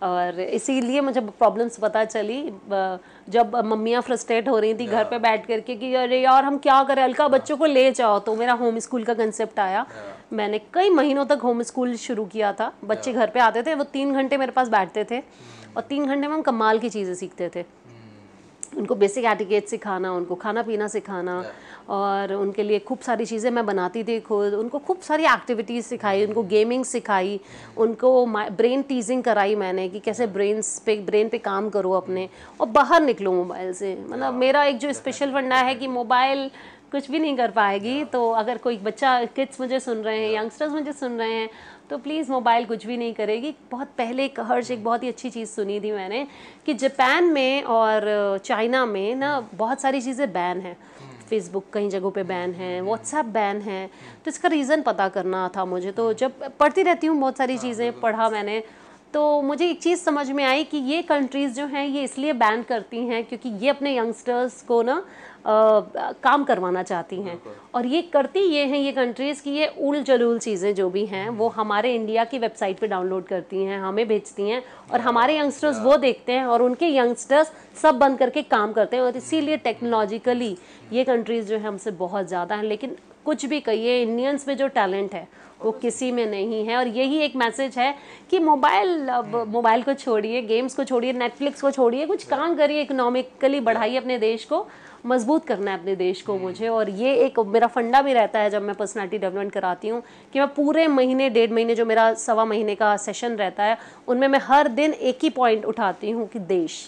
और 0.03 0.41
इसीलिए 0.41 1.01
मुझे 1.01 1.21
प्रॉब्लम्स 1.21 1.79
पता 1.79 2.05
चली। 2.05 2.43
जब 3.29 3.57
मम्मियाँ 3.65 4.01
फ्रस्ट्रेट 4.03 4.49
हो 4.49 4.59
रही 4.59 4.75
थी 4.75 4.87
घर 4.87 5.05
पे 5.05 5.19
बैठ 5.19 5.47
करके 5.47 5.77
कि 5.77 5.95
अरे 5.95 6.21
यार 6.21 6.45
हम 6.45 6.59
क्या 6.59 6.83
करें? 6.85 7.03
अलका 7.03 7.29
बच्चों 7.29 7.57
को 7.57 7.67
ले 7.67 7.91
जाओ। 7.93 8.19
तो 8.19 8.35
मेरा 8.37 8.53
होम 8.55 8.79
स्कूल 8.79 9.05
का 9.05 9.15
कंसेप्ट 9.15 9.59
आया। 9.61 9.87
मैंने 10.33 10.59
कई 10.75 10.91
महीनों 10.91 11.25
तक 11.25 11.41
होम 11.43 11.63
स्कूल 11.63 11.95
शुरू 11.99 12.25
किया 12.27 12.53
था। 12.53 12.73
बच्चे 12.85 13.13
घर 13.13 13.31
पे 13.31 13.41
आते 13.41 13.63
थे 13.63 13.75
वो 13.75 13.85
तीन 13.93 14.13
घंटे 14.15 14.37
मेरे 14.37 14.53
पास 14.53 14.69
बैठते 14.69 15.05
थे। 15.11 15.23
और 15.77 15.83
तीन 15.83 16.07
घंटे 16.07 16.27
में 16.27 16.35
हम 16.35 16.43
कमाल 16.43 16.79
की 16.79 16.89
चीज़ें 16.91 17.15
सीखते 17.15 17.51
थे। 17.57 17.65
उनको 18.73 18.95
बेसिक 18.95 19.25
एटिकेट 19.25 19.67
सिखाना 19.69 20.13
उनको 20.13 20.35
खाना 20.35 20.63
पीना 20.63 20.89
सिखाना 20.89 21.35
और 21.91 22.33
उनके 22.35 22.63
लिए 22.63 22.79
खूब 22.81 22.99
सारी 23.01 23.25
चीज़ें 23.27 23.51
मैं 23.51 23.65
बनाती 23.67 24.05
थी 24.05 24.19
खुद। 24.23 24.55
उनको 24.55 24.79
खूब 24.79 25.01
सारी 25.03 25.25
एक्टिविटीज़ 25.27 25.87
सिखाई 25.87 26.25
उनको 26.27 26.43
गेमिंग 26.49 26.85
सिखाई 26.85 27.39
उनको 27.77 28.27
ब्रेन 28.27 28.83
टीजिंग 28.89 29.23
कराई 29.23 29.55
मैंने 29.57 29.89
कि 29.89 30.01
कैसे 30.01 30.27
ब्रेन 30.29 30.63
पे 30.87 30.97
ब्रेन 31.07 31.29
पे 31.29 31.39
काम 31.41 31.69
करो 31.71 31.93
अपने 31.93 32.29
और 32.61 32.67
बाहर 32.71 33.03
निकलो 33.03 33.33
मोबाइल 33.35 33.73
से। 33.75 33.97
मतलब 34.09 34.35
मेरा 34.35 34.65
एक 34.65 34.79
जो 34.79 34.93
स्पेशल 34.93 35.33
फंडा 35.33 35.57
है 35.59 35.75
कि 35.75 35.87
मोबाइल 35.89 36.51
कुछ 36.93 37.11
भी 37.11 37.19
नहीं 37.19 37.37
कर 37.37 37.51
पाएगी 37.51 38.03
तो 38.05 38.31
अगर 38.31 38.59
कोई 38.59 38.77
बच्चा 38.79 39.25
किड्स 39.37 39.61
मुझे 39.61 39.79
सुन 39.81 39.99
रहे 39.99 40.19
हैं 40.19 40.33
यंगस्टर्स 40.33 40.73
मुझे 40.73 40.93
सुन 40.93 41.17
रहे 41.19 41.33
हैं 41.33 41.49
तो 41.93 41.97
प्लीज़ 41.99 42.31
मोबाइल 42.31 42.65
कुछ 42.65 42.85
भी 42.87 42.97
नहीं 42.97 43.13
करेगी। 43.15 43.53
बहुत 43.71 43.89
पहले 43.99 44.25
एक 44.25 44.39
हर्ष 44.41 44.71
एक 44.71 44.83
बहुत 44.85 45.03
ही 45.03 45.09
अच्छी 45.09 45.31
चीज़ 45.31 45.49
सुनी 45.49 45.79
थी 45.81 45.91
मैंने 45.93 46.27
कि 46.67 46.75
जापान 46.75 47.25
में 47.25 47.63
और 47.65 48.39
चाइना 48.45 48.85
में 48.87 49.15
ना 49.15 49.39
बहुत 49.55 49.81
सारी 49.81 50.01
चीज़ें 50.01 50.33
बैन 50.33 50.61
हैं। 50.61 50.77
फेसबुक 51.29 51.65
कई 51.73 51.89
जगहों 51.89 52.11
पे 52.11 52.23
बैन 52.23 52.53
है 52.55 52.81
व्हाट्सएप 52.81 53.27
बैन 53.35 53.61
है। 53.61 53.87
तो 54.25 54.29
इसका 54.29 54.49
रीज़न 54.49 54.83
पता 54.83 55.09
करना 55.09 55.49
था 55.57 55.65
मुझे। 55.65 55.93
तो 55.93 56.13
जब 56.13 56.57
पढ़ती 56.59 56.83
रहती 56.83 57.07
हूँ 57.07 57.19
बहुत 57.21 57.37
सारी 57.37 57.59
चीज़ें, 57.59 58.01
पढ़ा 58.01 58.29
मैंने। 58.29 58.63
तो 59.15 59.41
मुझे 59.43 59.69
एक 59.69 59.81
चीज़ 59.83 60.01
समझ 60.01 60.31
में 60.31 60.43
आई 60.45 60.65
कि 60.65 60.79
ये 60.79 61.01
कंट्रीज़ 61.03 61.55
जो 61.55 61.67
हैं 61.67 61.87
ये 61.87 62.03
इसलिए 62.03 62.33
बैन 62.35 62.63
करती 62.63 62.99
हैं 63.07 63.25
क्योंकि 63.25 63.49
ये 63.63 63.69
अपने 63.69 63.97
यंगस्टर्स 63.97 64.61
को 64.63 64.83
ना 64.83 65.03
काम 65.47 66.45
करवाना 66.45 66.83
चाहती 66.83 67.17
हैं। 67.17 67.39
और 67.75 67.87
ये 67.87 68.01
करती 68.03 68.41
ये 68.41 68.65
हैं 68.67 68.79
ये 68.79 68.93
कंट्रीज़ 68.93 69.43
की 69.43 69.51
ये 69.51 69.67
उल 69.81 70.03
जलूल 70.03 70.39
चीज़ें 70.39 70.75
जो 70.75 70.89
भी 70.91 71.05
हैं 71.07 71.29
वो 71.31 71.49
हमारे 71.51 71.95
इंडिया 71.95 72.25
की 72.25 72.39
वेबसाइट 72.39 72.79
पे 72.79 72.87
डाउनलोड 72.89 73.27
करती 73.27 73.65
हैं 73.65 73.79
हमें 73.81 74.07
भेजती 74.09 74.49
हैं 74.49 74.63
और 74.93 75.01
हमारे 75.01 75.39
यंगस्टर्स 75.39 75.81
वो 75.83 75.97
देखते 75.99 76.33
हैं 76.33 76.45
और 76.47 76.63
उनके 76.63 76.89
यंगस्टर्स 76.89 77.53
सब 77.83 77.99
बंद 77.99 78.19
करके 78.19 78.43
काम 78.49 78.73
करते 78.73 78.97
हैं 78.97 79.03
और 79.05 79.17
इसीलिए 79.17 79.57
टेक्नोलॉजिकली 79.61 80.57
ये 80.93 81.05
कंट्रीज़ 81.05 81.49
जो 81.49 81.57
है 81.57 81.65
हमसे 81.65 81.91
बहुत 81.99 82.29
ज़्यादा 82.29 82.55
हैं। 82.55 82.65
लेकिन 82.65 82.97
कुछ 83.25 83.47
भी 83.47 83.61
कहिए 83.61 84.03
इंडियंस 84.03 84.49
में 84.49 84.57
जो 84.57 84.69
टैलेंट 84.71 85.15
है 85.15 85.27
वो 85.63 85.71
किसी 85.73 86.11
में 86.13 86.25
नहीं 86.27 86.65
है। 86.67 86.77
और 86.77 86.89
यही 86.89 87.19
एक 87.19 87.35
मैसेज 87.37 87.77
है 87.79 87.95
कि 88.31 88.39
मोबाइल 88.41 89.11
मोबाइल 89.49 89.83
को 89.83 89.95
छोड़िए 89.95 90.41
गेम्स 90.43 90.75
को 90.75 90.85
छोड़िए 90.85 91.13
नेटफ्लिक्स 91.13 91.61
को 91.63 91.71
छोड़िए 91.71 92.07
कुछ 92.07 92.25
काम 92.29 92.57
करिए 92.57 92.81
इकोनॉमिकली 92.83 93.61
बढ़ाइए 93.61 93.97
अपने 93.97 94.19
देश 94.19 94.45
को 94.45 94.67
मज़बूत 95.07 95.45
करना 95.47 95.71
है 95.71 95.79
अपने 95.79 95.95
देश 95.97 96.23
को 96.23 96.37
मुझे। 96.39 96.69
और 96.69 96.91
ये 96.91 97.15
एक 97.17 97.39
मेरा 97.47 97.67
फंडा 97.67 98.01
भी 98.03 98.13
रहता 98.13 98.41
है 98.41 98.51
जब 98.51 98.63
मैं 98.63 98.75
पर्सनालिटी 98.75 99.19
डेवलपमेंट 99.19 99.53
कराती 99.53 99.89
हूँ 99.89 100.03
कि 100.33 100.39
मैं 100.39 100.49
पूरे 100.55 100.87
महीने 100.89 101.29
डेढ़ 101.31 101.53
महीने 101.53 101.75
जो 101.75 101.87
मेरा 101.87 102.13
सवा 102.17 102.45
महीने 102.45 102.75
का 102.75 102.97
सेशन 102.99 103.37
रहता 103.37 103.65
है 103.65 103.79
उनमें 104.09 104.27
मैं 104.29 104.41
हर 104.43 104.69
दिन 104.71 104.93
एक 104.93 105.19
ही 105.23 105.31
पॉइंट 105.31 105.65
उठाती 105.65 106.11
हूँ 106.11 106.27
कि 106.29 106.39
देश। 106.39 106.87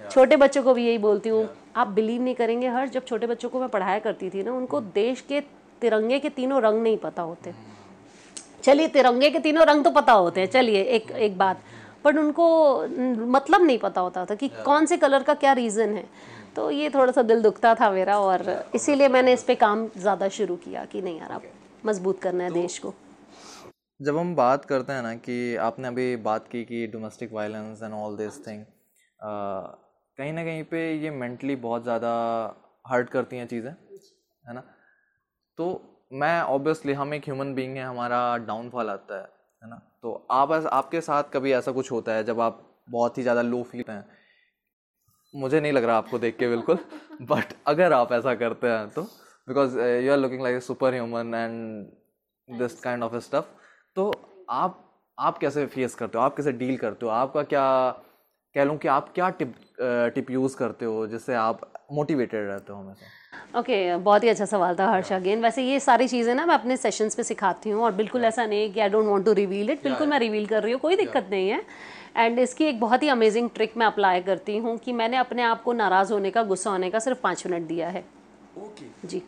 छोटे 0.00 0.36
बच्चों 0.36 0.62
को 0.62 0.74
भी 0.74 0.86
यही 0.86 0.98
बोलती 0.98 1.28
हूँ 1.28 1.48
आप 1.76 1.88
बिलीव 1.88 2.22
नहीं 2.22 2.34
करेंगे 2.34 2.68
हर 2.68 2.88
जब 2.88 3.04
छोटे 3.04 3.26
बच्चों 3.26 3.48
को 3.48 3.60
मैं 3.60 3.68
पढ़ाया 3.68 3.98
करती 3.98 4.30
थी 4.30 4.42
ना 4.42 4.52
उनको 4.52 4.80
देश 4.80 5.20
के 5.22 5.40
तिरंगे 5.80 6.18
के 6.18 6.28
तीनों 6.30 6.60
रंग 6.62 6.82
नहीं 6.82 6.96
पता 6.98 7.22
होते। 7.22 7.54
चलिए 8.64 8.88
तिरंगे 8.88 9.30
के 9.30 9.38
तीनों 9.40 9.66
रंग 9.66 9.84
तो 9.84 9.90
पता 9.92 10.12
होते 10.14 10.40
हैं। 10.40 10.48
चलिए 10.50 10.82
एक 10.96 11.10
एक 11.12 11.38
बात। 11.38 11.62
पर 12.04 12.18
उनको 12.18 12.46
मतलब 13.28 13.62
नहीं 13.62 13.78
पता 13.78 14.00
होता 14.00 14.24
था 14.26 14.34
कि 14.34 14.48
कौन 14.64 14.86
से 14.86 14.96
कलर 14.96 15.22
का 15.22 15.34
क्या 15.36 15.52
रीज़न 15.54 15.96
है। 15.96 16.04
तो 16.56 16.70
ये 16.70 16.90
थोड़ा 16.90 17.12
सा 17.12 17.22
दिल 17.24 17.42
दुखता 17.42 17.74
था 17.74 17.90
मेरा 17.90 18.18
और 18.20 18.42
इसीलिए 18.74 19.08
मैंने 19.08 19.32
इस 19.32 19.42
पर 19.44 19.54
काम 19.56 19.86
ज़्यादा 19.96 20.28
शुरू 20.36 20.56
किया 20.58 20.84
कि 20.84 21.02
नहीं 21.02 21.18
यार 21.18 21.32
आप 21.32 21.42
मज़बूत 21.86 22.20
करना 22.20 22.44
है 22.44 22.50
देश 22.52 22.78
को। 22.78 22.94
जब 24.00 24.16
हम 24.16 24.34
बात 24.36 24.64
करते 24.64 24.92
हैं 24.92 25.02
ना 25.02 25.14
कि 25.16 25.56
आपने 25.62 25.88
अभी 25.88 26.16
बात 26.24 26.48
की 26.48 26.64
कि 26.64 26.86
domestic 26.86 27.32
violence 27.32 27.82
and 27.82 27.94
all 27.94 28.16
this 28.16 28.46
thing 28.46 28.64
कहीं 29.20 30.32
ना 30.32 30.44
कहीं 30.44 30.62
पे 30.64 30.80
ये 30.94 31.10
मेंटली 31.12 31.56
बहुत 31.58 31.82
ज़्यादा 31.82 32.12
हर्ट 32.84 33.08
करती 33.10 33.36
हैं 33.36 33.46
चीज़ें 33.46 33.70
है 33.70 34.54
ना? 34.54 34.62
तो 35.58 35.82
मैं 36.12 36.42
ऑब्वियसली 36.42 36.92
हम 36.92 37.14
एक 37.14 37.22
ह्यूमन 37.24 37.54
बींग 37.54 37.76
है 37.76 37.82
हमारा 37.82 38.36
डाउनफॉल 38.36 38.90
आता 38.90 39.14
है 39.16 39.28
है 39.62 39.70
ना? 39.70 39.80
तो 40.02 40.26
आप 40.30 40.52
आपके 40.52 41.00
साथ 41.00 41.22
कभी 41.32 41.52
ऐसा 41.52 41.72
कुछ 41.72 41.92
होता 41.92 42.12
है 42.12 42.24
जब 42.24 42.40
आप 42.40 42.80
बहुत 42.90 43.18
ही 43.18 43.22
ज़्यादा 43.22 43.42
लो 43.42 43.62
फील 43.62 43.84
हैं? 43.88 44.04
मुझे 45.36 45.60
नहीं 45.60 45.72
लग 45.72 45.84
रहा 45.84 45.96
आपको 45.96 46.18
देख 46.18 46.36
के 46.36 46.48
बिल्कुल 46.48 46.78
बट 47.22 47.44
अगर 47.66 47.92
आप 47.92 48.12
ऐसा 48.12 48.34
करते 48.34 48.66
हैं 48.66 48.88
तो 48.90 49.02
because 49.48 49.78
you 49.80 50.12
are 50.12 50.18
looking 50.18 50.42
like 50.42 50.56
a 50.56 50.60
super 50.60 50.94
human 50.94 51.34
and 51.34 52.58
this 52.58 52.80
kind 52.80 53.02
of 53.02 53.16
stuff 53.16 53.44
तो 53.96 54.12
आप 54.50 54.84
आप 55.18 55.38
कैसे 55.38 55.66
फेस 55.66 55.94
करते 55.94 56.18
हो? 56.18 56.24
आप 56.24 56.36
कैसे 56.36 56.52
डील 56.52 56.76
करते 56.76 57.06
हो? 57.06 57.12
आपका 57.12 57.42
क्या 57.42 57.90
कह 58.54 58.64
लूँ 58.64 58.76
कि 58.78 58.88
आप 58.88 59.12
क्या 59.14 59.28
टिप 59.38 59.54
टिप 60.14 60.30
यूज़ 60.30 60.56
करते 60.56 60.84
हो 60.84 61.06
जिससे 61.06 61.34
आप 61.34 61.60
मोटिवेटेड 61.92 62.46
रहते 62.48 62.72
हो 62.72 62.78
हमेशा? 62.78 63.58
ओके 63.58 63.72
okay, 63.90 64.02
बहुत 64.04 64.24
ही 64.24 64.28
अच्छा 64.28 64.44
सवाल 64.44 64.76
था 64.78 64.86
हर्ष 64.90 65.12
अगेन। 65.12 65.42
वैसे 65.42 65.62
ये 65.62 65.78
सारी 65.80 66.08
चीज़ें 66.08 66.34
ना 66.34 66.46
मैं 66.46 66.54
अपने 66.54 66.76
सेशंस 66.76 67.14
पे 67.14 67.22
सिखाती 67.22 67.70
हूँ 67.70 67.82
और 67.84 67.92
बिल्कुल 67.92 68.24
ऐसा 68.24 68.46
नहीं 68.46 68.62
है 68.62 68.68
कि 68.68 68.80
I 68.80 68.88
don't 68.88 69.06
want 69.06 69.24
to 69.24 69.32
reveal 69.32 69.70
it 69.70 69.82
बिल्कुल 69.82 70.06
मैं 70.06 70.18
रिवील 70.18 70.46
कर 70.46 70.62
रही 70.62 70.72
हूँ 70.72 70.80
कोई 70.80 70.96
दिक्कत 70.96 71.28
नहीं 71.30 71.48
है। 71.50 71.62
एंड 72.16 72.38
इसकी 72.38 72.64
एक 72.64 72.80
बहुत 72.80 73.02
ही 73.02 73.08
अमेजिंग 73.08 73.50
ट्रिक 73.54 73.76
मैं 73.76 73.86
अप्लाई 73.86 74.20
करती 74.22 74.56
हूँ 74.58 74.76
कि 74.78 74.92
मैंने 74.92 75.16
अपने 75.16 75.42
आप 75.42 75.62
को 75.62 75.72
नाराज़ 75.72 76.12
होने 76.12 76.30
का 76.30 76.42
गुस्सा 76.42 76.70
होने 76.70 76.90
का 76.90 76.98
सिर्फ़ 76.98 77.20
पाँच 77.22 77.46
मिनट 77.46 77.68
दिया 77.68 77.88
है। 77.88 78.04
Okay. 78.58 78.86
जी। 79.04 79.22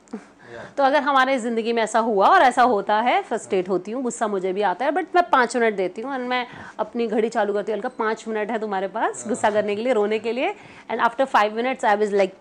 तो 0.77 0.83
अगर 0.83 1.03
हमारे 1.03 1.39
ज़िंदगी 1.39 1.73
में 1.73 1.83
ऐसा 1.83 1.99
हुआ 2.01 2.27
और 2.27 2.43
ऐसा 2.43 2.63
होता 2.65 3.01
है 3.01 3.21
फ्रस्ट्रेट 3.23 3.69
होती 3.69 3.91
हूँ 3.91 4.03
गुस्सा 4.03 4.29
मुझे 4.29 4.53
भी 4.53 4.63
आता 4.63 4.85
है 4.85 4.91
बट 4.91 5.15
मैं 5.15 5.25
पाँच 5.31 5.57
मिनट 5.57 5.77
देती 5.77 6.03
हूँ 6.03 6.15
एंड 6.15 6.29
मैं 6.29 6.47
अपनी 6.79 7.07
घड़ी 7.07 7.29
चालू 7.29 7.53
करती 7.53 7.73
हूँ 7.73 7.77
हल्का 7.77 7.89
पाँच 7.99 8.25
मिनट 8.29 8.51
है 8.51 8.59
तुम्हारे 8.59 8.89
पास 8.89 9.25
गुस्सा 9.29 9.51
करने 9.51 9.77
के 9.77 9.83
लिए 9.83 9.93
रोने 9.93 10.19
के 10.19 10.33
लिए 10.33 10.55
and 10.91 11.01
after 11.01 11.25
five 11.27 11.57
minutes 11.57 11.85
I 11.85 11.97
was 11.97 12.15
like 12.17 12.35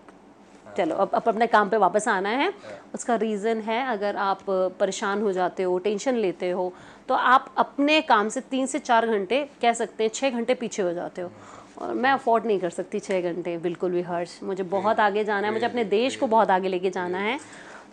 चलो 0.76 0.94
अब 0.94 1.10
अब 1.14 1.28
अपने 1.28 1.46
काम 1.46 1.68
पे 1.68 1.76
वापस 1.76 2.06
आना 2.08 2.28
है। 2.30 2.52
उसका 2.94 3.14
रीज़न 3.16 3.60
है 3.60 3.84
अगर 3.88 4.16
आप 4.18 4.44
परेशान 4.80 5.22
हो 5.22 5.32
जाते 5.32 5.62
हो 5.62 5.78
टेंशन 5.78 6.14
लेते 6.16 6.50
हो 6.50 6.72
तो 7.08 7.14
आप 7.14 7.46
अपने 7.58 8.00
काम 8.02 8.28
से 8.28 8.40
तीन 8.40 8.66
से 8.66 8.78
चार 8.78 9.06
घंटे 9.06 9.42
कह 9.62 9.72
सकते 9.72 10.04
हैं 10.04 10.10
छः 10.14 10.30
घंटे 10.30 10.54
पीछे 10.54 10.82
हो 10.82 10.92
जाते 10.92 11.22
हो। 11.22 11.30
और 11.78 11.94
मैं 11.94 12.10
अफोर्ड 12.10 12.46
नहीं 12.46 12.58
कर 12.60 12.70
सकती 12.70 13.00
छः 13.00 13.32
घंटे 13.32 13.56
बिल्कुल 13.58 13.90
भी 13.90 14.02
हर्ष 14.02 14.38
मुझे 14.42 14.62
बहुत 14.70 15.00
आगे 15.00 15.24
जाना 15.24 15.46
है 15.46 15.52
मुझे 15.52 15.66
अपने 15.66 15.84
देश 15.86 16.16
को 16.16 16.26
बहुत 16.26 16.50
आगे 16.50 16.68
लेके 16.68 16.90
जाना 16.90 17.18
है। 17.18 17.38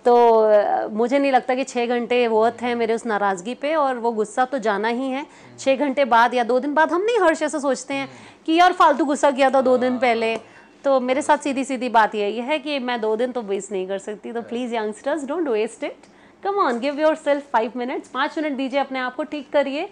तो 0.07 0.89
मुझे 0.89 1.17
नहीं 1.19 1.31
लगता 1.31 1.55
कि 1.55 1.63
छः 1.63 1.85
घंटे 1.87 2.27
वर्थ 2.27 2.61
है 2.61 2.73
मेरे 2.75 2.93
उस 2.93 3.05
नाराज़गी 3.05 3.53
पे 3.55 3.73
और 3.75 3.97
वो 3.97 4.11
गुस्सा 4.11 4.45
तो 4.45 4.57
जाना 4.59 4.87
ही 4.89 5.09
है। 5.09 5.25
छः 5.59 5.75
घंटे 5.77 6.05
बाद 6.07 6.33
या 6.33 6.43
दो 6.43 6.59
दिन 6.59 6.73
बाद 6.73 6.91
हम 6.91 7.01
नहीं 7.01 7.19
हर्ष 7.19 7.41
ऐसा 7.41 7.59
सोचते 7.59 7.93
हैं 7.93 8.09
कि 8.45 8.53
यार 8.53 8.73
फालतू 8.73 9.05
गुस्सा 9.05 9.31
किया 9.31 9.49
था 9.49 9.61
दो 9.61 9.77
दिन 9.77 9.97
पहले। 9.99 10.35
तो 10.83 10.99
मेरे 10.99 11.21
साथ 11.21 11.37
सीधी 11.37 11.63
सीधी 11.63 11.89
बात 11.89 12.15
यही 12.15 12.39
है 12.41 12.59
कि 12.59 12.77
मैं 12.79 12.99
दो 13.01 13.15
दिन 13.15 13.31
तो 13.31 13.41
वेस्ट 13.41 13.71
नहीं 13.71 13.87
कर 13.87 13.97
सकती। 13.99 14.31
तो 14.31 14.41
please 14.43 14.75
youngsters 14.75 15.25
don't 15.27 15.47
waste 15.47 15.83
it 15.83 16.07
come 16.43 16.59
on 16.59 16.79
give 16.79 16.99
yourself 17.17 17.49
five 17.51 17.71
minutes 17.75 18.09
पाँच 18.09 18.37
मिनट 18.39 18.57
दीजिए 18.57 18.79
अपने 18.79 18.99
आप 18.99 19.15
को 19.15 19.23
ठीक 19.25 19.51
करिए। 19.51 19.85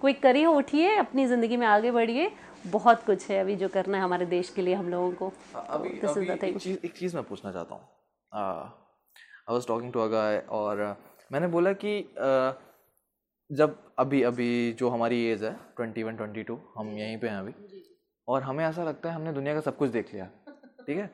क्विक 0.00 0.22
करिए 0.22 0.46
उठिए 0.46 0.94
अपनी 0.96 1.26
ज़िंदगी 1.26 1.56
में 1.56 1.66
आगे 1.66 1.90
बढ़िए। 1.90 2.30
बहुत 2.66 3.04
कुछ 3.04 3.30
है 3.30 3.40
अभी 3.40 3.56
जो 3.56 3.68
करना 3.68 3.98
है 3.98 4.04
हमारे 4.04 4.26
देश 4.26 4.50
के 4.50 4.62
लिए 4.62 4.74
हम 4.74 4.88
लोगों 4.88 5.10
को। 5.12 5.32
अभी, 5.56 5.98
अभी 6.00 6.26
एक 6.48 6.58
चीज़ 6.58 6.78
एक 6.84 6.96
चीज़ 6.98 7.16
मैं 7.16 7.24
पूछना 7.24 7.52
चाहता 7.52 7.74
हूँ। 7.74 8.77
I 9.48 9.54
was 9.54 9.66
talking 9.66 9.92
to 9.92 10.00
a 10.00 10.06
guy 10.06 10.38
और 10.50 10.80
मैंने 11.32 11.46
बोला 11.46 11.72
कि 11.84 11.92
जब 13.50 13.76
अभी 13.98 14.22
अभी 14.22 14.48
जो 14.72 14.88
हमारी 14.88 15.24
एज 15.26 15.44
है 15.44 15.52
ट्वेंटी 15.76 16.02
वन 16.02 16.16
ट्वेंटी 16.16 16.42
टू 16.42 16.58
हम 16.76 16.88
यहीं 16.98 17.16
पे 17.18 17.28
हैं 17.28 17.36
अभी। 17.36 17.52
और 18.28 18.42
हमें 18.42 18.64
ऐसा 18.64 18.84
लगता 18.84 19.08
है 19.08 19.14
हमने 19.14 19.32
दुनिया 19.32 19.54
का 19.54 19.60
सब 19.60 19.76
कुछ 19.76 19.90
देख 19.90 20.12
लिया 20.14 20.24
ठीक 20.86 20.96
है? 20.98 21.10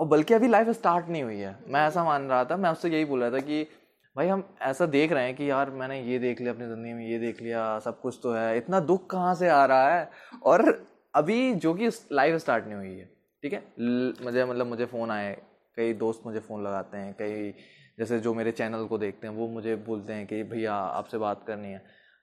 और 0.00 0.06
बल्कि 0.06 0.34
अभी 0.34 0.48
लाइफ 0.48 0.68
स्टार्ट 0.70 1.08
नहीं 1.08 1.22
हुई 1.22 1.38
है। 1.38 1.56
मैं 1.68 1.86
ऐसा 1.86 2.04
मान 2.04 2.28
रहा 2.28 2.44
था 2.44 2.56
मैं 2.56 2.70
उससे 2.70 2.88
यही 2.90 3.04
बोल 3.04 3.22
रहा 3.22 3.30
था 3.30 3.38
कि 3.40 3.62
भाई 4.16 4.28
हम 4.28 4.44
ऐसा 4.62 4.86
देख 4.86 5.12
रहे 5.12 5.24
हैं 5.24 5.34
कि 5.36 5.50
यार 5.50 5.70
मैंने 5.72 6.00
ये 6.02 6.18
देख 6.18 6.40
लिया 6.40 6.52
अपनी 6.52 6.66
ज़िंदगी 6.66 6.92
में 6.92 7.04
ये 7.08 7.18
देख 7.18 7.42
लिया 7.42 7.78
सब 7.78 8.00
कुछ 8.00 8.18
तो 8.22 8.32
है। 8.32 8.56
इतना 8.56 8.80
दुख 8.82 9.06
कहाँ 9.10 9.34
से 9.34 9.48
आ 9.48 9.64
रहा 9.64 9.90
है? 9.90 10.08
और 10.44 10.64
अभी 11.14 11.54
जो 11.56 11.74
कि 11.74 11.90
लाइफ 12.12 12.40
स्टार्ट 12.40 12.64
नहीं 12.66 12.76
हुई 12.76 12.96
है 12.98 13.10
ठीक 13.42 13.52
है? 13.52 13.62
मुझे 14.24 14.44
मतलब 14.44 14.66
मुझे 14.66 14.86
फ़ोन 14.86 15.10
आए 15.10 15.36
कई 15.76 15.92
दोस्त 15.94 16.22
मुझे 16.26 16.40
फ़ोन 16.40 16.62
लगाते 16.64 16.98
हैं 16.98 17.14
कई 17.14 17.50
जैसे 17.98 18.18
जो 18.20 18.34
मेरे 18.34 18.52
चैनल 18.52 18.84
को 18.86 18.98
देखते 18.98 19.26
हैं 19.26 19.34
वो 19.34 19.48
मुझे 19.48 19.74
बोलते 19.86 20.12
हैं 20.12 20.26
कि 20.26 20.42
भैया 20.44 20.74
आपसे 20.74 21.18
बात 21.18 21.44
करनी 21.46 21.72
है। 21.72 21.82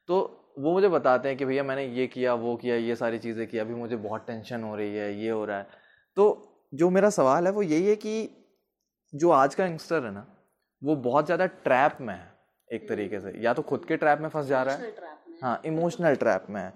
तो 0.09 0.19
वो 0.59 0.73
मुझे 0.73 0.89
बताते 0.89 1.27
हैं 1.27 1.37
कि 1.37 1.45
भैया 1.45 1.63
मैंने 1.63 1.85
ये 1.87 2.07
किया 2.07 2.33
वो 2.35 2.55
किया 2.55 2.75
ये 2.75 2.95
सारी 2.95 3.19
चीज़ें 3.19 3.45
की 3.47 3.57
अभी 3.57 3.73
मुझे 3.73 3.95
बहुत 3.97 4.25
टेंशन 4.27 4.63
हो 4.63 4.75
रही 4.75 4.95
है 4.95 5.13
ये 5.21 5.29
हो 5.29 5.45
रहा 5.45 5.57
है। 5.57 5.67
तो 6.17 6.25
जो 6.73 6.89
मेरा 6.89 7.09
सवाल 7.09 7.45
है 7.45 7.51
वो 7.51 7.61
यही 7.61 7.87
है 7.87 7.95
कि 7.95 8.29
जो 9.13 9.29
आज 9.31 9.55
का 9.55 9.65
यंगस्टर 9.65 10.03
है 10.05 10.11
ना 10.11 10.25
वो 10.81 10.95
बहुत 11.01 11.25
ज़्यादा 11.25 11.45
ट्रैप 11.45 11.97
में 12.01 12.13
है 12.13 12.31
एक 12.69 12.87
तरीके 12.89 13.19
से। 13.19 13.33
या 13.41 13.53
तो 13.53 13.61
खुद 13.61 13.85
के 13.85 13.97
ट्रैप 13.97 14.19
में 14.19 14.29
फंस 14.29 14.45
जा 14.45 14.61
रहा 14.63 14.75
है। 14.75 14.81
हाँ 15.41 15.61
इमोशनल 15.65 16.15
ट्रैप 16.15 16.45
में 16.49 16.61
है। 16.61 16.73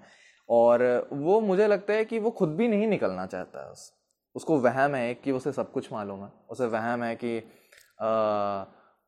और 0.48 1.08
वो 1.12 1.40
मुझे 1.40 1.66
लगता 1.66 1.92
है 1.92 2.04
कि 2.04 2.18
वो 2.18 2.30
खुद 2.32 2.56
भी 2.56 2.68
नहीं 2.68 2.86
निकलना 2.86 3.26
चाहता 3.26 3.64
है 3.64 3.70
उसको 4.36 4.58
वहम 4.60 4.94
है 4.94 5.14
कि 5.14 5.32
उसे 5.32 5.52
सब 5.52 5.70
कुछ 5.72 5.92
मालूम 5.92 6.22
है। 6.24 6.30
उसे 6.50 6.66
वहम 6.66 7.02
है 7.02 7.14
कि 7.16 7.36
आ, 8.00 8.64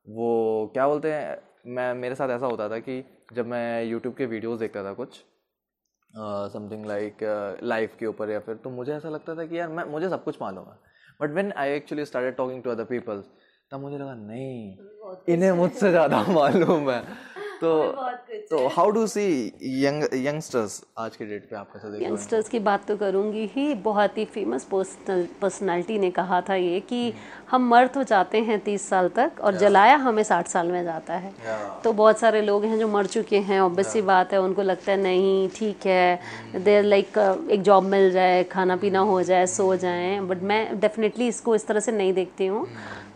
वो 0.06 0.70
क्या 0.74 0.86
बोलते 0.88 1.12
हैं 1.12 1.38
मैं 1.66 1.92
मेरे 1.94 2.14
साथ 2.14 2.28
ऐसा 2.28 2.46
होता 2.46 2.68
था 2.68 2.78
कि 2.78 3.02
जब 3.32 3.46
मैं 3.46 3.84
यूट्यूब 3.84 4.14
के 4.14 4.26
वीडियोस 4.26 4.58
देखता 4.58 4.84
था 4.84 4.92
कुछ 4.92 5.20
समथिंग 6.52 6.86
लाइक 6.86 7.18
लाइफ 7.62 7.96
के 7.98 8.06
ऊपर 8.06 8.30
या 8.30 8.38
फिर 8.40 8.54
तो 8.54 8.70
मुझे 8.70 8.92
ऐसा 8.92 9.08
लगता 9.08 9.34
था 9.36 9.44
कि 9.46 9.58
यार 9.58 9.68
मैं 9.68 9.84
मुझे 9.84 10.08
सब 10.08 10.24
कुछ 10.24 10.40
मालूम 10.42 10.64
है। 10.64 10.78
But 11.20 11.34
when 11.34 11.52
I 11.52 11.72
actually 11.72 12.04
started 12.04 12.36
talking 12.36 12.62
to 12.62 12.70
other 12.70 12.84
peoples 12.84 13.24
तब 13.70 13.80
मुझे 13.80 13.98
लगा 13.98 14.14
नहीं 14.14 14.76
इन्हें 15.34 15.52
मुझसे 15.52 15.90
ज़्यादा 15.90 16.22
मालूम 16.30 16.90
है। 16.90 17.02
तो 17.60 17.70
तो 18.50 18.66
how 18.68 18.90
do 18.90 19.06
see 19.06 19.24
young 19.84 20.04
youngsters 20.16 20.80
आज 20.98 21.16
के 21.16 21.24
डेट 21.24 21.48
पे 21.50 21.56
आप 21.56 21.72
कैसे 21.72 21.90
देखते 21.90 22.04
यंगस्टर्स 22.04 22.48
की 22.48 22.58
बात 22.58 22.86
तो 22.88 22.96
करूँगी 22.96 23.44
ही 23.54 23.74
बहुत 23.84 24.18
ही 24.18 24.24
फ़ेमस 24.24 24.64
पर्सनल 24.64 25.26
पर्सनालिटी 25.40 25.98
ने 25.98 26.10
कहा 26.10 26.40
था 26.40 26.54
ये 26.54 26.80
कि 26.80 27.12
हम 27.50 27.68
मर 27.68 27.86
तो 27.86 28.02
जाते 28.02 28.40
हैं 28.40 28.58
तीस 28.60 28.88
साल 28.88 29.08
तक 29.08 29.40
और 29.40 29.56
जलाया 29.56 29.96
हमें 29.96 30.22
साठ 30.22 30.48
साल 30.48 30.72
में 30.72 30.82
जाता 30.84 31.14
है। 31.14 31.32
तो 31.84 31.92
बहुत 31.92 32.18
सारे 32.18 32.42
लोग 32.42 32.64
हैं 32.64 32.78
जो 32.78 32.88
मर 32.88 33.06
चुके 33.06 33.38
हैं 33.40 33.60
ऑब्वियस 33.60 33.92
सी 33.92 34.02
बात 34.02 34.32
है 34.32 34.40
उनको 34.40 34.62
लगता 34.62 34.92
है 34.92 34.98
नहीं 35.02 35.48
ठीक 35.56 35.86
है। 35.86 36.62
देर 36.64 36.84
लाइक 36.84 37.06
like, 37.08 37.50
एक 37.50 37.62
जॉब 37.62 37.84
मिल 37.84 38.10
जाए 38.12 38.42
खाना 38.44 38.76
पीना 38.76 38.98
हो 39.10 39.22
जाए 39.22 39.46
सो 39.46 39.74
जाए। 39.76 40.18
बट 40.20 40.42
मैं 40.42 40.80
डेफिनेटली 40.80 41.28
इसको 41.28 41.54
इस 41.54 41.66
तरह 41.66 41.80
से 41.80 41.92
नहीं 41.92 42.12
देखती 42.14 42.46
हूँ। 42.46 42.66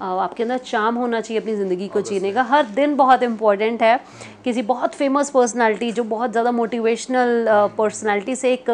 आपके 0.01 0.43
अंदर 0.43 0.59
चाम 0.61 0.95
होना 0.97 1.21
चाहिए 1.21 1.41
अपनी 1.41 1.55
ज़िंदगी 1.57 1.89
को 1.89 2.01
जीने 2.03 2.33
का। 2.33 2.43
हर 2.43 2.67
दिन 2.67 2.95
बहुत 2.97 3.23
इंपॉर्टेंट 3.23 3.83
है। 3.83 3.99
किसी 4.45 4.63
बहुत 4.65 4.95
फ़ेमस 4.95 5.31
पर्सनालिटी 5.31 5.91
जो 5.93 6.05
बहुत 6.05 6.31
ज़्यादा 6.31 6.51
मोटिवेशनल 6.53 7.47
पर्सनालिटी 7.79 8.35
से 8.37 8.53
एक 8.53 8.71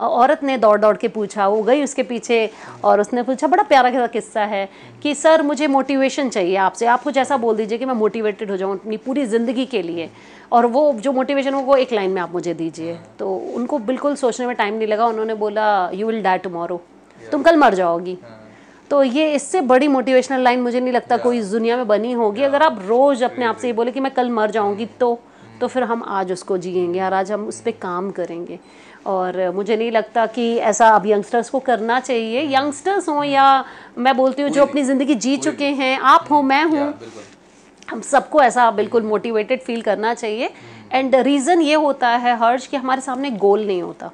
औरत 0.00 0.42
ने 0.42 0.56
दौड़ 0.58 0.78
दौड़ 0.80 0.96
के 0.96 1.08
पूछा 1.08 1.48
वो 1.48 1.62
गई 1.62 1.82
उसके 1.84 2.02
पीछे 2.02 2.50
और 2.84 3.00
उसने 3.00 3.22
पूछा 3.22 3.46
बड़ा 3.46 3.62
प्यारा 3.62 4.06
किस्सा 4.08 4.44
है 4.44 4.68
कि 5.02 5.14
सर 5.14 5.42
मुझे 5.42 5.66
मोटिवेशन 5.68 6.28
चाहिए 6.30 6.56
आपसे। 6.58 6.86
आप 6.86 7.02
कुछ 7.02 7.16
ऐसा 7.16 7.36
बोल 7.36 7.56
दीजिए 7.56 7.78
कि 7.78 7.84
मैं 7.84 7.94
मोटिवेटेड 7.96 8.50
हो 8.50 8.56
जाऊँ 8.56 8.78
अपनी 8.78 8.96
पूरी 8.98 9.26
ज़िंदगी 9.26 9.66
के 9.66 9.82
लिए 9.82 10.08
और 10.52 10.66
वो 10.66 10.92
जो 10.94 11.12
मोटिवेशन 11.12 11.54
हो 11.54 11.60
वो 11.62 11.76
एक 11.76 11.92
लाइन 11.92 12.10
में 12.10 12.22
आप 12.22 12.32
मुझे 12.32 12.54
दीजिए। 12.54 12.98
तो 13.18 13.34
उनको 13.54 13.78
बिल्कुल 13.80 14.14
सोचने 14.16 14.46
में 14.46 14.56
टाइम 14.56 14.74
नहीं 14.74 14.88
लगा। 14.88 15.06
उन्होंने 15.06 15.34
बोला 15.36 15.90
यू 15.94 16.06
विल 16.06 16.22
डाई 16.22 16.38
टमोरो 16.38 16.80
तुम 17.20 17.42
कल 17.42 17.56
मर 17.56 17.74
जाओगी। 17.74 18.18
तो 18.90 19.02
ये 19.02 19.32
इससे 19.34 19.60
बड़ी 19.62 19.88
मोटिवेशनल 19.88 20.42
लाइन 20.42 20.60
मुझे 20.60 20.80
नहीं 20.80 20.92
लगता 20.92 21.16
कोई 21.16 21.38
इस 21.38 21.50
दुनिया 21.50 21.76
में 21.76 21.86
बनी 21.88 22.12
होगी। 22.12 22.42
अगर 22.42 22.62
आप 22.62 22.78
रोज़ 22.86 23.24
अपने 23.24 23.44
आप 23.44 23.56
से 23.56 23.66
ये 23.66 23.72
बोले 23.72 23.90
कि 23.92 24.00
मैं 24.00 24.12
कल 24.14 24.30
मर 24.30 24.50
जाऊँगी 24.50 24.86
तो 25.00 25.18
तो 25.60 25.66
फिर 25.68 25.82
हम 25.82 26.02
आज 26.08 26.30
उसको 26.32 26.56
जिएँगे 26.58 27.00
और 27.00 27.14
आज 27.14 27.30
हम 27.32 27.46
उस 27.48 27.60
पर 27.60 27.70
काम 27.80 28.10
करेंगे। 28.10 28.58
और 29.06 29.50
मुझे 29.54 29.76
नहीं 29.76 29.90
लगता 29.92 30.24
कि 30.28 30.54
ऐसा 30.58 30.88
अब 30.88 31.06
यंगस्टर्स 31.06 31.50
को 31.50 31.58
करना 31.60 31.98
चाहिए। 32.00 32.42
यंगस्टर्स 32.54 33.08
हों 33.08 33.24
या 33.24 33.64
मैं 33.98 34.16
बोलती 34.16 34.42
हूँ 34.42 34.50
जो 34.50 34.62
अपनी 34.62 34.82
ज़िंदगी 34.82 35.14
जी 35.16 35.36
चुके 35.38 35.68
हैं 35.74 35.98
आप 35.98 36.26
हो 36.30 36.40
मैं 36.42 36.64
हूँ 36.64 36.92
हम 37.88 38.00
सबको 38.02 38.42
ऐसा 38.42 38.70
बिल्कुल 38.70 39.02
मोटिवेटेड 39.02 39.60
फील 39.60 39.82
करना 39.82 40.14
चाहिए। 40.14 40.50
एंड 40.92 41.14
रीज़न 41.16 41.60
ये 41.60 41.74
होता 41.76 42.08
है 42.16 42.36
हर्ष 42.38 42.66
कि 42.66 42.76
हमारे 42.76 43.00
सामने 43.00 43.30
गोल 43.38 43.66
नहीं 43.66 43.82
होता। 43.82 44.10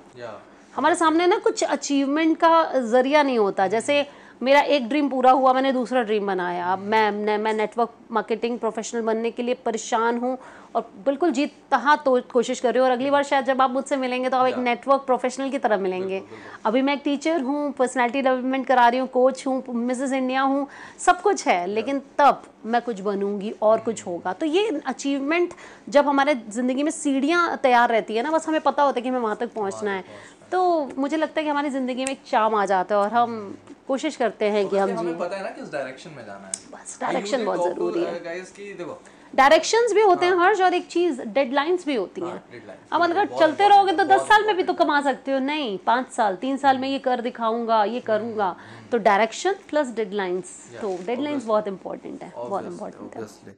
हमारे 0.75 0.95
सामने 0.95 1.27
ना 1.27 1.39
कुछ 1.39 1.65
अचीवमेंट 1.65 2.37
का 2.39 2.81
ज़रिया 2.81 3.23
नहीं 3.23 3.39
होता। 3.39 3.67
जैसे 3.67 4.07
मेरा 4.41 4.61
एक 4.61 4.89
ड्रीम 4.89 5.09
पूरा 5.09 5.31
हुआ 5.31 5.53
मैंने 5.53 5.73
दूसरा 5.73 6.03
ड्रीम 6.03 6.27
बनाया। 6.27 6.73
अब 6.73 6.79
मैं 6.81 7.39
मैं 7.39 7.53
नेटवर्क 7.55 7.91
मार्केटिंग 8.13 8.59
प्रोफेशनल 8.59 9.03
बनने 9.03 9.31
के 9.31 9.43
लिए 9.43 9.55
परेशान 9.65 10.19
हूँ 10.19 10.37
और 10.75 10.91
बिल्कुल 11.05 11.31
जीत 11.33 11.53
तहा 11.71 11.95
तो 11.97 12.21
कोशिश 12.33 12.61
कर 12.61 12.73
रही 12.73 12.79
हूँ। 12.79 12.87
और 12.87 12.93
अगली 12.93 13.11
बार 13.11 13.23
शायद 13.25 13.45
जब 13.45 13.63
आप 13.63 13.71
मुझसे 13.71 13.97
मिलेंगे 13.97 14.29
तो 14.29 14.37
आप 14.37 14.47
एक 14.47 14.59
नेटवर्क 14.59 15.03
प्रोफेशनल 15.07 15.51
की 15.51 15.59
तरह 15.59 15.79
मिलेंगे। 15.79 16.23
अभी 16.67 16.83
मैं 16.83 16.95
एक 16.95 17.01
टीचर 17.05 17.41
हूँ 17.43 17.73
पर्सनैलिटी 17.73 18.23
डेवलपमेंट 18.23 18.67
करा 18.67 18.89
रही 18.89 19.01
हूँ 19.01 19.09
कोच 19.09 19.47
हूँ 19.47 19.63
मिसेस 19.69 20.13
इंडिया 20.13 20.43
हूँ 20.43 20.67
सब 20.99 21.21
कुछ 21.23 21.47
है 21.49 21.67
लेकिन 21.67 22.03
तब 22.19 22.43
मैं 22.67 22.83
कुछ 22.83 23.01
बनूँगी 23.01 23.55
और 23.63 23.81
कुछ 23.81 24.07
होगा। 24.07 24.33
तो 24.33 24.47
ये 24.47 24.81
अचीवमेंट 24.87 25.55
जब 25.89 26.09
हमारे 26.09 26.35
ज़िंदगी 26.35 26.83
में 26.83 26.91
सीढ़ियाँ 26.93 27.57
तैयार 27.63 27.89
रहती 27.89 28.17
है 28.17 28.23
ना 28.23 28.31
बस 28.31 28.49
हमें 28.49 28.61
पता 28.61 28.83
होता 28.83 28.99
है 28.99 29.03
कि 29.03 29.09
हमें 29.09 29.21
वहाँ 29.21 29.37
तक 29.37 29.53
पहुँचना 29.55 29.93
है। 29.93 30.05
तो 30.53 30.91
मुझे 30.99 31.17
लगता 31.17 31.41
है 31.41 31.45
कि 31.45 31.51
हमारी 31.51 31.71
ज़िंदगी 31.71 32.05
में 32.05 32.13
एक 32.13 32.21
चाम 32.27 32.55
आ 32.55 32.65
जाता 32.67 32.95
है 32.95 33.01
और 33.01 33.13
हम 33.13 33.57
कोशिश 33.89 34.17
करते 34.17 34.45
हैं 34.51 34.69
कि 34.69 34.79
हम 34.79 34.97
जी। 34.97 35.13
पता 35.19 35.37
है 35.37 35.43
ना 35.43 35.51
किस 35.51 35.73
डायरेक्शन 35.73 36.11
में 36.11 36.25
जाना 36.27 36.47
है। 36.47 36.53
बस 36.73 36.99
डायरेक्शन 37.01 37.45
बहुत 37.45 37.61
ज़रूरी 37.65 38.05
है। 38.05 38.23
गाइस 38.25 38.51
की 38.53 38.73
देखो। 38.75 39.01
डायरेक्शंस 39.35 39.93
भी 39.93 40.03
होते 40.03 40.27
हैं 40.27 40.35
हाँ। 40.35 40.47
हर्ष 40.47 40.61
और 40.61 40.75
एक 40.75 40.87
चीज़ 40.89 41.21
डेडलाइंस 41.37 41.85
भी 41.87 41.95
होती 41.95 42.21
हैं 42.21 42.29
हाँ, 42.29 42.77
अब 42.93 43.03
अगर 43.03 43.27
चलते 43.39 43.69
रहोगे 43.69 43.93
तो 43.93 44.05
दस 44.05 44.21
साल 44.29 44.45
में 44.47 44.57
भी 44.57 44.63
तो 44.63 44.75
कमा 44.75 45.01
सकते 45.03 45.33
हो। 45.33 45.39
नहीं 45.39 45.77
पाँच 45.79 46.11
साल 46.13 46.37
तीन 46.37 46.57
साल 46.57 46.79
में 46.79 46.89
ये 46.89 46.99
कर 46.99 47.21
दिखाऊँगा 47.21 47.83
ये 47.85 48.01
करूँगा। 48.01 48.55
तो 48.93 48.99
डायरेक्शन 48.99 49.55
प्लस 49.69 49.95
डेडलाइंस 49.95 50.55
तो 50.81 50.97
डेडलाइंस 51.07 51.45
बहुत 51.45 51.69
इंपॉर्टेंट 51.69 52.23
है 52.23 52.33
बहुत 52.37 52.65
इंपॉर्टेंट 52.65 53.17
है। 53.17 53.55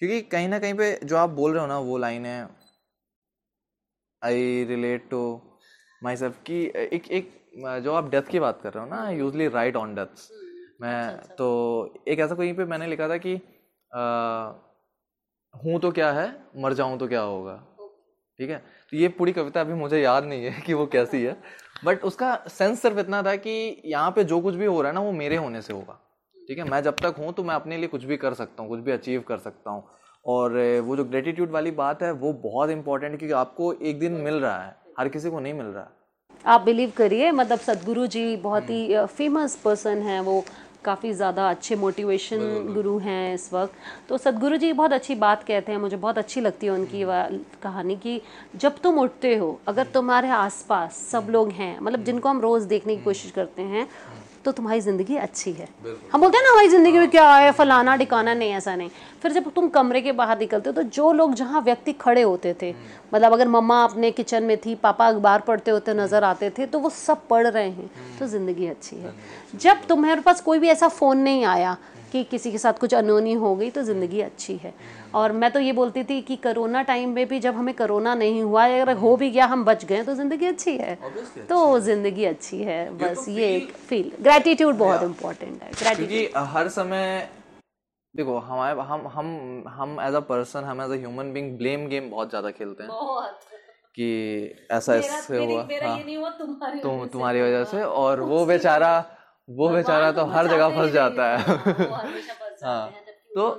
क्योंकि 0.00 0.20
कहीं 0.22 0.48
ना 0.48 0.58
कहीं 0.58 0.74
पे 0.74 0.98
जो 1.04 1.16
आप 1.16 1.30
बोल 1.30 1.52
रहे 1.52 1.60
हो 1.60 1.66
ना 1.66 1.78
वो 1.78 1.98
लाइन 1.98 2.26
है 2.26 2.48
I 4.22 4.64
relate 4.68 5.08
to 5.10 5.22
my 6.02 6.16
self 6.16 6.42
की 6.46 6.62
एक 6.92 7.10
एक 7.10 7.32
जो 7.56 7.92
आप 7.92 8.10
डेथ 8.10 8.22
की 8.22 8.40
बात 8.40 8.60
कर 8.62 8.72
रहे 8.72 8.84
हो 8.84 8.90
ना 8.90 9.08
यूजली 9.10 9.48
राइट 9.48 9.76
ऑन 9.76 9.94
डेथ्स 9.94 10.30
मैं 10.80 11.16
तो 11.36 11.46
एक 12.08 12.20
ऐसा 12.20 12.34
कहीं 12.34 12.54
पे 12.54 12.64
मैंने 12.64 12.86
लिखा 12.86 13.08
था 13.08 13.16
कि 13.16 13.34
हूँ 15.54 15.78
तो 15.80 15.90
क्या 15.90 16.10
है 16.12 16.28
मर 16.56 16.72
जाऊँ 16.72 16.98
तो 16.98 17.06
क्या 17.08 17.20
होगा। 17.20 17.54
ठीक 18.40 18.50
है? 18.50 18.56
तो 18.90 18.96
ये 18.96 19.08
पूरी 19.08 19.32
कविता 19.32 19.60
अभी 19.60 19.74
मुझे 19.74 20.00
याद 20.00 20.24
नहीं 20.24 20.44
है 20.44 20.60
कि 20.60 20.74
वो 20.74 20.86
कैसी 20.86 21.22
है। 21.22 21.36
बट 21.84 22.04
उसका 22.04 22.34
सेंस 22.48 22.82
सिर्फ़ 22.82 22.98
इतना 22.98 23.22
था 23.22 23.34
कि 23.36 23.82
यहाँ 23.84 24.10
पे 24.10 24.24
जो 24.24 24.40
कुछ 24.40 24.54
भी 24.54 24.66
हो 24.66 24.80
रहा 24.80 24.90
है 24.90 24.94
ना 24.94 25.00
वो 25.00 25.12
मेरे 25.12 25.36
होने 25.36 25.62
से 25.62 25.72
होगा। 25.72 25.98
ठीक 26.48 26.58
है? 26.58 26.64
मैं 26.64 26.82
जब 26.82 26.96
तक 26.96 27.14
हूँ 27.18 27.32
तो 27.32 27.44
मैं 27.44 27.54
अपने 27.54 27.76
लिए 27.76 27.88
कुछ 27.88 28.04
भी 28.04 28.16
कर 28.16 28.34
सकता 28.34 28.62
हूँ 28.62 28.70
कुछ 28.70 28.80
भी 28.80 28.92
अचीव 28.92 29.20
कर 29.20 29.38
सकता 29.38 29.70
हूँ। 29.70 29.84
और 30.24 30.58
वो 30.84 30.96
जो 30.96 31.04
ग्रेटिट्यूड 31.04 31.50
वाली 31.50 31.70
बात 31.70 32.02
है 32.02 32.10
वो 32.12 32.32
बहुत 32.42 32.70
इंपॉर्टेंट 32.70 33.18
क्योंकि 33.18 33.34
आपको 33.34 33.72
एक 33.72 33.98
दिन 33.98 34.12
मिल 34.20 34.34
रहा 34.34 34.62
है। 34.62 34.76
हर 34.98 35.08
किसी 35.08 35.30
को 35.30 35.40
नहीं 35.40 35.54
मिल 35.54 35.66
रहा। 35.66 35.90
आप 36.44 36.60
बिलीव 36.60 36.92
करिए 36.96 37.30
मतलब 37.32 37.58
सदगुरु 37.60 38.06
जी 38.06 38.36
बहुत 38.36 38.70
ही 38.70 38.96
फ़ेमस 39.08 39.56
पर्सन 39.56 40.02
हैं 40.02 40.20
वो 40.20 40.44
काफ़ी 40.84 41.12
ज़्यादा 41.12 41.48
अच्छे 41.50 41.76
मोटिवेशन 41.76 42.40
गुरु 42.74 42.96
हैं 42.98 43.34
इस 43.34 43.52
वक्त। 43.52 43.74
तो 44.08 44.18
सदगुरु 44.18 44.56
जी 44.56 44.72
बहुत 44.72 44.92
अच्छी 44.92 45.14
बात 45.14 45.42
कहते 45.42 45.72
हैं 45.72 45.78
मुझे 45.78 45.96
बहुत 45.96 46.18
अच्छी 46.18 46.40
लगती 46.40 46.66
है 46.66 46.72
उनकी 46.72 47.02
कहानी 47.62 47.96
कि 47.96 48.20
जब 48.56 48.78
तुम 48.78 48.98
उठते 48.98 49.34
हो 49.36 49.48
अगर 49.68 49.86
तुम्हारे 49.94 50.28
आसपास 50.30 50.96
सब 51.10 51.26
लोग 51.30 51.50
हैं 51.52 51.78
मतलब 51.80 52.04
जिनको 52.04 52.28
हम 52.28 52.40
रोज़ 52.40 52.68
देखने 52.68 52.96
की 52.96 53.02
कोशिश 53.02 53.30
करते 53.30 53.62
हैं 53.62 53.86
तो 54.46 54.52
तुम्हारी 54.52 54.80
ज़िंदगी 54.80 55.16
अच्छी 55.18 55.52
है। 55.52 55.68
हम 56.12 56.20
बोलते 56.20 56.36
हैं 56.36 56.44
ना 56.44 56.50
हमारी 56.50 56.68
ज़िंदगी 56.68 56.98
में 56.98 57.08
क्या 57.10 57.30
है 57.30 57.50
फलाना 57.52 57.94
ठिकाना 57.96 58.34
नहीं 58.34 58.52
ऐसा 58.54 58.74
नहीं। 58.76 58.90
फिर 59.22 59.32
जब 59.32 59.50
तुम 59.52 59.68
कमरे 59.68 60.00
के 60.00 60.12
बाहर 60.14 60.38
निकलते 60.38 60.70
हो 60.70 60.74
तो 60.74 60.82
जो 60.90 61.12
लोग 61.12 61.34
जहाँ 61.34 61.60
व्यक्ति 61.62 61.92
खड़े 61.94 62.22
होते 62.22 62.54
थे 62.62 62.74
मतलब 63.14 63.32
अगर 63.32 63.48
मम्मा 63.48 63.82
अपने 63.84 64.10
किचन 64.12 64.42
में 64.42 64.56
थी 64.56 64.74
पापा 64.76 65.06
अखबार 65.08 65.40
पढ़ते 65.40 65.70
होते 65.70 65.94
नज़र 65.94 66.24
आते 66.24 66.50
थे 66.50 66.66
तो 66.66 66.78
वो 66.78 66.90
सब 66.92 67.26
पढ़ 67.28 67.46
रहे 67.46 67.68
हैं 67.68 67.90
तो 68.18 68.26
ज़िंदगी 68.28 68.66
अच्छी 68.66 68.96
है। 68.96 69.14
जब 69.56 69.84
तुम्हारे 69.88 70.20
पास 70.20 70.40
कोई 70.40 70.58
भी 70.58 70.68
ऐसा 70.68 70.88
फ़ोन 70.90 71.18
नहीं 71.18 71.44
आया 71.46 71.76
कि 72.16 72.22
किसी 72.30 72.50
के 72.52 72.58
साथ 72.58 72.78
कुछ 72.80 72.94
अनोनी 72.94 73.32
हो 73.36 73.54
गई 73.56 73.70
तो 73.70 73.82
ज़िंदगी 73.82 74.20
अच्छी 74.20 74.56
है। 74.56 74.72
और 75.14 75.32
मैं 75.32 75.50
तो 75.50 75.60
ये 75.60 75.72
बोलती 75.72 76.04
थी 76.04 76.20
कि 76.22 76.36
कोरोना 76.38 76.82
टाइम 76.82 77.10
में 77.10 77.26
भी 77.28 77.38
जब 77.40 77.54
हमें 77.54 77.74
कोरोना 77.74 78.14
नहीं 78.14 78.42
हुआ 78.42 78.64
अगर 78.80 78.96
हो 78.96 79.16
भी 79.16 79.30
गया 79.30 79.46
हम 79.46 79.64
बच 79.64 79.84
गए 79.84 80.02
तो 80.02 80.14
ज़िंदगी 80.14 80.46
अच्छी 80.46 80.76
है। 80.76 80.94
तो 81.48 81.78
ज़िंदगी 81.80 82.24
अच्छी 82.24 82.62
है 82.62 82.78
बस 82.98 83.28
ये 83.28 83.54
एक 83.56 83.72
फील 83.88 84.10
ग्रेटिट्यूड 84.20 84.76
बहुत 84.76 85.02
इम्पोर्टेंट 85.02 85.62
है। 85.62 85.70
ग्रेटिट्यूड 85.72 86.36
हर 86.54 86.68
समय 86.68 87.28
देखो 88.14 88.38
हमारे 88.40 88.80
हम 88.82 89.06
हम 89.14 89.28
हम 89.68 89.98
एज 90.00 90.14
अ 90.14 90.20
पर्सन 90.28 90.64
हम 90.64 90.80
as 90.82 90.90
a 90.90 91.00
human 91.00 91.32
being 91.32 91.56
blame 91.58 91.86
game 91.88 92.10
बहुत 92.10 92.28
ज़्यादा 92.30 92.50
खेलते 92.50 92.82
हैं। 92.82 92.92
बहुत। 92.92 93.38
कि 93.96 94.08
ऐसा 94.70 94.94
इससे 94.94 95.38
हुआ 95.38 95.60
हाँ। 95.82 96.78
तुम 96.82 97.06
तुम्हारी 97.06 97.42
वजह 97.42 97.64
से। 97.64 97.82
और 97.82 98.20
वो 98.30 98.44
बेचारा 98.46 98.92
वो 99.48 99.68
बेचारा 99.68 100.10
तो 100.12 100.24
हर 100.26 100.46
जगह 100.48 100.76
फंस 100.76 100.90
जाता 100.92 101.26
है। 101.28 101.38
हाँ। 102.64 102.90
तो 103.34 103.50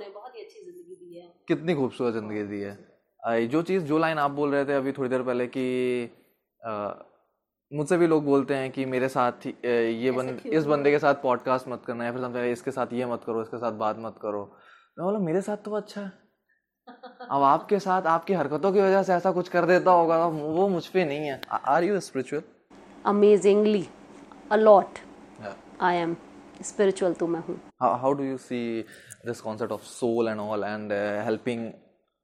कितनी 1.48 1.74
खूबसूरत 1.74 2.14
ज़िंदगी 2.14 2.42
दी 2.44 2.60
है। 2.60 3.46
जो 3.48 3.62
चीज़ 3.62 3.84
जो 3.84 3.98
लाइन 3.98 4.18
आप 4.18 4.30
बोल 4.30 4.50
रहे 4.50 4.64
थे 4.64 4.74
अभी 4.74 4.92
थोड़ी 4.92 5.08
देर 5.10 5.22
पहले 5.22 5.46
कि 5.46 5.64
मुझसे 7.72 7.96
भी 7.98 8.06
लोग 8.06 8.24
बोलते 8.24 8.54
हैं 8.54 8.70
कि 8.70 8.84
मेरे 8.86 9.08
साथ 9.08 9.46
ये 9.46 10.10
बंद 10.10 10.40
इस 10.46 10.64
बंदे 10.66 10.90
के 10.90 10.98
साथ 10.98 11.14
पॉडकास्ट 11.22 11.68
मत 11.68 11.82
करना 11.86 12.04
है 12.04 12.12
फिर 12.12 12.22
समझा 12.22 12.44
इसके 12.46 12.70
साथ 12.70 12.92
ये 12.92 13.06
मत 13.06 13.24
करो 13.26 13.42
इसके 13.42 13.58
साथ 13.58 13.72
बात 13.80 13.96
मत 14.00 14.14
करो। 14.22 14.44
मैं 14.98 15.04
बोला 15.04 15.18
मेरे 15.18 15.40
साथ 15.40 15.56
तो 15.64 15.74
अच्छा 15.76 16.00
है। 16.00 16.12
अब 17.30 17.42
आपके 17.44 17.78
साथ 17.78 18.02
आपकी 18.08 18.34
हरकतों 18.34 18.72
की 18.72 18.80
वजह 18.80 19.02
से 19.02 19.12
ऐसा 19.14 19.30
कुछ 19.32 19.48
कर 19.48 19.64
देता 19.66 19.90
होगा 19.90 20.26
वो 20.26 20.68
मुझ 20.68 20.86
पर 20.86 21.06
नहीं 21.06 21.26
है। 21.26 21.40
Are 21.50 21.84
you 21.84 22.00
spiritual 22.00 22.42
amazingly 23.06 23.86
a lot 24.52 24.98
I 25.82 25.96
am 25.96 26.14
spiritual 26.64 27.12
तो 27.14 27.26
मैं 27.26 27.40
हूँ। 27.48 27.56
How 27.82 28.12
do 28.12 28.24
you 28.24 28.36
see 28.38 28.60
this 29.26 29.40
concept 29.40 29.72
of 29.72 29.82
soul 29.84 30.28
and 30.28 30.40
all 30.40 30.64
and 30.64 30.92
helping 31.24 31.70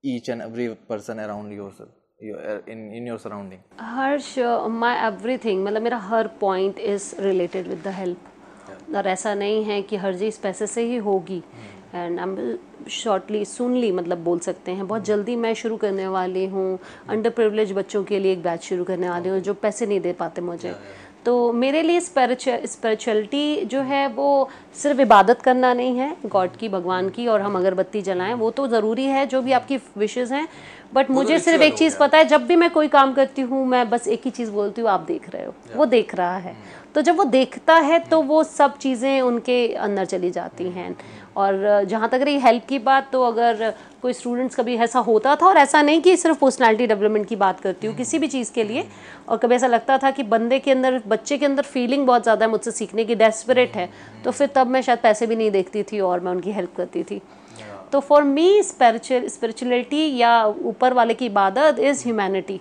each 0.04 0.28
and 0.30 0.42
every 0.42 0.68
person 0.88 1.18
around 1.18 1.52
yourself 1.52 2.68
in 2.70 2.90
in 2.94 3.06
your 3.08 3.18
surrounding 3.18 3.60
Harsh 3.80 4.34
my 4.82 5.06
everything 5.06 5.64
मतलब 5.64 5.82
मेरा 5.82 5.98
हर 6.10 6.28
point 6.40 6.78
is 6.78 7.14
related 7.20 7.68
with 7.68 7.82
the 7.84 7.94
help 7.94 8.94
और 8.96 9.06
ऐसा 9.06 9.34
नहीं 9.34 9.62
है 9.64 9.80
कि 9.82 9.96
हर 9.96 10.18
चीज़ 10.18 10.40
पैसे 10.42 10.66
से 10.66 10.82
ही 10.84 10.96
होगी। 11.06 11.42
एंड 11.94 12.18
आई 12.18 12.24
एम 12.24 12.58
शॉर्टली 12.90 13.44
सुनली 13.44 13.90
मतलब 13.92 14.18
बोल 14.24 14.38
सकते 14.38 14.72
हैं। 14.72 14.86
बहुत 14.86 15.04
जल्दी 15.04 15.36
मैं 15.36 15.52
शुरू 15.54 15.76
करने 15.76 16.06
वाली 16.08 16.44
हूँ। 16.46 16.78
अंडर 17.10 17.30
प्रिवलेज 17.30 17.72
बच्चों 17.72 18.02
के 18.04 18.18
लिए 18.18 18.32
एक 18.32 18.42
बैच 18.42 18.62
शुरू 18.62 18.84
करने 18.84 19.08
वाली 19.10 19.28
हूँ 19.28 19.40
जो 19.40 19.54
पैसे 19.54 19.86
नहीं 19.86 20.00
दे 20.00 20.12
पाते 20.12 20.40
मुझे। 20.42 20.68
Yeah, 20.68 20.80
yeah. 20.80 21.03
तो 21.26 21.52
मेरे 21.52 21.82
लिए 21.82 22.00
स्पिरिचुअलिटी 22.00 23.64
जो 23.64 23.80
है 23.82 24.06
वो 24.08 24.28
सिर्फ़ 24.76 25.00
इबादत 25.00 25.42
करना 25.42 25.72
नहीं 25.74 25.96
है 25.98 26.16
गॉड 26.26 26.56
की 26.56 26.68
भगवान 26.68 27.08
की 27.08 27.26
और 27.26 27.40
हम 27.40 27.56
अगरबत्ती 27.58 28.02
जलाएँ 28.02 28.34
वो 28.34 28.50
तो 28.50 28.66
ज़रूरी 28.68 29.04
है 29.06 29.26
जो 29.26 29.40
भी 29.42 29.52
आपकी 29.52 29.76
विशेज़ 29.98 30.34
हैं। 30.34 30.46
बट 30.94 31.10
मुझे 31.10 31.38
सिर्फ़ 31.38 31.62
एक 31.62 31.74
चीज़ 31.74 31.96
पता 31.98 32.18
है 32.18 32.24
जब 32.24 32.46
भी 32.46 32.56
मैं 32.56 32.70
कोई 32.70 32.88
काम 32.88 33.12
करती 33.14 33.42
हूँ 33.42 33.64
मैं 33.66 33.88
बस 33.90 34.08
एक 34.08 34.20
ही 34.24 34.30
चीज़ 34.30 34.50
बोलती 34.50 34.80
हूँ 34.82 34.90
आप 34.90 35.00
देख 35.00 35.28
रहे 35.30 35.44
हो। 35.44 35.54
वो 35.76 35.86
देख 35.86 36.14
रहा 36.14 36.36
है। 36.36 36.56
तो 36.94 37.02
जब 37.02 37.16
वो 37.16 37.24
देखता 37.24 37.74
है 37.76 37.98
तो 38.00 38.20
वो 38.22 38.42
सब 38.44 38.76
चीज़ें 38.78 39.20
उनके 39.20 39.66
अंदर 39.76 40.04
चली 40.04 40.30
जाती 40.30 40.68
हैं। 40.70 40.94
और 41.36 41.84
जहाँ 41.84 42.08
तक 42.08 42.20
रही 42.22 42.38
हेल्प 42.38 42.64
की 42.68 42.78
बात 42.78 43.10
तो 43.12 43.22
अगर 43.22 43.72
कोई 44.02 44.12
स्टूडेंट्स 44.12 44.56
कभी 44.56 44.76
ऐसा 44.76 44.98
होता 44.98 45.34
था 45.36 45.46
और 45.46 45.56
ऐसा 45.56 45.82
नहीं 45.82 46.00
कि 46.02 46.16
सिर्फ़ 46.16 46.38
पर्सनालिटी 46.38 46.86
डेवलपमेंट 46.86 47.26
की 47.26 47.36
बात 47.36 47.60
करती 47.60 47.86
हूँ 47.86 47.96
किसी 47.96 48.18
भी 48.18 48.26
चीज़ 48.26 48.52
के 48.52 48.64
लिए 48.64 48.84
और 49.28 49.36
कभी 49.36 49.54
ऐसा 49.54 49.66
लगता 49.66 49.98
था 49.98 50.10
कि 50.10 50.22
बंदे 50.24 50.58
के 50.58 50.70
अंदर 50.70 51.00
बच्चे 51.06 51.38
के 51.38 51.46
अंदर 51.46 51.62
फीलिंग 51.62 52.06
बहुत 52.06 52.22
ज़्यादा 52.22 52.44
है 52.46 52.50
मुझसे 52.50 52.70
सीखने 52.70 53.04
की 53.04 53.14
डेस्परेट 53.14 53.76
है 53.76 53.88
तो 54.24 54.30
फिर 54.30 54.50
तब 54.54 54.66
मैं 54.66 54.82
शायद 54.82 54.98
पैसे 54.98 55.26
भी 55.26 55.36
नहीं 55.36 55.50
देखती 55.50 55.82
थी 55.82 56.00
और 56.00 56.20
मैं 56.20 56.32
उनकी 56.32 56.52
हेल्प 56.52 56.76
करती 56.76 57.02
थी। 57.02 57.20
तो 57.92 58.00
फॉर 58.00 58.22
मी 58.22 58.62
स्पिरिचुअल 58.62 59.26
स्पिरिचुअलिटी 59.28 60.16
या 60.16 60.44
ऊपर 60.64 60.92
वाले 60.92 61.14
की 61.14 61.26
इबादत 61.26 61.78
is 61.80 62.02
humanity 62.04 62.60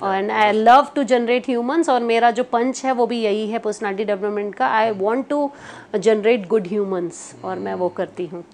and 0.00 0.30
I 0.30 0.52
love 0.52 0.90
to 0.94 1.02
generate 1.04 1.48
humans 1.48 1.88
और 1.88 2.02
मेरा 2.02 2.30
जो 2.30 2.44
पंच 2.46 2.84
है 2.84 2.92
वो 2.92 3.06
भी 3.06 3.20
यही 3.20 3.48
है 3.50 3.58
पर्सनालिटी 3.58 4.04
डेवलपमेंट 4.04 4.54
का। 4.54 4.68
I 4.68 4.90
want 4.98 5.28
to 5.28 5.50
generate 5.96 6.46
good 6.48 6.66
humans 6.66 7.34
और 7.44 7.58
मैं 7.58 7.74
वो 7.74 7.88
करती 7.98 8.26
हूँ। 8.26 8.44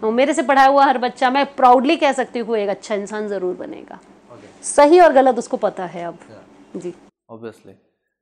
तो 0.00 0.10
मेरे 0.10 0.34
से 0.34 0.42
पढ़ा 0.42 0.64
हुआ 0.66 0.84
हर 0.84 0.98
बच्चा 0.98 1.30
मैं 1.30 1.44
प्राउडली 1.54 1.96
कह 1.96 2.12
सकती 2.12 2.38
हूँ 2.38 2.56
एक 2.58 2.68
अच्छा 2.68 2.94
इंसान 2.94 3.28
ज़रूर 3.28 3.54
बनेगा। 3.56 3.98
Okay. 3.98 4.62
सही 4.64 5.00
और 5.00 5.12
गलत 5.12 5.38
उसको 5.38 5.56
पता 5.58 5.86
है 5.86 6.04
अब। 6.04 6.18
Yeah. 6.20 6.82
जी। 6.82 6.94
ऑब्वियसली 7.30 7.72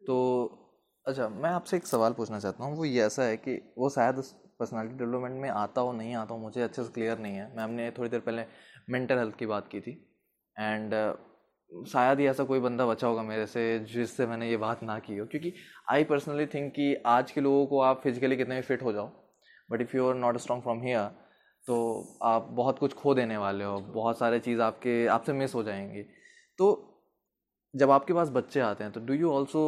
तो 0.03 0.17
अच्छा 1.07 1.29
मैं 1.43 1.51
आपसे 1.51 1.77
एक 1.77 1.87
सवाल 1.87 2.13
पूछना 2.13 2.39
चाहता 2.39 2.65
हूँ। 2.65 2.77
वो 2.77 2.85
ये 2.85 3.05
ऐसा 3.05 3.23
है 3.23 3.37
कि 3.39 3.61
वो 3.79 3.89
शायद 3.91 4.23
पर्सनालिटी 4.61 4.99
डेवलपमेंट 4.99 5.41
में 5.43 5.49
आता 5.51 5.81
हो 5.81 5.93
नहीं 5.93 6.15
आता 6.15 6.35
हो 6.35 6.41
मुझे 6.41 6.63
अच्छे 6.63 6.83
से 6.83 6.89
क्लियर 6.95 7.19
नहीं 7.19 7.37
है। 7.37 7.51
मैम 7.57 7.71
ने 7.71 7.91
थोड़ी 7.91 8.11
देर 8.11 8.21
पहले 8.21 8.45
मेंटल 8.91 9.19
हेल्थ 9.19 9.37
की 9.39 9.47
बात 9.47 9.69
की 9.69 9.81
थी। 9.81 9.93
एंड 10.57 10.95
शायद 11.73 12.21
ही 12.21 12.27
ऐसा 12.27 12.45
कोई 12.45 12.61
बंदा 12.61 12.87
बचा 12.87 13.07
होगा 13.07 13.23
मेरे 13.23 13.47
से 13.47 13.63
जिससे 13.89 14.27
मैंने 14.27 14.49
ये 14.51 14.57
बात 14.57 14.83
ना 14.83 14.99
की 14.99 15.17
हो। 15.17 15.27
क्योंकि 15.27 15.53
आई 15.91 16.05
पर्सनली 16.05 16.47
थिंक 16.47 16.73
कि 16.73 16.95
आज 17.07 17.31
के 17.31 17.41
लोगों 17.41 17.67
को 17.67 17.81
आप 17.81 18.01
फिजिकली 18.03 18.37
कितने 18.37 18.55
भी 18.55 18.63
फिट 18.63 18.83
हो 18.83 18.93
जाओ 18.93 19.11
but 19.71 19.81
if 19.81 19.97
you 19.97 20.09
are 20.09 20.15
not 20.17 20.37
strong 20.39 20.63
from 20.63 20.81
here 20.83 21.05
तो 21.65 21.77
आप 22.25 22.49
बहुत 22.53 22.79
कुछ 22.79 22.95
खो 22.95 23.15
देने 23.15 23.37
वाले 23.37 23.65
हो 23.65 23.79
बहुत 23.95 24.19
सारे 24.19 24.39
चीज़ 24.41 24.61
आपके 24.61 25.07
आपसे 25.09 25.33
मिस 25.33 25.55
हो 25.55 25.63
जाएँगी। 25.63 26.03
तो 26.59 26.69
जब 27.75 27.91
आपके 27.91 28.13
पास 28.13 28.29
बच्चे 28.31 28.61
आते 28.61 28.85
हैं 28.85 28.93
तो 28.93 29.01
do 29.01 29.15
you 29.15 29.31
also 29.33 29.63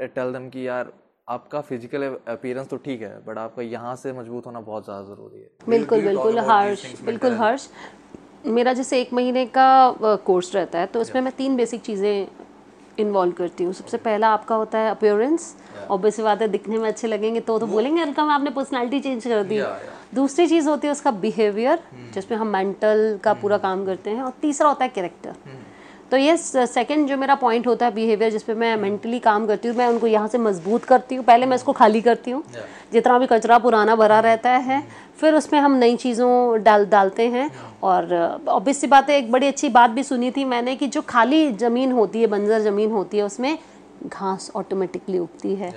tell 0.00 0.32
them 0.32 0.48
कि 0.48 0.66
यार 0.68 0.92
आपका 1.28 1.60
फ़िज़िकल 1.60 2.02
अपीयरेंस 2.28 2.68
तो 2.68 2.76
ठीक 2.78 3.02
है 3.02 3.18
बट 3.24 3.38
आपका 3.38 3.62
यहाँ 3.62 3.94
से 3.96 4.12
मज़बूत 4.12 4.46
होना 4.46 4.60
बहुत 4.62 4.84
ज़्यादा 4.84 5.02
ज़रूरी 5.04 5.40
है। 5.40 5.48
बिल्कुल 5.68 6.02
बिल्कुल 6.02 6.38
हर्ष 6.40 7.02
बिल्कुल 7.02 7.32
हर्ष 7.34 7.68
मेरा 8.46 8.72
जैसे 8.72 9.00
एक 9.00 9.12
महीने 9.12 9.46
का 9.46 9.96
कोर्स 10.02 10.54
रहता 10.54 10.78
है 10.78 10.86
तो 10.86 11.00
उसमें 11.00 11.22
मैं 11.22 11.32
तीन 11.36 11.56
बेसिक 11.56 11.80
चीज़ें 11.80 12.28
इन्वॉल्व 12.98 13.32
करती 13.32 13.64
हूँ 13.64 13.72
सबसे 13.72 13.96
पहला 13.96 14.28
आपका 14.28 14.54
होता 14.54 14.78
है 14.78 14.90
अपियरेंस 14.90 15.56
ऑब्वियसली 15.90 16.24
बात 16.24 16.42
है 16.42 16.48
दिखने 16.48 16.78
में 16.78 16.88
अच्छे 16.88 17.08
लगेंगे 17.08 17.40
तो 17.40 17.58
तो 17.58 17.66
बोलेंगे 17.66 18.02
अलकम 18.02 18.30
आपने 18.30 18.50
पर्सनैलिटी 18.50 19.00
चेंज 19.00 19.24
कर 19.24 19.42
दी 19.42 19.60
दूसरी 20.14 20.46
चीज़ 20.46 20.68
होती 20.68 20.86
है 20.86 20.92
उसका 20.92 21.10
बिहेवियर 21.10 21.76
hmm. 21.76 22.14
जिसमें 22.14 22.38
हम 22.38 22.46
मेंटल 22.46 23.18
का 23.24 23.32
पूरा 23.32 23.56
hmm. 23.56 23.64
काम 23.64 23.86
करते 23.86 24.10
हैं 24.10 24.22
और 24.22 24.32
तीसरा 24.42 24.68
होता 24.68 24.84
है 24.84 24.88
कैरेक्टर. 24.88 25.34
तो 26.10 26.16
ये 26.16 26.36
सेकंड 26.36 27.08
जो 27.08 27.16
मेरा 27.16 27.34
पॉइंट 27.34 27.66
होता 27.66 27.86
है 27.86 27.92
बिहेवियर 27.94 28.30
जिसपे 28.32 28.54
मैं 28.54 28.76
मेंटली 28.76 29.18
काम 29.20 29.46
करती 29.46 29.68
हूँ 29.68 29.76
मैं 29.76 29.86
उनको 29.88 30.06
यहाँ 30.06 30.28
से 30.28 30.38
मज़बूत 30.38 30.84
करती 30.84 31.14
हूँ। 31.14 31.24
पहले 31.24 31.46
मैं 31.46 31.56
इसको 31.56 31.72
खाली 31.72 32.00
करती 32.00 32.30
हूँ। 32.30 32.42
जितना 32.92 33.18
भी 33.18 33.26
कचरा 33.26 33.58
पुराना 33.58 33.96
भरा 33.96 34.20
रहता 34.20 34.50
है 34.50 34.82
फिर 35.18 35.34
उसमें 35.34 35.58
हम 35.60 35.72
नई 35.74 35.96
चीज़ों 35.96 36.62
डाल 36.62 36.86
डालते 36.86 37.26
हैं। 37.28 37.50
और 37.82 38.14
ऑब्वियस 38.48 38.80
सी 38.80 38.86
बात 38.86 39.10
है 39.10 39.18
एक 39.18 39.30
बड़ी 39.32 39.46
अच्छी 39.46 39.68
बात 39.68 39.90
भी 39.90 40.02
सुनी 40.04 40.30
थी 40.30 40.44
मैंने 40.46 40.76
कि 40.76 40.86
जो 40.88 41.02
खाली 41.04 41.50
ज़मीन 41.54 41.92
होती 41.92 42.20
है 42.20 42.26
बंजर 42.28 42.60
ज़मीन 42.62 42.90
होती 42.90 43.16
है 43.16 43.22
उसमें 43.24 43.56
घास 44.06 44.50
ऑटोमेटिकली 44.56 45.18
उगती 45.18 45.54
है। 45.54 45.72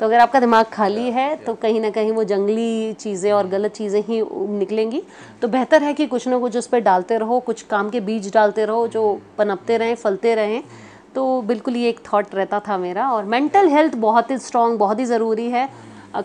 तो 0.00 0.06
अगर 0.06 0.18
आपका 0.18 0.40
दिमाग 0.40 0.66
खाली 0.72 1.10
है 1.10 1.34
तो 1.36 1.54
कहीं 1.54 1.80
ना 1.80 1.90
कहीं 1.90 2.12
वो 2.12 2.24
जंगली 2.24 2.92
चीज़ें 2.94 3.30
और 3.32 3.46
गलत 3.48 3.72
चीज़ें 3.72 4.00
ही 4.02 4.22
निकलेंगी। 4.58 5.02
तो 5.42 5.48
बेहतर 5.48 5.82
है 5.82 5.92
कि 5.94 6.06
कुछ 6.06 6.26
ना 6.28 6.38
कुछ 6.38 6.56
उस 6.56 6.66
पर 6.66 6.80
डालते 6.80 7.18
रहो 7.18 7.38
कुछ 7.40 7.62
काम 7.64 7.90
के 7.90 8.00
बीज 8.00 8.32
डालते 8.34 8.64
रहो 8.64 8.86
जो 8.88 9.20
पनपते 9.38 9.76
रहें 9.76 9.94
फलते 9.94 10.34
रहें। 10.34 10.62
तो 11.14 11.40
बिल्कुल 11.42 11.76
ये 11.76 11.88
एक 11.88 12.00
थॉट 12.06 12.34
रहता 12.34 12.60
था 12.60 12.78
मेरा। 12.78 13.10
और 13.10 13.24
मेंटल 13.26 13.68
हेल्थ 13.68 13.94
बहुत 13.98 14.30
ही 14.30 14.38
स्ट्रांग 14.40 14.78
बहुत 14.78 14.98
ही 15.00 15.04
ज़रूरी 15.06 15.48
है। 15.50 15.68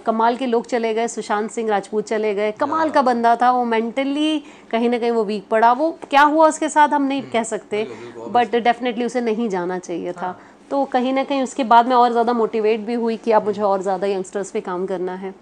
कमाल 0.06 0.36
के 0.36 0.46
लोग 0.46 0.66
चले 0.66 0.94
गए 0.94 1.08
सुशांत 1.08 1.50
सिंह 1.52 1.70
राजपूत 1.70 2.08
चले 2.08 2.34
गए। 2.36 2.52
कमाल 2.52 2.90
का 2.90 3.02
बंदा 3.02 3.36
था 3.36 3.52
वो 3.52 3.64
मेंटली 3.66 4.40
कहीं 4.72 4.90
ना 4.90 4.98
कहीं 4.98 5.12
वो 5.12 5.24
वीक 5.24 5.48
पड़ा। 5.50 5.72
वो 5.74 5.92
क्या 6.10 6.22
हुआ 6.24 6.48
उसके 6.48 6.70
साथ 6.70 6.90
हम 6.90 7.04
नहीं 7.04 7.22
कह 7.32 7.44
सकते। 7.46 7.88
बट 8.30 8.56
डेफिनेटली 8.58 9.06
उसे 9.06 9.22
नहीं 9.22 9.50
जाना 9.50 9.78
चाहिए 9.80 10.12
था। 10.14 10.38
तो 10.72 10.84
कहीं 10.88 11.14
ना 11.14 11.24
कहीं 11.24 11.44
उसके 11.44 11.64
बाद 11.66 11.88
मैं 11.88 11.96
और 11.96 12.12
ज़्यादा 12.12 12.34
मोटिवेट 12.34 12.80
भी 12.86 12.94
हुई 12.96 13.18
कि 13.18 13.32
अब 13.32 13.46
मुझे 13.46 13.62
और 13.64 13.82
ज़्यादा 13.82 14.08
यंगस्टर्स 14.08 14.52
पे 14.52 14.62
काम 14.62 14.86
करना 14.88 15.16
है। 15.16 15.34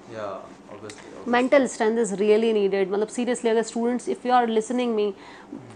Mental 1.27 1.65
strength 1.67 1.97
is 1.99 2.13
really 2.15 2.51
needed 2.53 2.91
मतलब 2.91 3.07
सीरियसली 3.09 3.49
अगर 3.49 3.63
students 3.63 4.07
if 4.09 4.27
you 4.27 4.33
are 4.33 4.47
listening 4.49 4.93
me 4.95 5.13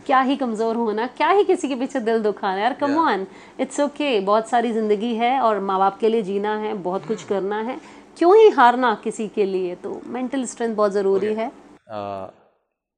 क्या 0.05 0.19
ही 0.21 0.35
कमज़ोर 0.35 0.75
होना 0.75 1.07
क्या 1.17 1.29
ही 1.29 1.43
किसी 1.43 1.67
के 1.67 1.75
पीछे 1.75 1.99
दिल 2.01 2.21
दुखाना 2.23 2.61
यार 2.61 2.73
कम 2.73 2.97
ऑन 2.99 3.25
इट्स 3.59 3.79
ओके 3.79 4.19
बहुत 4.21 4.49
सारी 4.49 4.71
ज़िंदगी 4.73 5.13
है 5.15 5.39
और 5.41 5.59
माँ 5.61 5.77
बाप 5.79 5.97
के 5.99 6.09
लिए 6.09 6.21
जीना 6.23 6.55
है 6.57 6.73
बहुत 6.83 7.05
कुछ 7.07 7.23
करना 7.23 7.61
है। 7.61 7.79
क्यों 8.17 8.35
ही 8.37 8.49
हारना 8.51 8.93
किसी 9.03 9.27
के 9.29 9.45
लिए? 9.45 9.75
तो 9.75 10.01
मेंटल 10.07 10.45
स्ट्रेंथ 10.45 10.75
बहुत 10.75 10.91
ज़रूरी 10.91 11.33
है। 11.33 11.51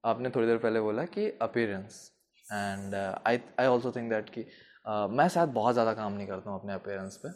आपने 0.04 0.30
थोड़ी 0.30 0.48
देर 0.48 0.58
पहले 0.58 0.80
बोला 0.82 1.04
कि 1.08 1.28
appearance 1.42 2.10
and 2.46 2.96
I 2.96 3.40
I 3.60 3.68
also 3.68 3.92
think 3.92 4.10
that 4.10 4.30
कि 4.30 4.46
uh, 4.86 5.08
मैं 5.10 5.28
शायद 5.30 5.50
बहुत 5.50 5.74
ज़्यादा 5.74 5.94
काम 5.94 6.14
नहीं 6.14 6.28
करता 6.28 6.50
हूँ 6.50 6.60
अपने 6.60 6.74
अपीयरेंस 6.74 7.18
पे। 7.18 7.30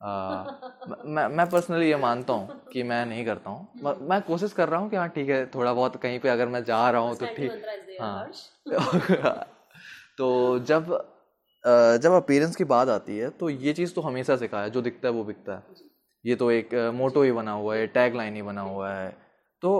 uh, 0.00 0.46
मैं 1.06 1.26
मैं 1.28 1.48
पर्सनली 1.50 1.88
ये 1.88 1.96
मानता 1.96 2.32
हूँ 2.32 2.68
कि 2.72 2.82
मैं 2.82 3.04
नहीं 3.06 3.24
करता 3.24 3.50
हूँ। 3.50 3.96
मैं 4.08 4.20
कोशिश 4.22 4.52
कर 4.52 4.68
रहा 4.68 4.80
हूँ 4.80 4.90
कि 4.90 4.96
हाँ 4.96 5.08
ठीक 5.08 5.28
है 5.28 5.44
थोड़ा 5.46 5.72
बहुत 5.72 5.96
कहीं 5.96 6.18
पे 6.20 6.28
अगर 6.28 6.48
मैं 6.48 6.64
जा 6.64 6.90
रहा 6.90 7.00
हूँ 7.00 7.16
तो 7.16 7.26
ठीक 7.26 7.62
हाँ 8.00 8.24
तो 10.18 10.58
जब 10.58 10.86
जब 12.02 12.12
अपीयरेंस 12.12 12.56
की 12.56 12.64
बात 12.64 12.88
आती 12.88 13.16
है 13.18 13.30
तो 13.30 13.48
ये 13.50 13.72
चीज़ 13.72 13.94
तो 13.94 14.00
हमेशा 14.00 14.36
सिखाया 14.36 14.64
है 14.64 14.70
जो 14.70 14.82
दिखता 14.82 15.08
है 15.08 15.14
वो 15.14 15.24
बिकता 15.24 15.54
है। 15.54 15.62
ये 16.24 16.36
तो 16.36 16.50
एक 16.50 16.74
मोटो 16.94 17.22
ही 17.22 17.32
बना 17.32 17.52
हुआ 17.52 17.76
है 17.76 17.86
टैग 17.86 18.16
लाइन 18.16 18.34
ही 18.34 18.42
बना 18.42 18.60
हुआ 18.60 18.92
है। 18.92 19.10
तो 19.62 19.72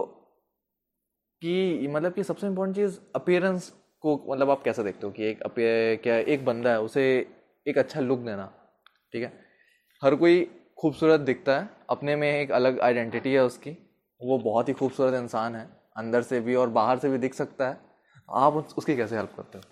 कि 1.42 1.88
मतलब 1.90 2.12
कि 2.12 2.24
सबसे 2.24 2.46
इम्पोर्टेंट 2.46 2.76
चीज़ 2.76 2.98
अपीयरेंस 3.14 3.72
को 4.02 4.14
मतलब 4.30 4.50
आप 4.50 4.62
कैसा 4.62 4.82
देखते 4.82 5.06
हो 5.06 5.12
कि 5.12 5.24
एक 5.24 5.40
क्या 6.02 6.16
एक 6.16 6.44
बंदा 6.44 6.70
है, 6.70 6.80
उसे 6.80 7.04
एक 7.66 7.78
अच्छा 7.78 8.00
लुक 8.00 8.18
देना, 8.18 8.46
ठीक 9.12 9.22
है? 9.22 9.32
हर 10.02 10.14
कोई 10.14 10.44
खूबसूरत 10.78 11.20
दिखता 11.20 11.58
है, 11.60 11.68
अपने 11.90 12.16
में 12.16 12.30
एक 12.32 12.52
अलग 12.52 12.80
आइडेंटिटी 12.80 13.32
है 13.32 13.44
उसकी। 13.44 13.70
वो 14.20 14.38
बहुत 14.38 14.68
ही 14.68 14.74
खूबसूरत 14.74 15.14
इंसान 15.14 15.56
है, 15.56 15.68
अंदर 15.96 16.22
से 16.22 16.40
भी 16.40 16.54
और 16.54 16.68
बाहर 16.70 16.98
से 16.98 17.10
भी 17.10 17.18
दिख 17.18 17.34
सकता 17.34 17.68
है। 17.68 17.80
आप 18.28 18.54
उसकी 18.78 18.96
कैसे 18.96 19.16
हेल्प 19.16 19.32
करते 19.36 19.58
हो? 19.58 19.64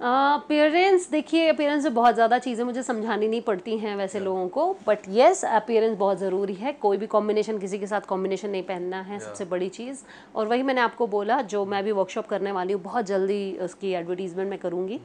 अपीयरेंस 0.00 1.08
देखिए 1.10 1.48
अपेयरेंस 1.48 1.84
में 1.84 1.94
बहुत 1.94 2.14
ज़्यादा 2.14 2.38
चीज़ें 2.38 2.64
मुझे 2.64 2.82
समझानी 2.82 3.26
नहीं 3.28 3.40
पड़ती 3.40 3.76
हैं 3.78 3.94
वैसे 3.96 4.20
लोगों 4.20 4.46
को 4.48 4.64
बट 4.86 4.98
येस 5.08 5.44
अपेयरेंस 5.44 5.96
बहुत 5.98 6.18
ज़रूरी 6.18 6.54
है। 6.54 6.72
कोई 6.74 6.96
भी 6.96 7.06
कॉम्बिनेशन 7.06 7.58
किसी 7.58 7.78
के 7.78 7.86
साथ 7.86 8.06
कॉम्बिनेशन 8.08 8.50
नहीं 8.50 8.62
पहनना 8.62 9.00
है 9.00 9.18
सबसे 9.20 9.44
बड़ी 9.44 9.68
चीज़। 9.68 9.98
और 10.34 10.46
वही 10.48 10.62
मैंने 10.62 10.80
आपको 10.80 11.06
बोला 11.06 11.40
जो 11.44 11.64
मैं 11.66 11.82
भी 11.84 11.92
वर्कशॉप 11.92 12.26
करने 12.26 12.52
वाली 12.52 12.72
हूँ 12.72 12.82
बहुत 12.82 13.06
जल्दी 13.06 13.52
उसकी 13.62 13.92
एडवर्टीजमेंट 13.92 14.50
मैं 14.50 14.58
करूँगी। 14.58 15.00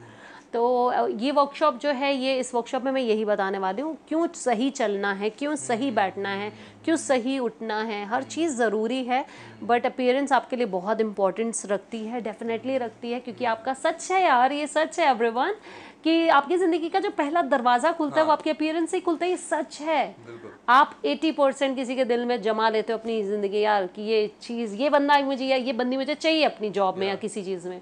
तो 0.52 0.92
ये 1.18 1.30
वर्कशॉप 1.32 1.78
जो 1.78 1.90
है 1.90 2.14
ये 2.14 2.38
इस 2.38 2.54
वर्कशॉप 2.54 2.84
में 2.84 2.90
मैं 2.92 3.00
यही 3.02 3.24
बताने 3.24 3.58
वाली 3.58 3.82
हूँ 3.82 3.96
क्यों 4.08 4.26
सही 4.34 4.70
चलना 4.70 5.12
है 5.12 5.30
क्यों 5.30 5.54
सही 5.56 5.90
बैठना 5.90 6.28
है 6.28 6.52
क्यों 6.84 6.96
सही 6.96 7.38
उठना 7.38 7.80
है 7.82 8.04
हर 8.06 8.22
चीज़ 8.22 8.56
ज़रूरी 8.56 9.02
है 9.04 9.24
बट 9.62 9.86
अपीयरेंस 9.86 10.32
आपके 10.32 10.56
लिए 10.56 10.66
बहुत 10.66 11.00
इंपॉर्टेंस 11.00 11.66
रखती 11.66 12.04
है 12.06 12.20
डेफिनेटली 12.20 12.78
रखती 12.78 13.12
है 13.12 13.20
क्योंकि 13.20 13.44
आपका 13.44 13.74
सच 13.74 14.10
है 14.12 14.22
यार 14.22 14.52
ये 14.52 14.66
सच 14.66 14.98
है 15.00 15.10
एवरीवन 15.10 15.54
कि 16.04 16.28
आपकी 16.28 16.56
ज़िंदगी 16.56 16.88
का 16.88 17.00
जो 17.00 17.10
पहला 17.10 17.42
दरवाज़ा 17.42 17.92
खुलता 17.92 18.14
हाँ। 18.14 18.22
है। 18.22 18.26
वो 18.26 18.32
आपके 18.32 18.50
अपीयरेंस 18.50 18.90
से 18.90 18.96
ही 18.96 19.00
खुलता 19.00 19.24
है 19.24 19.30
ये 19.30 19.36
सच 19.36 19.80
है। 19.80 20.16
आप 20.68 20.94
80 21.04 21.30
परसेंट 21.32 21.76
किसी 21.76 21.96
के 21.96 22.04
दिल 22.04 22.24
में 22.24 22.40
जमा 22.42 22.68
लेते 22.68 22.92
हो 22.92 22.98
अपनी 22.98 23.22
ज़िंदगी 23.22 23.60
यार 23.60 23.86
कि 23.86 24.02
ये 24.02 24.26
चीज़ 24.42 24.76
ये 24.76 24.90
बंदा 24.90 25.18
मुझे 25.20 25.46
या 25.46 25.56
ये 25.56 25.72
बंदी 25.72 25.96
मुझे 25.96 26.14
चाहिए 26.14 26.44
अपनी 26.44 26.70
जॉब 26.70 26.98
में 26.98 27.06
या 27.08 27.14
किसी 27.14 27.42
चीज़ 27.42 27.68
में। 27.68 27.80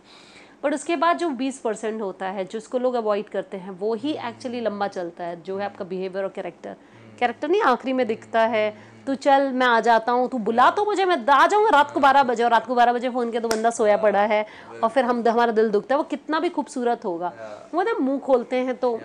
बट 0.64 0.74
उसके 0.74 0.96
बाद 0.96 1.18
जो 1.18 1.28
20 1.30 1.58
परसेंट 1.58 2.00
होता 2.02 2.26
है 2.26 2.44
जिसको 2.44 2.78
लोग 2.78 2.94
अवॉइड 2.94 3.28
करते 3.28 3.56
हैं 3.56 3.70
वो 3.70 3.94
ही 3.94 4.12
एक्चुअली 4.28 4.60
लंबा 4.60 4.88
चलता 4.88 5.24
है 5.24 5.40
जो 5.42 5.58
है 5.58 5.64
आपका 5.64 5.84
बिहेवियर 5.84 6.24
और 6.24 6.30
कैरेक्टर 6.30 6.76
कैरेक्टर 7.18 7.48
नहीं 7.48 7.62
आखिरी 7.62 7.92
में 7.92 8.06
दिखता 8.06 8.40
है 8.46 8.64
तू 9.06 9.14
चल 9.14 9.48
मैं 9.52 9.66
आ 9.66 9.80
जाता 9.80 10.12
हूँ 10.12 10.28
तू 10.28 10.38
बुला 10.38 10.70
तो 10.70 10.84
मुझे 10.84 11.04
मैं 11.04 11.16
आ 11.26 11.46
जाऊँगा 11.46 11.70
रात 11.70 11.90
को 11.90 12.00
बारह 12.00 12.22
बजे 12.22 12.44
और 12.44 12.50
रात 12.50 12.66
को 12.66 12.74
बारह 12.74 12.92
बजे 12.92 13.10
फ़ोन 13.10 13.30
किया 13.30 13.40
तो 13.40 13.48
बंदा 13.48 13.70
सोया 13.70 13.96
पड़ा 13.96 14.20
है 14.20 14.46
और 14.82 14.88
फिर 14.88 15.04
हम 15.04 15.22
हमारा 15.28 15.52
दिल 15.52 15.70
दुखता 15.70 15.94
है। 15.94 15.98
वो 15.98 16.04
कितना 16.04 16.40
भी 16.40 16.48
खूबसूरत 16.48 17.04
होगा। 17.04 17.32
वो 17.74 17.82
ना 17.82 17.94
मुँह 18.00 18.18
खोलते 18.18 18.56
हैं 18.56 18.76
तो 18.76 19.00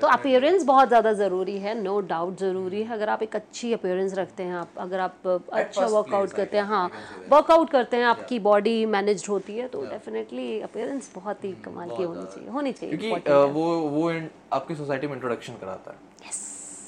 तो 0.00 0.06
अपीयरेंस 0.08 0.62
बहुत 0.64 0.88
ज़्यादा 0.88 1.12
ज़रूरी 1.12 1.56
है 1.58 1.74
नो 1.82 1.98
डाउट 2.02 2.38
ज़रूरी 2.38 2.82
है। 2.82 2.92
अगर 2.94 3.08
आप 3.08 3.22
एक 3.22 3.36
अच्छी 3.36 3.72
अपीयरेंस 3.72 4.14
रखते 4.14 4.42
हैं 4.42 4.54
आप 4.56 4.78
अगर 4.78 5.00
आप 5.00 5.26
अच्छा 5.52 5.86
वर्कआउट 5.86 6.32
करते 6.32 6.56
हैं 6.56 6.64
हाँ 6.64 6.90
वर्कआउट 7.30 7.70
करते 7.70 7.96
हैं 7.96 8.04
आपकी 8.06 8.38
बॉडी 8.40 8.74
मैनेज 8.88 9.26
होती 9.28 9.56
है 9.56 9.68
तो 9.68 9.84
डेफिनेटली 9.84 10.60
अपीयरेंस 10.62 11.10
बहुत 11.14 11.44
ही 11.44 11.52
कमाल 11.64 11.90
की 11.90 12.02
होनी 12.02 12.26
चाहिए 12.26 12.50
होनी 12.50 12.72
चाहिए 12.72 12.96
क्योंकि 12.98 13.52
वो 13.52 13.66
वो 13.90 14.08
आपकी 14.52 14.74
सोसाइटी 14.74 15.06
में 15.06 15.14
इंट्रोडक्शन 15.14 15.52
कराता 15.60 15.90
है। 15.90 16.10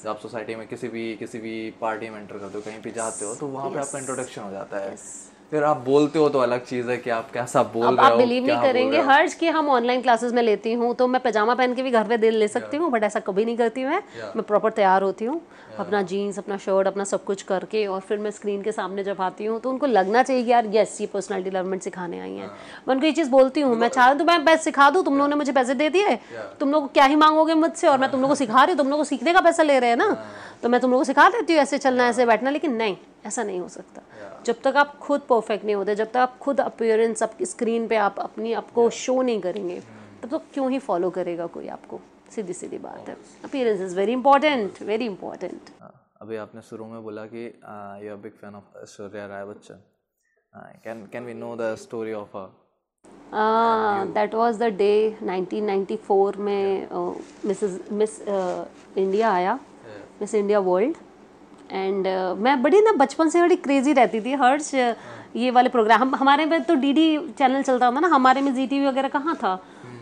आप 0.07 0.19
सोसाइटी 0.19 0.55
में 0.55 0.67
किसी 0.67 0.87
भी 0.87 1.15
किसी 1.17 1.39
भी 1.39 1.53
पार्टी 1.81 2.09
में 2.09 2.19
एंटर 2.19 2.37
करते 2.37 2.57
हो 2.57 2.61
कहीं 2.61 2.81
पे 2.81 2.91
जाते 2.91 3.25
हो 3.25 3.33
तो 3.35 3.47
वहाँ 3.47 3.69
पे 3.69 3.79
आपका 3.79 3.99
इंट्रोडक्शन 3.99 4.41
हो 4.41 4.51
जाता 4.51 4.77
है। 4.79 4.95
फिर 5.51 5.63
आप 5.63 5.77
बोलते 5.77 6.19
हो 6.19 6.27
तो 6.29 6.39
अलग 6.39 6.63
चीज़ 6.65 6.89
है 6.89 6.97
कि 6.97 7.09
आप 7.09 7.29
कैसा 7.31 7.61
बोल 7.63 7.85
रहे 7.87 8.05
आप 8.05 8.17
बिलीव 8.17 8.45
नहीं 8.45 8.61
करेंगे। 8.61 9.01
हर्ज 9.01 9.33
हो। 9.33 9.39
कि 9.39 9.47
हम 9.47 9.69
ऑनलाइन 9.69 10.01
क्लासेस 10.01 10.31
में 10.33 10.41
लेती 10.43 10.73
हूँ 10.73 10.93
तो 10.95 11.07
मैं 11.07 11.21
पजामा 11.21 11.53
पहन 11.55 11.73
के 11.73 11.83
भी 11.83 11.91
घर 11.91 12.07
पे 12.07 12.17
दिल 12.17 12.37
ले 12.37 12.47
सकती 12.47 12.77
हूँ 12.77 12.89
बट 12.91 13.03
ऐसा 13.03 13.19
कभी 13.19 13.45
नहीं 13.45 13.57
करती 13.57 13.83
मैं। 13.85 14.01
मैं 14.35 14.43
प्रॉपर 14.43 14.71
तैयार 14.71 15.03
होती 15.03 15.25
हूँ 15.25 15.41
अपना 15.79 16.01
जीन्स 16.01 16.39
अपना 16.39 16.57
शर्ट 16.57 16.87
अपना 16.87 17.03
सब 17.03 17.23
कुछ 17.23 17.41
करके 17.43 17.85
और 17.87 17.99
फिर 17.99 18.17
मैं 18.17 18.31
स्क्रीन 18.31 18.61
के 18.61 18.71
सामने 18.71 19.03
जब 19.03 19.21
आती 19.21 19.45
हूँ 19.45 19.59
तो 19.59 19.69
उनको 19.69 19.85
लगना 19.85 20.23
चाहिए 20.23 20.43
यार 20.43 20.69
यस 20.73 20.99
ये 21.01 21.07
पर्सनालिटी 21.07 21.49
डेवलपमेंट 21.49 21.81
सिखाने 21.81 22.19
आई 22.19 22.31
हैं। 22.31 22.47
मैं 22.87 22.95
उनको 22.95 23.05
ये 23.05 23.11
चीज़ 23.11 23.29
बोलती 23.29 23.61
हूँ 23.61 23.75
मैं 23.75 23.89
चाह 23.89 24.13
तो 24.13 24.25
मैं 24.25 24.43
पैसे 24.45 24.63
सिखा 24.63 24.89
दूँ 24.89 25.03
तुम 25.05 25.17
लोगों 25.17 25.29
ने 25.29 25.35
मुझे 25.35 25.51
पैसे 25.51 25.73
दे 25.75 25.89
दिए। 25.89 26.15
तुम 26.59 26.71
लोग 26.71 26.91
क्या 26.93 27.05
ही 27.05 27.15
मांगोगे 27.17 27.53
मुझसे 27.55 27.87
और 27.87 27.97
मैं 27.97 28.11
तुम 28.11 28.21
लोग 28.21 28.29
को 28.29 28.35
सिखा 28.35 28.63
रही 28.63 28.71
हूँ 28.71 28.77
तुम 28.77 28.89
लोग 28.89 28.99
को 28.99 29.03
सीखने 29.05 29.33
का 29.33 29.41
पैसा 29.41 29.63
ले 29.63 29.79
रहे 29.79 29.89
हैं 29.89 29.97
ना। 29.97 30.13
तो 30.63 30.69
मैं 30.69 30.81
तुम 30.81 30.91
लोग 30.91 30.99
को 30.99 31.03
सिखा 31.03 31.29
देती 31.29 31.53
हूँ 31.53 31.61
ऐसे 31.61 31.77
चलना 31.77 32.07
ऐसे 32.07 32.25
बैठना 32.25 32.49
लेकिन 32.49 32.73
नहीं। 32.73 32.95
ऐसा 33.25 33.43
नहीं 33.43 33.59
हो 33.59 33.67
सकता। 33.69 34.01
जब 34.45 34.61
तक 34.63 34.75
आप 34.77 34.97
खुद 34.99 35.21
परफेक्ट 35.29 35.65
नहीं 35.65 35.75
होते 35.75 35.95
जब 35.95 36.11
तक 36.11 36.17
आप 36.17 36.37
खुद 36.39 36.59
अपीयरेंस 36.61 37.23
आप 37.23 37.37
स्क्रीन 37.43 37.87
पे 37.87 37.95
आप 37.97 38.19
अपनी 38.19 38.53
आपको 38.53 38.89
शो 38.97 39.21
नहीं 39.21 39.41
करेंगे 39.41 39.79
तब 40.23 40.29
तो 40.29 40.39
क्यों 40.53 40.69
ही 40.71 40.79
फॉलो 40.79 41.09
करेगा 41.09 41.47
कोई 41.55 41.67
आपको? 41.67 41.99
सीधी 42.35 42.53
सीधी 42.53 42.77
बात 42.77 43.09
है। 43.09 43.15
Appearance 43.45 43.81
is 43.81 43.95
very 43.95 44.11
important 44.13 44.81
very 44.83 45.05
important 45.05 45.69
अभी 46.21 46.35
आपने 46.37 46.61
शुरू 46.61 46.85
में 46.85 47.03
बोला 47.03 47.25
कि 47.33 47.45
you 47.45 48.11
are 48.11 48.17
big 48.23 48.31
fan 48.41 48.55
of 48.55 48.77
Aishwarya 48.83 49.25
Rai 49.27 49.45
Bachchan 49.45 49.81
can 50.83 51.05
can 51.13 51.25
we 51.25 51.33
know 51.33 51.55
the 51.55 51.75
story 51.81 52.13
of 52.13 52.37
her 52.37 54.05
that 54.15 54.35
was 54.35 54.57
the 54.59 54.69
day 54.77 54.91
1994 55.21 56.37
में 56.37 56.87
मिसेस 57.45 57.79
मिस 57.91 58.19
इंडिया 58.21 59.31
आया 59.31 59.59
Miss 60.21 60.35
India 60.35 60.59
World 60.69 60.95
and 61.71 62.07
uh, 62.07 62.37
मैं 62.37 62.61
बड़ी 62.63 62.81
ना 62.81 62.91
बचपन 62.93 63.29
से 63.29 63.41
बड़ी 63.41 63.55
क्रेजी 63.57 63.93
रहती 63.93 64.21
थी 64.21 64.33
हर्ष 64.33 64.73
ये 65.35 65.51
वाले 65.51 65.69
प्रोग्राम 65.69 66.01
हम 66.01 66.15
हमारे 66.15 66.45
में 66.45 66.61
तो 66.63 66.75
डीडी 66.75 67.07
चैनल 67.37 67.61
चलता 67.61 67.91
था 67.91 67.99
ना 67.99 68.07
हमारे 68.07 68.41
में 68.41 68.53
जी 68.55 68.67
टीवी 68.67 68.85
वगैरह 68.87 69.09
कहाँ 69.09 69.35
था? 69.35 69.55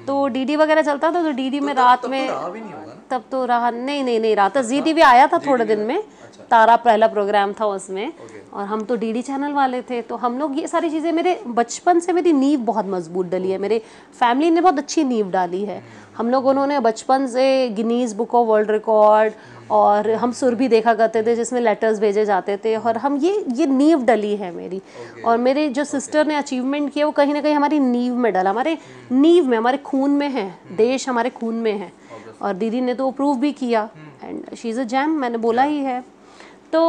तो 0.07 0.27
डीडी 0.27 0.55
वगैरह 0.55 0.81
चलता 0.81 1.11
था 1.11 1.21
तो 1.23 1.31
डीडी 1.31 1.59
में 1.59 1.73
रात 1.73 2.05
में 2.05 2.21
भी 2.51 2.59
नहीं 2.59 2.73
होगा 2.73 2.95
तब 3.11 3.23
तो 3.31 3.43
रहा 3.45 3.69
नहीं 3.71 4.03
नहीं 4.03 4.19
नहीं 4.19 4.35
रहा 4.35 4.49
था 4.49 4.61
जी 4.61 4.81
टीवी 4.81 5.01
आया 5.01 5.27
था 5.27 5.37
थोड़े 5.39 5.65
दिन 5.65 5.79
में। 5.79 6.03
तारा 6.49 6.75
पहला 6.75 7.07
प्रोग्राम 7.07 7.53
था 7.53 7.65
उसमें। 7.65 8.11
और 8.53 8.65
हम 8.65 8.83
तो 8.85 8.95
डीडी 8.95 9.21
चैनल 9.21 9.53
वाले 9.53 9.81
थे 9.81 10.01
तो 10.01 10.15
हम 10.15 10.37
लोग 10.39 10.57
ये 10.59 10.67
सारी 10.67 10.89
चीज़ें 10.89 11.11
मेरे 11.11 11.39
बचपन 11.47 11.99
से 11.99 12.13
मेरी 12.13 12.33
नींव 12.33 12.59
बहुत 12.65 12.87
मज़बूत 12.87 13.29
डली 13.29 13.51
है। 13.51 13.57
मेरे 13.57 13.79
फैमिली 14.19 14.49
ने 14.51 14.61
बहुत 14.61 14.77
अच्छी 14.79 15.03
नींव 15.03 15.31
डाली 15.31 15.63
है। 15.65 15.83
हम 16.17 16.29
लोग 16.29 16.45
उन्होंने 16.47 16.79
बचपन 16.79 17.25
से 17.27 17.69
Guinness 17.69 18.13
book 18.13 18.35
of 18.35 18.47
world 18.47 18.71
record 18.71 19.33
और 19.71 20.09
हम 20.11 20.31
सुर 20.31 20.55
भी 20.55 20.67
देखा 20.67 20.93
करते 20.93 21.23
थे 21.23 21.35
जिसमें 21.35 21.59
लेटर्स 21.61 21.99
भेजे 21.99 22.25
जाते 22.25 22.57
थे 22.57 22.75
और 22.75 22.97
हम 22.97 23.17
ये 23.17 23.43
ये 23.53 23.65
नींव 23.65 24.03
डली 24.05 24.35
है 24.35 24.51
मेरी। 24.51 24.79
Okay. 24.79 25.25
और 25.25 25.37
मेरे 25.37 25.67
जो 25.69 25.83
सिस्टर 25.83 26.19
okay. 26.19 26.27
ने 26.27 26.35
अचीवमेंट 26.35 26.91
किया 26.93 27.05
वो 27.05 27.11
कहीं 27.11 27.33
ना 27.33 27.41
कहीं 27.41 27.53
हमारी 27.53 27.79
नींव 27.79 28.15
में 28.15 28.31
डला। 28.33 28.49
हमारे 28.49 28.77
नींव 29.11 29.45
में 29.45 29.57
हमारे 29.57 29.77
खून 29.77 30.11
में 30.11 30.29
है 30.29 30.49
देश 30.71 31.09
हमारे 31.09 31.29
खून 31.29 31.55
में 31.55 31.71
है। 31.71 31.91
और 32.41 32.53
दीदी 32.53 32.81
ने 32.81 32.93
तो 32.93 33.11
प्रूव 33.11 33.39
भी 33.39 33.51
किया। 33.51 33.89
And 34.23 34.55
she 34.55 34.69
is 34.69 34.79
a 34.79 34.83
gem 34.83 35.11
मैंने 35.11 35.37
बोला 35.37 35.63
ही 35.63 35.79
है। 35.79 36.03
तो 36.73 36.81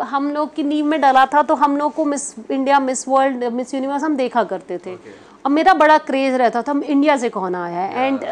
हम 0.00 0.30
लोग 0.30 0.54
की 0.54 0.62
नींव 0.62 0.86
में 0.86 1.00
डला 1.00 1.24
था 1.26 1.42
तो 1.42 1.54
हम 1.54 1.76
लोग 1.76 1.94
को 1.94 2.04
Miss 2.04 2.34
India 2.50 2.78
Miss 2.80 3.06
World 3.08 3.44
Miss 3.44 3.74
Universe 3.74 4.02
हम 4.02 4.16
देखा 4.16 4.44
करते 4.44 4.78
थे। 4.78 4.96
और 5.44 5.50
मेरा 5.50 5.74
बड़ा 5.74 5.96
क्रेज 6.00 6.34
रहता 6.34 6.62
था 6.62 6.70
हम 6.70 6.82
इंडिया 6.82 7.16
से 7.16 7.28
कौन 7.28 7.54
आया 7.54 7.80
है? 7.80 8.06
एंड 8.06 8.24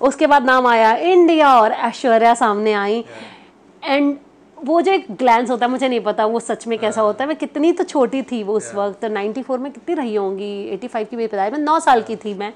उसके 0.00 0.26
बाद 0.26 0.44
नाम 0.44 0.66
आया 0.66 0.94
इंडिया 0.94 1.54
और 1.54 1.72
ऐश्वर्या 1.72 2.34
सामने 2.34 2.72
आई। 2.72 3.04
एंड 3.82 4.16
वो 4.58 4.80
जो 4.82 4.92
एक 4.92 5.06
ग्लैंस 5.10 5.50
होता 5.50 5.66
है 5.66 5.70
मुझे 5.70 5.88
नहीं 5.88 6.00
पता 6.00 6.26
वो 6.26 6.40
सच 6.40 6.66
में 6.66 6.78
कैसा 6.78 7.00
होता 7.00 7.24
है। 7.24 7.28
मैं 7.28 7.36
कितनी 7.36 7.72
तो 7.72 7.84
छोटी 7.84 8.22
थी 8.22 8.42
वो 8.42 8.56
उस 8.56 8.74
वक्त 8.74 9.04
94 9.04 9.58
में 9.58 9.70
कितनी 9.72 9.94
रही 9.94 10.14
होंगी? 10.14 10.70
85 10.72 11.04
की 11.04 11.16
मेरी 11.16 11.28
पैदाइश 11.28 11.52
मैं 11.52 11.60
नौ 11.60 11.78
साल 11.80 12.02
की 12.02 12.16
थी 12.16 12.34
मैं। 12.34 12.52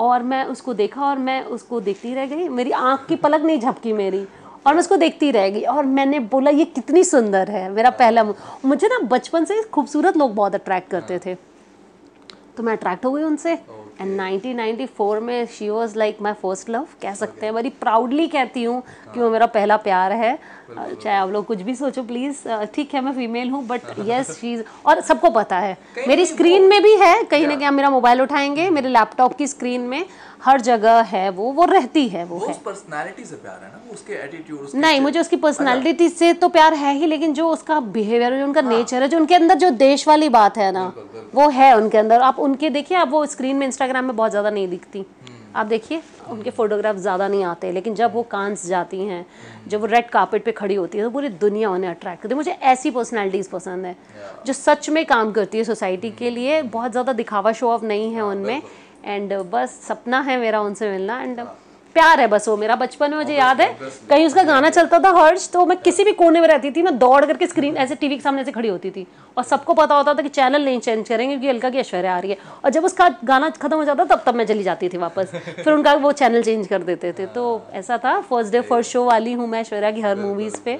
और 0.00 0.22
मैं 0.22 0.44
उसको 0.44 0.74
देखा 0.74 1.04
और 1.04 1.18
मैं 1.18 1.42
उसको 1.44 1.80
देखती 1.80 2.14
रह 2.14 2.26
गई। 2.26 2.48
मेरी 2.48 2.70
आँख 2.70 3.06
की 3.06 3.16
पलक 3.16 3.42
नहीं 3.42 3.60
झपकी 3.60 3.92
मेरी। 3.92 4.26
और 4.66 4.74
मैं 4.74 4.80
उसको 4.80 4.96
देखती 4.96 5.30
रह 5.30 5.48
गई 5.50 5.62
और 5.62 5.84
मैंने 5.86 6.18
बोला 6.20 6.50
ये 6.50 6.64
कितनी 6.64 7.04
सुंदर 7.04 7.50
है 7.50 7.68
मेरा 7.70 7.90
पहला 7.90 8.24
मुझे 8.24 8.88
ना 8.88 8.98
बचपन 9.06 9.44
से 9.44 9.62
खूबसूरत 9.72 10.16
लोग 10.16 10.34
बहुत 10.34 10.54
अट्रैक्ट 10.54 10.90
करते 10.90 11.18
थे। 11.26 11.36
तो 12.58 12.62
मैं 12.62 12.72
अट्रैक्ट 12.72 13.04
हो 13.04 13.12
गई 13.12 13.22
उनसे। 13.22 13.52
एंड 14.00 14.20
1994 14.20 15.20
में 15.20 15.46
she 15.46 15.68
was 15.70 15.96
like 15.98 16.20
my 16.22 16.32
first 16.32 16.70
love 16.70 16.86
कह 17.02 17.14
सकते 17.14 17.46
हैं। 17.46 17.54
बड़ी 17.54 17.70
प्राउडली 17.80 18.26
कहती 18.28 18.62
हूँ 18.64 18.80
कि 19.14 19.20
वो 19.20 19.30
मेरा 19.30 19.46
पहला 19.46 19.76
प्यार 19.76 20.12
है। 20.12 20.38
चाहे 20.70 21.16
आप 21.16 21.30
लोग 21.30 21.44
कुछ 21.46 21.60
भी 21.62 21.74
सोचो 21.74 22.02
प्लीज़ 22.04 22.36
ठीक 22.74 22.94
है 22.94 23.00
मैं 23.00 23.12
फीमेल 23.12 23.50
हूँ 23.50 23.64
बट 23.66 23.82
येस 24.06 24.30
शी 24.30 24.56
और 24.86 25.00
सबको 25.00 25.30
पता 25.30 25.58
है। 25.58 25.76
मेरी 26.08 26.26
स्क्रीन 26.26 26.68
में 26.68 26.82
भी 26.82 26.94
है 26.96 27.22
कहीं 27.24 27.46
ना 27.46 27.56
कहीं 27.56 27.70
मेरा 27.70 27.90
मोबाइल 27.90 28.20
उठाएँगे 28.22 28.68
मेरे 28.70 28.88
लैपटॉप 28.88 29.36
की 29.36 29.46
स्क्रीन 29.46 29.80
में 29.82 30.04
हर 30.44 30.60
जगह 30.60 31.00
है 31.02 31.28
वो 31.30 31.50
वो 31.52 31.64
रहती 31.64 32.06
है 32.08 32.24
वो, 32.24 32.38
वो 32.38 32.46
है। 32.46 32.52
पर्सनालिटी 32.64 33.24
से 33.24 33.36
प्यार 33.36 33.60
है 33.64 33.70
ना 33.70 33.80
उसके 33.92 34.12
एटीट्यूड 34.14 34.70
नहीं 34.74 35.00
मुझे 35.00 35.20
उसकी 35.20 35.36
पर्सनालिटी 35.36 36.08
से 36.08 36.32
तो 36.34 36.48
प्यार 36.48 36.74
है 36.74 36.94
ही 36.94 37.06
लेकिन 37.06 37.32
जो 37.34 37.48
उसका 37.50 37.80
बिहेवियर 37.96 38.38
जो 38.38 38.44
उनका 38.44 38.60
नेचर 38.60 38.96
हाँ। 38.96 39.02
है 39.02 39.08
जो 39.08 39.18
उनके 39.18 39.34
अंदर 39.34 39.58
जो 39.58 39.70
देश 39.78 40.06
वाली 40.08 40.28
बात 40.28 40.58
है 40.58 40.70
ना 40.72 40.92
वो 41.34 41.48
है 41.50 41.74
उनके 41.76 41.98
अंदर। 41.98 42.20
आप 42.20 42.38
उनके 42.40 42.70
देखिए 42.70 42.98
आप 42.98 43.08
वो 43.10 43.24
स्क्रीन 43.26 43.56
में 43.56 43.66
इंस्टाग्राम 43.66 44.04
में 44.04 44.16
बहुत 44.16 44.30
ज़्यादा 44.30 44.50
नहीं 44.50 44.68
दिखती। 44.68 44.98
हम्म। 44.98 45.37
आप 45.56 45.66
देखिए 45.66 46.02
उनके 46.30 46.50
फोटोग्राफ 46.50 46.96
ज़्यादा 46.96 47.28
नहीं 47.28 47.44
आते 47.44 47.70
लेकिन 47.72 47.94
जब 47.94 48.12
वो 48.14 48.22
कांस 48.30 48.66
जाती 48.66 49.00
हैं 49.00 49.24
जब 49.68 49.80
वो 49.80 49.86
रेड 49.86 50.08
कार्पेट 50.10 50.44
पे 50.44 50.52
खड़ी 50.52 50.74
होती 50.74 50.98
है 50.98 51.04
तो 51.04 51.10
पूरी 51.10 51.28
दुनिया 51.28 51.70
उन्हें 51.70 51.90
अट्रैक्ट 51.90 52.22
करती 52.22 52.32
है। 52.32 52.36
मुझे 52.36 52.50
ऐसी 52.50 52.90
पर्सनैलिटीज़ 52.90 53.48
पसंद 53.50 53.86
है 53.86 53.96
जो 54.46 54.52
सच 54.52 54.88
में 54.90 55.04
काम 55.06 55.32
करती 55.32 55.58
है 55.58 55.64
सोसाइटी 55.64 56.10
के 56.10 56.30
लिए। 56.30 56.60
बहुत 56.64 56.90
ज़्यादा 56.90 57.12
दिखावा 57.12 57.52
शो 57.52 57.70
ऑफ़ 57.70 57.84
नहीं 57.84 58.12
है 58.14 58.22
उनमें। 58.22 58.62
एंड 59.04 59.32
बस 59.50 59.80
सपना 59.82 60.20
है 60.20 60.38
मेरा 60.40 60.60
उनसे 60.60 60.90
मिलना। 60.90 61.20
एंड 61.22 61.40
प्यार 61.98 62.20
है 62.20 62.26
बस 62.28 62.48
वो 62.48 62.56
मेरा 62.56 62.76
बचपन 62.76 63.10
में 63.10 63.16
मुझे 63.18 63.34
याद 63.34 63.60
है 63.60 63.68
कहीं 64.10 64.26
उसका 64.26 64.42
गाना 64.44 64.70
चलता 64.70 64.98
था 64.98 65.10
हर्ष 65.12 65.48
तो 65.50 65.64
मैं 65.66 65.76
किसी 65.78 66.04
भी 66.04 66.12
कोने 66.14 66.40
में 66.40 66.48
रहती 66.48 66.70
थी 66.70 66.82
मैं 66.82 66.96
दौड़ 66.98 67.24
करके 67.24 67.46
स्क्रीन 67.46 67.76
ऐसे 67.76 67.94
टीवी 67.94 68.16
के 68.16 68.22
सामने 68.22 68.44
से 68.44 68.52
खड़ी 68.52 68.68
होती 68.68 68.90
थी। 68.90 69.06
और 69.36 69.44
सबको 69.44 69.74
पता 69.74 69.94
होता 69.94 70.14
था 70.14 70.22
कि 70.22 70.28
चैनल 70.28 70.64
नहीं 70.64 70.80
चेंज 70.80 71.08
करेंगे 71.08 71.26
क्योंकि 71.28 71.48
अलका 71.48 71.70
की 71.70 71.78
ऐश्वर्या 71.78 72.14
आ 72.14 72.18
रही 72.18 72.30
है। 72.30 72.38
और 72.64 72.70
जब 72.70 72.84
उसका 72.84 73.08
गाना 73.24 73.50
खत्म 73.52 73.76
हो 73.76 73.84
जाता 73.84 74.04
तब 74.04 74.22
तब 74.26 74.34
मैं 74.34 74.46
चली 74.46 74.62
जाती 74.62 74.88
थी 74.88 74.98
वापस। 74.98 75.34
फिर 75.34 75.72
उनका 75.72 75.94
वो 75.96 76.12
चैनल 76.12 76.42
चेंज 76.42 76.66
कर 76.66 76.82
देते 76.82 77.12
थे। 77.12 77.26
तो 77.28 77.44
ऐसा 77.74 77.98
था 77.98 78.20
फ़र्स्ट 78.22 78.52
डे 78.52 78.60
फ़र्स्ट 78.70 78.92
शो 78.92 79.04
वाली 79.04 79.32
हूँ 79.32 79.46
मैं 79.48 79.60
ऐश्वर्या 79.60 79.90
की 79.90 80.00
हर 80.00 80.16
मूवीज़ 80.16 80.60
पे। 80.64 80.78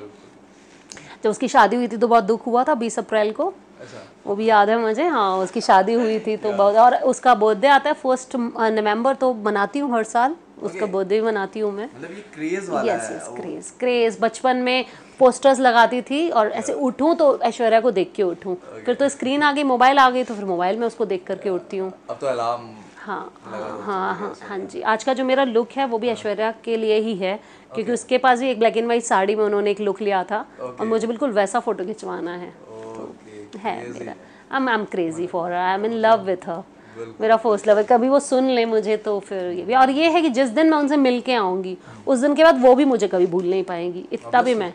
जब 1.23 1.31
उसकी 1.31 1.49
शादी 1.49 1.77
हुई 1.77 1.89
थी 1.89 1.97
तो 1.97 2.09
बहुत 2.09 2.25
दुख 2.25 2.47
हुआ 2.47 2.65
था 2.65 2.75
बीस 2.75 2.99
अप्रैल 2.99 3.33
को। 3.33 3.47
अच्छा। 3.81 4.09
वो 4.27 4.35
भी 4.35 4.47
याद 4.47 4.71
है 4.71 4.79
मुझे 4.81 5.07
हाँ 5.09 5.31
उसकी 5.39 5.61
शादी 5.61 5.95
हुई 5.95 6.19
थी 6.19 6.37
तो 6.37 6.53
बहुत 6.53 6.77
और 6.77 6.95
उसका 7.11 7.35
बर्थडे 7.37 7.69
आता 7.69 7.91
है 7.91 7.95
फ़र्स्ट 7.95 8.37
नवंबर 8.37 9.15
तो 9.15 9.33
मनाती 9.45 9.79
हूँ 9.79 9.97
हर 9.97 10.05
साल। 10.05 10.37
उसका 10.63 10.87
बर्थडे 10.87 11.21
भी 11.21 11.27
मनाती 11.27 11.61
हूँ 11.61 11.73
मैं। 11.73 11.85
मतलब 11.87 12.11
ये 12.11 12.25
क्रेज 12.35 12.69
वाला 12.71 12.95
यस 12.95 13.11
यस 13.13 13.29
क्रेज 13.37 13.71
क्रेज 13.81 14.19
बचपन 14.21 14.57
में 14.63 14.85
पोस्टर्स 15.19 15.61
लगाती 15.61 16.01
थी 16.03 16.29
और 16.31 16.51
ऐसे 16.53 16.73
उठूँ 16.73 17.15
तो 17.15 17.39
ऐश्वर्या 17.43 17.81
को 17.81 17.91
देख 17.91 18.13
के 18.17 18.23
उठूँ। 18.23 18.55
फिर 18.85 18.95
तो 18.95 19.09
स्क्रीन 19.09 19.43
आ 19.43 19.53
गई 19.53 19.63
मोबाइल 19.65 19.99
आ 19.99 20.11
गई 20.11 20.25
तो 20.25 20.35
फिर 20.35 20.45
मोबाइल 20.45 20.79
में 20.79 20.87
उसको 20.87 21.05
देख 21.07 21.25
करके 21.27 21.51
उठती 21.51 21.77
हूँ। 21.77 21.93
अब 22.11 22.19
तो 22.21 22.27
अलार्म 22.27 22.69
हाँ 22.99 23.33
हाँ 23.43 24.15
हाँ 24.15 24.35
हाँ 24.49 24.59
जी। 24.61 24.81
आज 24.83 25.05
का 25.05 25.13
जो 25.15 25.25
मेरा 25.25 25.45
लुक 25.45 25.69
है 25.77 25.87
वो 25.87 25.99
भी 25.99 26.09
ऐश्वर्या 26.09 26.51
के 26.65 26.77
लिए 26.77 26.99
ही 27.01 27.15
है 27.17 27.39
क्योंकि 27.71 27.93
उसके 27.93 28.19
पास 28.19 28.41
भी 28.41 28.51
एक 28.51 28.59
ब्लैक 28.59 28.77
एंड 28.77 28.89
वाइट 28.89 29.03
साड़ी 29.03 29.35
में 29.37 29.45
उन्होंने 29.45 29.71
एक 29.71 29.81
लुक 29.81 30.01
लिया 30.03 30.23
था 30.25 30.45
और 30.61 30.87
मुझे 30.87 31.07
बिल्कुल 31.07 31.31
वैसा 31.33 31.61
फ़ोटो 31.61 31.85
खिंचवाना 31.85 32.35
है। 32.35 32.51
तो 33.53 33.59
है 33.59 33.77
मेरा। 33.91 34.15
I 34.53 34.75
am 34.75 34.85
crazy 34.85 35.27
for 35.27 35.53
I 35.53 35.75
am 35.75 35.85
in 35.87 35.93
love 35.97 36.25
with 36.25 36.49
her 36.49 36.63
मेरा 37.21 37.37
फ़र्स्ट 37.37 37.69
लव 37.69 37.79
है। 37.79 37.85
कभी 37.85 38.09
वो 38.09 38.21
सुन 38.21 38.49
ले 38.51 38.65
मुझे 38.65 38.97
तो 38.99 39.19
फिर 39.21 39.45
ये 39.45 39.63
भी। 39.63 39.75
और 39.75 39.91
ये 39.91 40.11
है 40.11 40.23
कि 40.23 40.31
जिस 40.31 40.49
दिन 40.51 40.71
मैं 40.71 40.79
उनसे 40.79 40.97
मिल 40.97 41.21
के 41.21 41.35
आऊँगी 41.35 41.77
उस 42.07 42.19
दिन 42.19 42.35
के 42.35 42.45
बाद 42.45 42.61
वो 42.63 42.75
भी 42.75 42.85
मुझे 42.85 43.09
कभी 43.09 43.27
भूल 43.27 43.45
नहीं 43.45 43.65
पाएँगी। 43.65 44.07
इतना 44.13 44.43
भी 44.43 44.55
मैं। 44.55 44.73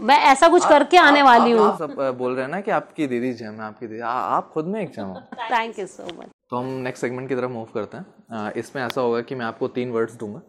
मैं 0.00 0.18
ऐसा 0.22 0.48
कुछ 0.48 0.64
आ, 0.64 0.68
करके 0.68 0.96
आने 0.96 1.22
वाली 1.22 1.50
हूँ। 1.50 1.76
सब 1.78 1.94
बोल 2.18 2.34
रहे 2.34 2.44
हैं 2.44 2.50
ना 2.50 2.60
कि 2.60 2.70
आपकी 2.70 3.06
दीदी 3.06 3.32
जम 3.34 3.52
है 3.52 3.62
आपकी 3.62 3.86
दीदी। 3.86 4.00
आ, 4.00 4.08
आप 4.08 4.50
खुद 4.52 4.66
में 4.66 4.80
एक 4.82 4.90
जम 4.94 5.04
हो। 5.04 5.20
थैंक 5.50 5.78
यू 5.78 5.86
सो 5.86 6.04
मच 6.18 6.28
तो 6.50 6.56
हम 6.56 6.66
नेक्स्ट 6.82 7.00
सेगमेंट 7.00 7.28
की 7.28 7.34
तरफ़ 7.34 7.50
मूव 7.50 7.68
करते 7.74 7.96
हैं। 7.96 8.52
इसमें 8.52 8.82
ऐसा 8.82 9.00
होगा 9.00 9.20
कि 9.20 9.34
मैं 9.34 9.46
आपको 9.46 9.68
तीन 9.68 9.90
वर्ड्स 9.92 10.14
दूँगा 10.14 10.40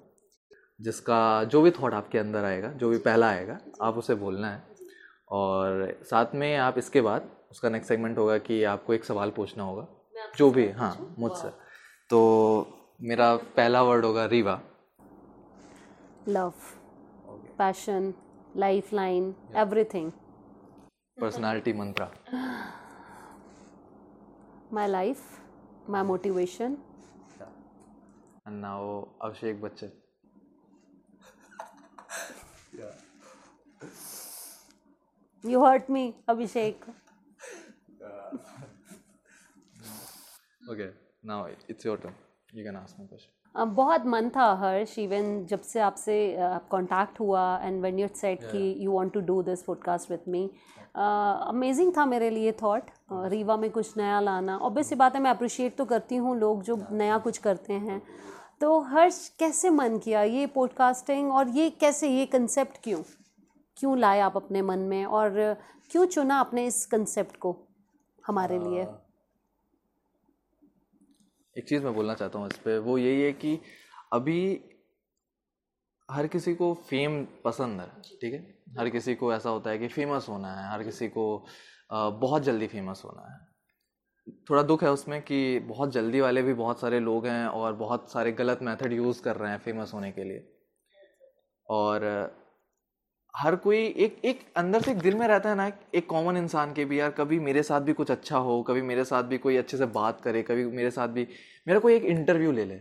जिसका 0.80 1.44
जो 1.44 1.62
भी 1.62 1.72
थॉट 1.72 1.94
आपके 1.94 2.18
अंदर 2.18 2.44
आएगा 2.46 2.72
जो 2.72 2.90
भी 2.90 2.98
पहला 2.98 3.30
आएगा 3.30 3.58
आप 3.82 3.98
उसे 3.98 4.16
बोलना 4.16 4.52
है। 4.52 4.62
और 5.32 5.98
साथ 6.04 6.36
में 6.36 6.56
आप 6.58 6.78
इसके 6.78 7.02
बाद 7.02 7.30
उसका 7.52 7.70
नेक्स्ट 7.70 7.90
सेगमेंट 7.90 8.18
होगा 8.18 8.38
कि 8.40 8.64
आपको 8.64 8.94
एक 8.94 9.06
सवाल 9.06 9.30
पूछना 9.30 9.64
होगा। 9.64 9.88
जो 10.38 10.50
भी 10.52 10.68
हाँ 10.80 10.92
मुझसे। 11.20 11.50
तो 12.10 12.20
मेरा 13.10 13.36
पहला 13.58 13.82
वर्ड 13.84 14.06
होगा 14.06 14.26
Reva. 14.34 14.60
Love 16.28 16.54
passion 17.58 18.14
life 18.58 18.94
line 18.94 19.34
everything 19.64 20.12
personality 21.22 21.74
mantra 21.74 22.10
my 24.74 24.88
life 24.88 25.90
my 25.90 26.04
motivation 26.04 26.78
and 28.48 28.62
now 28.62 29.08
Abhishek 29.22 29.60
Bachchan. 29.60 29.92
You 35.44 35.64
hurt 35.64 35.90
me, 35.90 36.16
Abhishek. 36.28 36.76
Okay 40.70 40.90
now 41.24 41.48
it's 41.68 41.86
your 41.86 41.98
turn. 41.98 42.14
You 42.54 42.64
can 42.64 42.76
ask 42.76 43.00
me 43.00 43.08
question. 43.08 43.32
बहुत 43.56 44.06
मन 44.06 44.30
था 44.36 44.46
हर्ष 44.62 44.98
even 45.00 45.46
जब 45.50 45.62
से 45.62 45.80
आपसे 45.80 46.16
contact 46.72 47.20
हुआ 47.20 47.44
and 47.64 47.80
when 47.82 48.00
you 48.00 48.08
said 48.16 48.44
कि 48.52 48.76
you 48.80 48.92
want 48.92 49.12
to 49.14 49.20
do 49.30 49.42
this 49.44 49.64
podcast 49.64 50.12
with 50.12 50.24
me 50.28 50.44
amazing 50.96 51.92
था 51.98 52.06
मेरे 52.06 52.30
लिए 52.30 52.52
थॉट 52.62 52.92
रीवा 53.12 53.58
में 53.58 53.70
कुछ 53.72 53.98
नया 53.98 54.20
लाना. 54.20 54.58
ऑब्वियस 54.58 54.94
बात 54.94 55.16
है 55.16 55.22
मैं 55.22 55.32
अप्रिशिएट 55.32 55.76
तो 55.78 55.86
करती 55.86 56.16
हूँ 56.16 56.38
लोग 56.40 56.64
जो 56.64 56.78
नया 56.92 57.18
कुछ 57.18 57.38
करते 57.38 57.74
हैं. 57.74 58.02
तो 58.62 58.80
हर्ष 58.82 59.28
कैसे 59.40 59.70
मन 59.70 59.98
किया 60.04 60.22
ये 60.24 60.46
पॉडकास्टिंग 60.54 61.32
और 61.32 61.50
ये 61.58 61.70
कैसे 61.70 62.10
ये 62.10 62.26
कंसेप्ट 62.26 62.78
क्यों? 62.84 63.02
क्यों 63.78 63.98
लाए 64.00 64.20
आप 64.20 64.36
अपने 64.38 64.62
मन 64.62 64.80
में 64.80 65.04
और 65.06 65.56
क्यों 65.92 66.06
चुना 66.06 66.40
अपने 66.40 66.66
इस 66.68 66.86
कंसेप्ट 66.86 67.38
को 67.38 67.56
हमारे 68.28 68.60
लिए? 68.60 68.88
एक 71.58 71.68
चीज़ 71.70 71.84
मैं 71.84 71.94
बोलना 71.94 72.14
चाहता 72.14 72.40
हूँ 72.40 72.48
इस 72.48 72.58
पर 72.58 72.78
वो 72.80 72.98
यही 72.98 73.22
है 73.22 73.34
कि 73.34 73.60
अभी 74.14 74.40
हर 76.10 76.28
किसी 76.28 76.54
को 76.56 76.74
फेम 76.74 77.26
पसंद 77.46 77.82
है 77.82 77.88
ठीक 78.22 78.34
है? 78.34 78.40
हर 78.80 78.90
किसी 78.90 79.16
को 79.16 79.34
ऐसा 79.34 79.50
होता 79.50 79.70
है 79.70 79.78
कि 79.78 79.88
फ़ेमस 79.88 80.30
होना 80.30 80.54
है 80.56 80.72
हर 80.72 80.84
किसी 80.84 81.08
को 81.10 81.46
बहुत 81.92 82.44
जल्दी 82.44 82.68
फ़ेमस 82.68 83.02
होना 83.06 83.22
है। 83.22 83.48
थोड़ा 84.50 84.64
दुख 84.64 84.84
है 84.84 84.92
उसमें 84.92 85.22
कि 85.22 85.60
बहुत 85.60 85.92
जल्दी 85.92 86.22
वाले 86.22 86.42
भी 86.42 86.54
बहुत 86.54 86.80
सारे 86.80 87.00
लोग 87.00 87.28
हैं 87.28 87.48
और 87.48 87.74
बहुत 87.74 88.12
सारे 88.12 88.32
गलत 88.32 88.60
मेथड 88.62 88.94
यूज़ 88.94 89.22
कर 89.22 89.36
रहे 89.36 89.52
हैं 89.52 89.58
फ़ेमस 89.58 89.94
होने 89.94 90.12
के 90.12 90.24
लिए। 90.24 90.54
और 91.70 92.06
हर 93.36 93.56
कोई 93.56 93.78
एक 93.78 94.22
एक 94.26 94.40
अंदर 94.58 94.82
से 94.82 94.92
एक 94.92 94.98
दिल 94.98 95.16
में 95.16 95.28
रहता 95.28 95.50
है 95.50 95.56
ना, 95.56 95.72
एक 95.96 96.08
कॉमन 96.10 96.38
इंसान 96.38 96.74
के 96.74 96.86
भी, 96.86 97.00
यार, 97.00 97.12
कभी 97.12 97.40
मेरे 97.40 97.64
साथ 97.64 97.82
भी 97.82 97.94
कुछ 97.94 98.12
अच्छा 98.12 98.38
हो, 98.38 98.64
कभी 98.64 98.82
मेरे 98.82 99.06
साथ 99.06 99.24
भी 99.24 99.38
कोई 99.38 99.58
अच्छे 99.58 99.78
से 99.78 99.86
बात 99.86 100.22
करे, 100.22 100.42
कभी 100.44 100.66
मेरे 100.66 100.92
साथ 100.92 101.08
भी, 101.08 101.28
मेरा 101.68 101.80
कोई 101.80 101.96
एक 101.96 102.04
इंटरव्यू 102.04 102.52
ले 102.52 102.66
ले। 102.66 102.80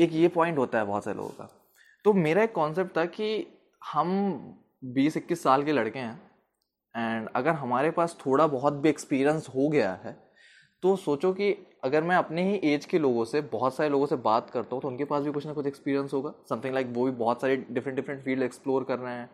एक 0.00 0.12
ये 0.12 0.28
पॉइंट 0.28 0.58
होता 0.58 0.78
है 0.78 0.84
बहुत 0.84 1.04
सारे 1.04 1.16
लोगों 1.16 1.30
का। 1.30 1.72
तो 2.04 2.12
मेरा 2.12 2.42
एक 2.42 2.52
कॉन्सेप्ट 2.52 2.96
था 2.96 3.04
कि 3.04 3.46
हम 3.92 4.38
बीस, 4.84 5.16
इक्कीस 5.16 5.42
साल 5.42 5.64
के 5.64 5.72
लड़के 5.72 5.98
हैं 5.98 6.20
एंड 6.96 7.28
अगर 7.36 7.50
हमारे 7.50 7.90
पास 7.90 8.18
थोड़ा 8.26 8.46
बहुत 8.46 8.72
भी 8.72 8.88
एक्सपीरियंस 8.88 9.48
हो 9.48 9.68
गया 9.68 9.92
है 9.92 10.25
तो 10.86 10.96
सोचो 10.96 11.32
कि 11.32 11.50
अगर 11.84 12.02
मैं 12.02 12.16
अपने 12.16 12.42
ही 12.50 12.72
एज 12.72 12.84
के 12.84 12.98
लोगों 12.98 13.24
से 13.24 13.40
बहुत 13.40 13.74
सारे 13.74 13.88
लोगों 13.90 14.06
से 14.06 14.16
बात 14.16 14.50
करता 14.50 14.74
हूँ 14.74 14.82
तो 14.82 14.88
उनके 14.88 15.04
पास 15.04 15.22
भी 15.22 15.32
कुछ 15.32 15.46
ना 15.46 15.52
कुछ 15.52 15.66
एक्सपीरियंस 15.66 16.12
होगा। 16.12 16.32
समथिंग 16.48 16.74
लाइक 16.74 16.86
like 16.86 16.98
वो 16.98 17.04
भी 17.04 17.10
बहुत 17.10 17.40
सारे 17.40 17.56
डिफरेंट 17.56 17.96
डिफरेंट 17.96 18.22
फ़ील्ड 18.24 18.42
एक्सप्लोर 18.42 18.84
कर 18.84 18.98
रहे 18.98 19.14
हैं। 19.14 19.30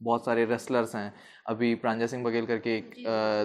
बहुत 0.00 0.24
सारे 0.24 0.44
रेसलर्स 0.44 0.94
हैं। 0.96 1.14
अभी 1.46 1.74
प्रांजा 1.74 2.06
सिंह 2.06 2.24
बघेल 2.24 2.46
करके 2.46 2.76
एक 2.76 2.94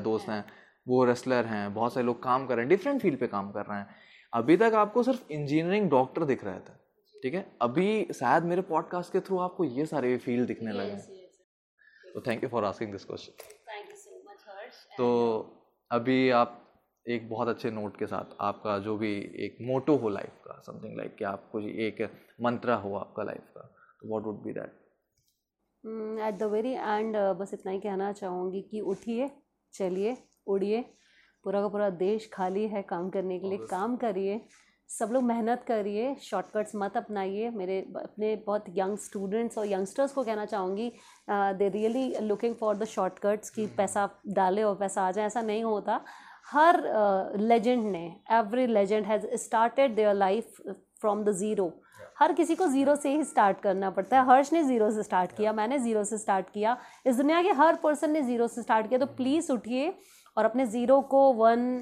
दोस्त 0.04 0.30
हैं। 0.30 0.44
वो 0.88 1.04
रेसलर 1.06 1.46
हैं 1.46 1.74
बहुत 1.74 1.94
सारे 1.94 2.06
लोग 2.06 2.22
काम 2.24 2.46
कर 2.48 2.56
रहे 2.56 2.64
हैं 2.64 2.70
डिफरेंट 2.70 3.02
फ़ील्ड 3.02 3.20
पे 3.20 3.28
काम 3.28 3.52
कर 3.52 3.66
रहे 3.66 3.80
हैं। 3.80 3.88
अभी 4.34 4.58
तक 4.58 4.74
आपको 4.76 5.04
सिर्फ़ 5.04 5.32
इंजीनियरिंग 5.32 5.90
डॉक्टर 5.90 6.24
दिख 6.24 6.44
रहा 6.44 6.60
था 6.60 6.80
ठीक 7.24 7.34
है? 7.34 7.46
अभी 7.62 8.08
शायद 8.14 8.44
मेरे 8.44 8.62
पॉडकास्ट 8.62 9.14
के 9.14 9.20
थ्रू 9.20 9.40
आपको 9.40 9.64
ये 9.64 9.86
सारे 9.86 10.18
फ़ील्ड 10.18 10.48
दिखने 10.48 10.72
लगे 10.72 10.92
हैं। 10.92 12.14
तो 12.14 12.22
thank 12.22 12.44
you 12.44 12.50
for 12.50 12.66
asking 12.66 12.92
this 12.92 13.06
question 13.06 13.32
तो 14.98 15.10
अभी 15.92 16.30
आप 16.30 16.64
एक 17.10 17.30
बहुत 17.30 17.48
अच्छे 17.48 17.72
नोट 17.72 17.98
के 17.98 18.08
साथ 18.08 18.36
आपका 18.42 18.80
जो 18.80 18.98
भी 18.98 19.12
एक 19.18 19.58
मोटो 19.62 19.96
हो 19.96 20.10
लाइफ 20.10 20.32
का 20.46 20.62
समथिंग 20.66 20.98
लाइक 20.98 21.10
like 21.10 21.20
कि 21.20 21.26
आपको 21.26 21.60
एक 21.60 22.10
मंत्रा 22.42 22.76
हो 22.76 22.96
आपका 22.96 23.24
लाइफ 23.24 23.42
का 23.56 23.62
तो 24.02 24.10
what 24.10 24.24
would 24.24 24.44
be 24.44 24.54
that 24.54 24.74
at 26.28 26.34
the 26.34 26.44
very 26.44 26.74
end 26.74 27.18
बस 27.18 27.54
इतना 27.54 27.72
ही 27.72 27.80
कहना 27.80 28.12
चाहूँगी 28.14 28.62
कि 28.62 28.80
उठिए 28.80 29.32
चलिए 29.74 30.18
उड़िए 30.48 30.82
पूरा 31.44 31.62
का 31.62 31.68
पूरा 31.68 31.90
देश 31.90 32.30
खाली 32.34 32.68
है 32.68 32.82
काम 32.82 33.10
करने 33.10 33.40
के 33.40 33.50
लिए 33.50 33.58
काम 33.58 33.96
करिए 33.98 34.42
सब 34.90 35.10
लोग 35.12 35.24
मेहनत 35.24 35.64
करिए 35.68 36.16
शॉर्टकट्स 36.16 36.72
मत 36.76 36.98
अपनाइए 36.98 37.50
मेरे 37.50 37.80
अपने 37.82 38.36
बहुत 38.36 38.66
यंग 38.70 38.98
स्टूडेंट्स 38.98 39.58
और 39.58 39.66
यंगस्टर्स 39.68 40.14
को 40.14 40.24
कहना 40.24 40.46
चाहूँगी 40.46 40.92
they 41.30 41.70
really 41.70 42.20
looking 42.20 42.56
for 42.56 42.78
the 42.78 42.84
shortcuts 42.84 43.50
कि 43.50 43.68
पैसा 43.68 44.10
डाले 44.28 44.64
और 44.64 44.76
पैसा 44.76 45.08
आ 45.08 45.12
जाए 45.12 45.26
ऐसा 45.26 45.42
नहीं 45.42 45.64
होता। 45.64 46.06
हर 46.48 46.82
लेजेंड 47.40 47.86
ने 47.92 48.06
every 48.34 48.68
legend 48.68 49.06
has 49.06 49.26
started 49.38 49.96
their 49.96 50.14
life 50.16 50.62
from 51.02 51.24
the 51.24 51.32
zero 51.34 51.72
हर 52.20 52.34
किसी 52.34 52.56
को 52.56 52.68
ज़ीरो 52.68 52.96
से 52.96 53.10
ही 53.12 53.24
स्टार्ट 53.24 53.60
करना 53.62 53.90
पड़ता 53.90 54.20
है। 54.20 54.26
हर्ष 54.28 54.52
ने 54.54 54.64
ज़ीरो 54.64 54.90
से 54.92 55.04
स्टार्ट 55.04 55.32
किया 55.38 55.52
मैंने 55.54 55.78
ज़ीरो 55.80 56.04
से 56.04 56.18
स्टार्ट 56.18 56.50
किया। 56.54 56.78
इस 57.08 57.16
दुनिया 57.18 57.42
के 57.44 57.50
हर 57.54 57.76
पर्सन 57.84 58.12
ने 58.12 58.22
ज़ीरो 58.22 58.48
से 58.48 58.62
स्टार्ट 58.62 58.88
किया 58.88 59.00
तो 59.00 59.06
प्लीज़ 59.18 59.52
उठिए 59.52 59.94
और 60.38 60.46
अपने 60.46 60.66
ज़ीरो 60.68 61.00
को 61.12 61.22
वन 61.34 61.82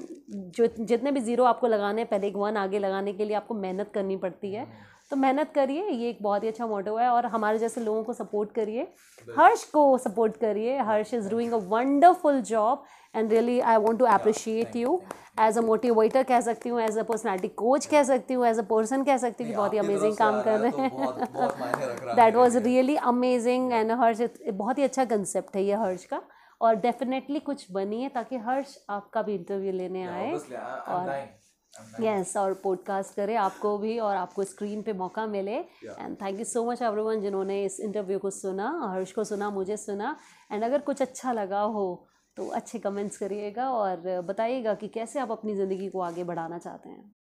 जो 0.56 0.66
जितने 0.66 1.10
भी 1.12 1.20
ज़ीरो 1.20 1.44
आपको 1.44 1.66
लगाने 1.66 2.00
हैं 2.02 2.08
पहले 2.10 2.26
एक 2.28 2.36
वन 2.36 2.56
आगे 2.56 2.78
लगाने 2.78 3.12
के 3.12 3.24
लिए 3.24 3.36
आपको 3.36 3.54
मेहनत 3.54 3.90
करनी 3.94 4.16
पड़ती 4.16 4.52
है। 4.52 4.66
तो 5.10 5.16
मेहनत 5.16 5.50
करिए 5.54 5.88
ये 5.88 6.08
एक 6.10 6.18
बहुत 6.22 6.42
ही 6.42 6.48
अच्छा 6.48 6.66
मोटो 6.66 6.96
है 6.96 7.08
और 7.08 7.26
हमारे 7.26 7.58
जैसे 7.58 7.80
लोगों 7.80 8.02
को 8.04 8.12
सपोर्ट 8.12 8.52
करिए। 8.52 8.86
हर्ष 9.28 9.64
को 9.70 9.82
सपोर्ट 9.98 10.36
करिए। 10.36 10.78
Harsh 10.80 11.12
is 11.14 11.28
doing 11.30 11.52
a 11.52 11.56
wonderful 11.68 12.40
job 12.42 12.84
and 13.14 13.32
really 13.32 13.58
I 13.62 13.76
want 13.76 13.98
to 13.98 14.04
appreciate 14.04 14.76
you 14.76 15.00
as 15.40 15.58
a 15.58 15.60
motivator 15.60 16.22
कह 16.22 16.40
सकती 16.40 16.68
हूँ 16.68 16.80
एज 16.82 16.98
अ 16.98 17.02
पर्सनैलिटी 17.02 17.48
कोच 17.56 17.86
कह 17.86 18.02
सकती 18.02 18.34
हूँ 18.34 18.46
एज 18.46 18.58
अ 18.58 18.62
पर्सन 18.70 19.04
कह 19.04 19.16
सकती 19.16 19.44
हूँ 19.44 19.50
कि 19.52 19.56
बहुत 19.56 19.72
ही 19.72 19.78
अमेजिंग 19.78 20.16
काम 20.16 20.40
कर 20.42 20.58
रहे 20.60 20.88
हैं। 20.88 22.16
That 22.16 22.34
was 22.34 22.58
really 22.58 22.96
amazing 23.06 23.72
and 23.72 23.92
Harsh 23.92 24.22
बहुत 24.44 24.78
ही 24.78 24.84
अच्छा 24.84 25.04
कंसेप्ट 25.04 25.56
है 25.56 25.62
ये 25.64 25.74
हर्ष 25.76 26.04
का। 26.04 26.20
और 26.60 26.74
डेफिनेटली 26.82 27.40
कुछ 27.40 27.66
बनिए 27.72 28.08
ताकि 28.08 28.36
हर्ष 28.44 28.76
आपका 28.90 29.22
भी 29.22 29.34
इंटरव्यू 29.34 29.72
लेने 29.72 30.02
आए। 30.04 30.32
और 30.88 31.08
यस 32.00 32.26
yes, 32.26 32.36
और 32.36 32.54
पॉडकास्ट 32.54 33.14
करें 33.16 33.34
आपको 33.36 33.76
भी 33.78 33.98
और 33.98 34.16
आपको 34.16 34.44
स्क्रीन 34.44 34.82
पे 34.82 34.92
मौका 34.94 35.26
मिले। 35.26 35.56
And 35.56 36.16
thank 36.22 36.38
you 36.38 36.44
so 36.44 36.64
much 36.64 36.82
everyone 36.82 37.20
जिन्होंने 37.20 37.62
इस 37.64 37.78
इंटरव्यू 37.80 38.18
को 38.18 38.30
सुना 38.32 38.68
हर्ष 38.84 39.12
को 39.12 39.24
सुना 39.24 39.50
मुझे 39.50 39.76
सुना। 39.76 40.16
एंड 40.52 40.64
अगर 40.64 40.80
कुछ 40.80 41.02
अच्छा 41.02 41.32
लगा 41.32 41.60
हो 41.60 41.86
तो 42.36 42.46
अच्छे 42.50 42.78
कमेंट्स 42.78 43.16
करिएगा 43.18 43.68
और 43.70 44.20
बताइएगा 44.22 44.74
कि 44.74 44.88
कैसे 44.88 45.20
आप 45.20 45.30
अपनी 45.32 45.54
ज़िंदगी 45.54 45.88
को 45.88 46.00
आगे 46.00 46.24
बढ़ाना 46.24 46.58
चाहते 46.58 46.88
हैं। 46.88 47.14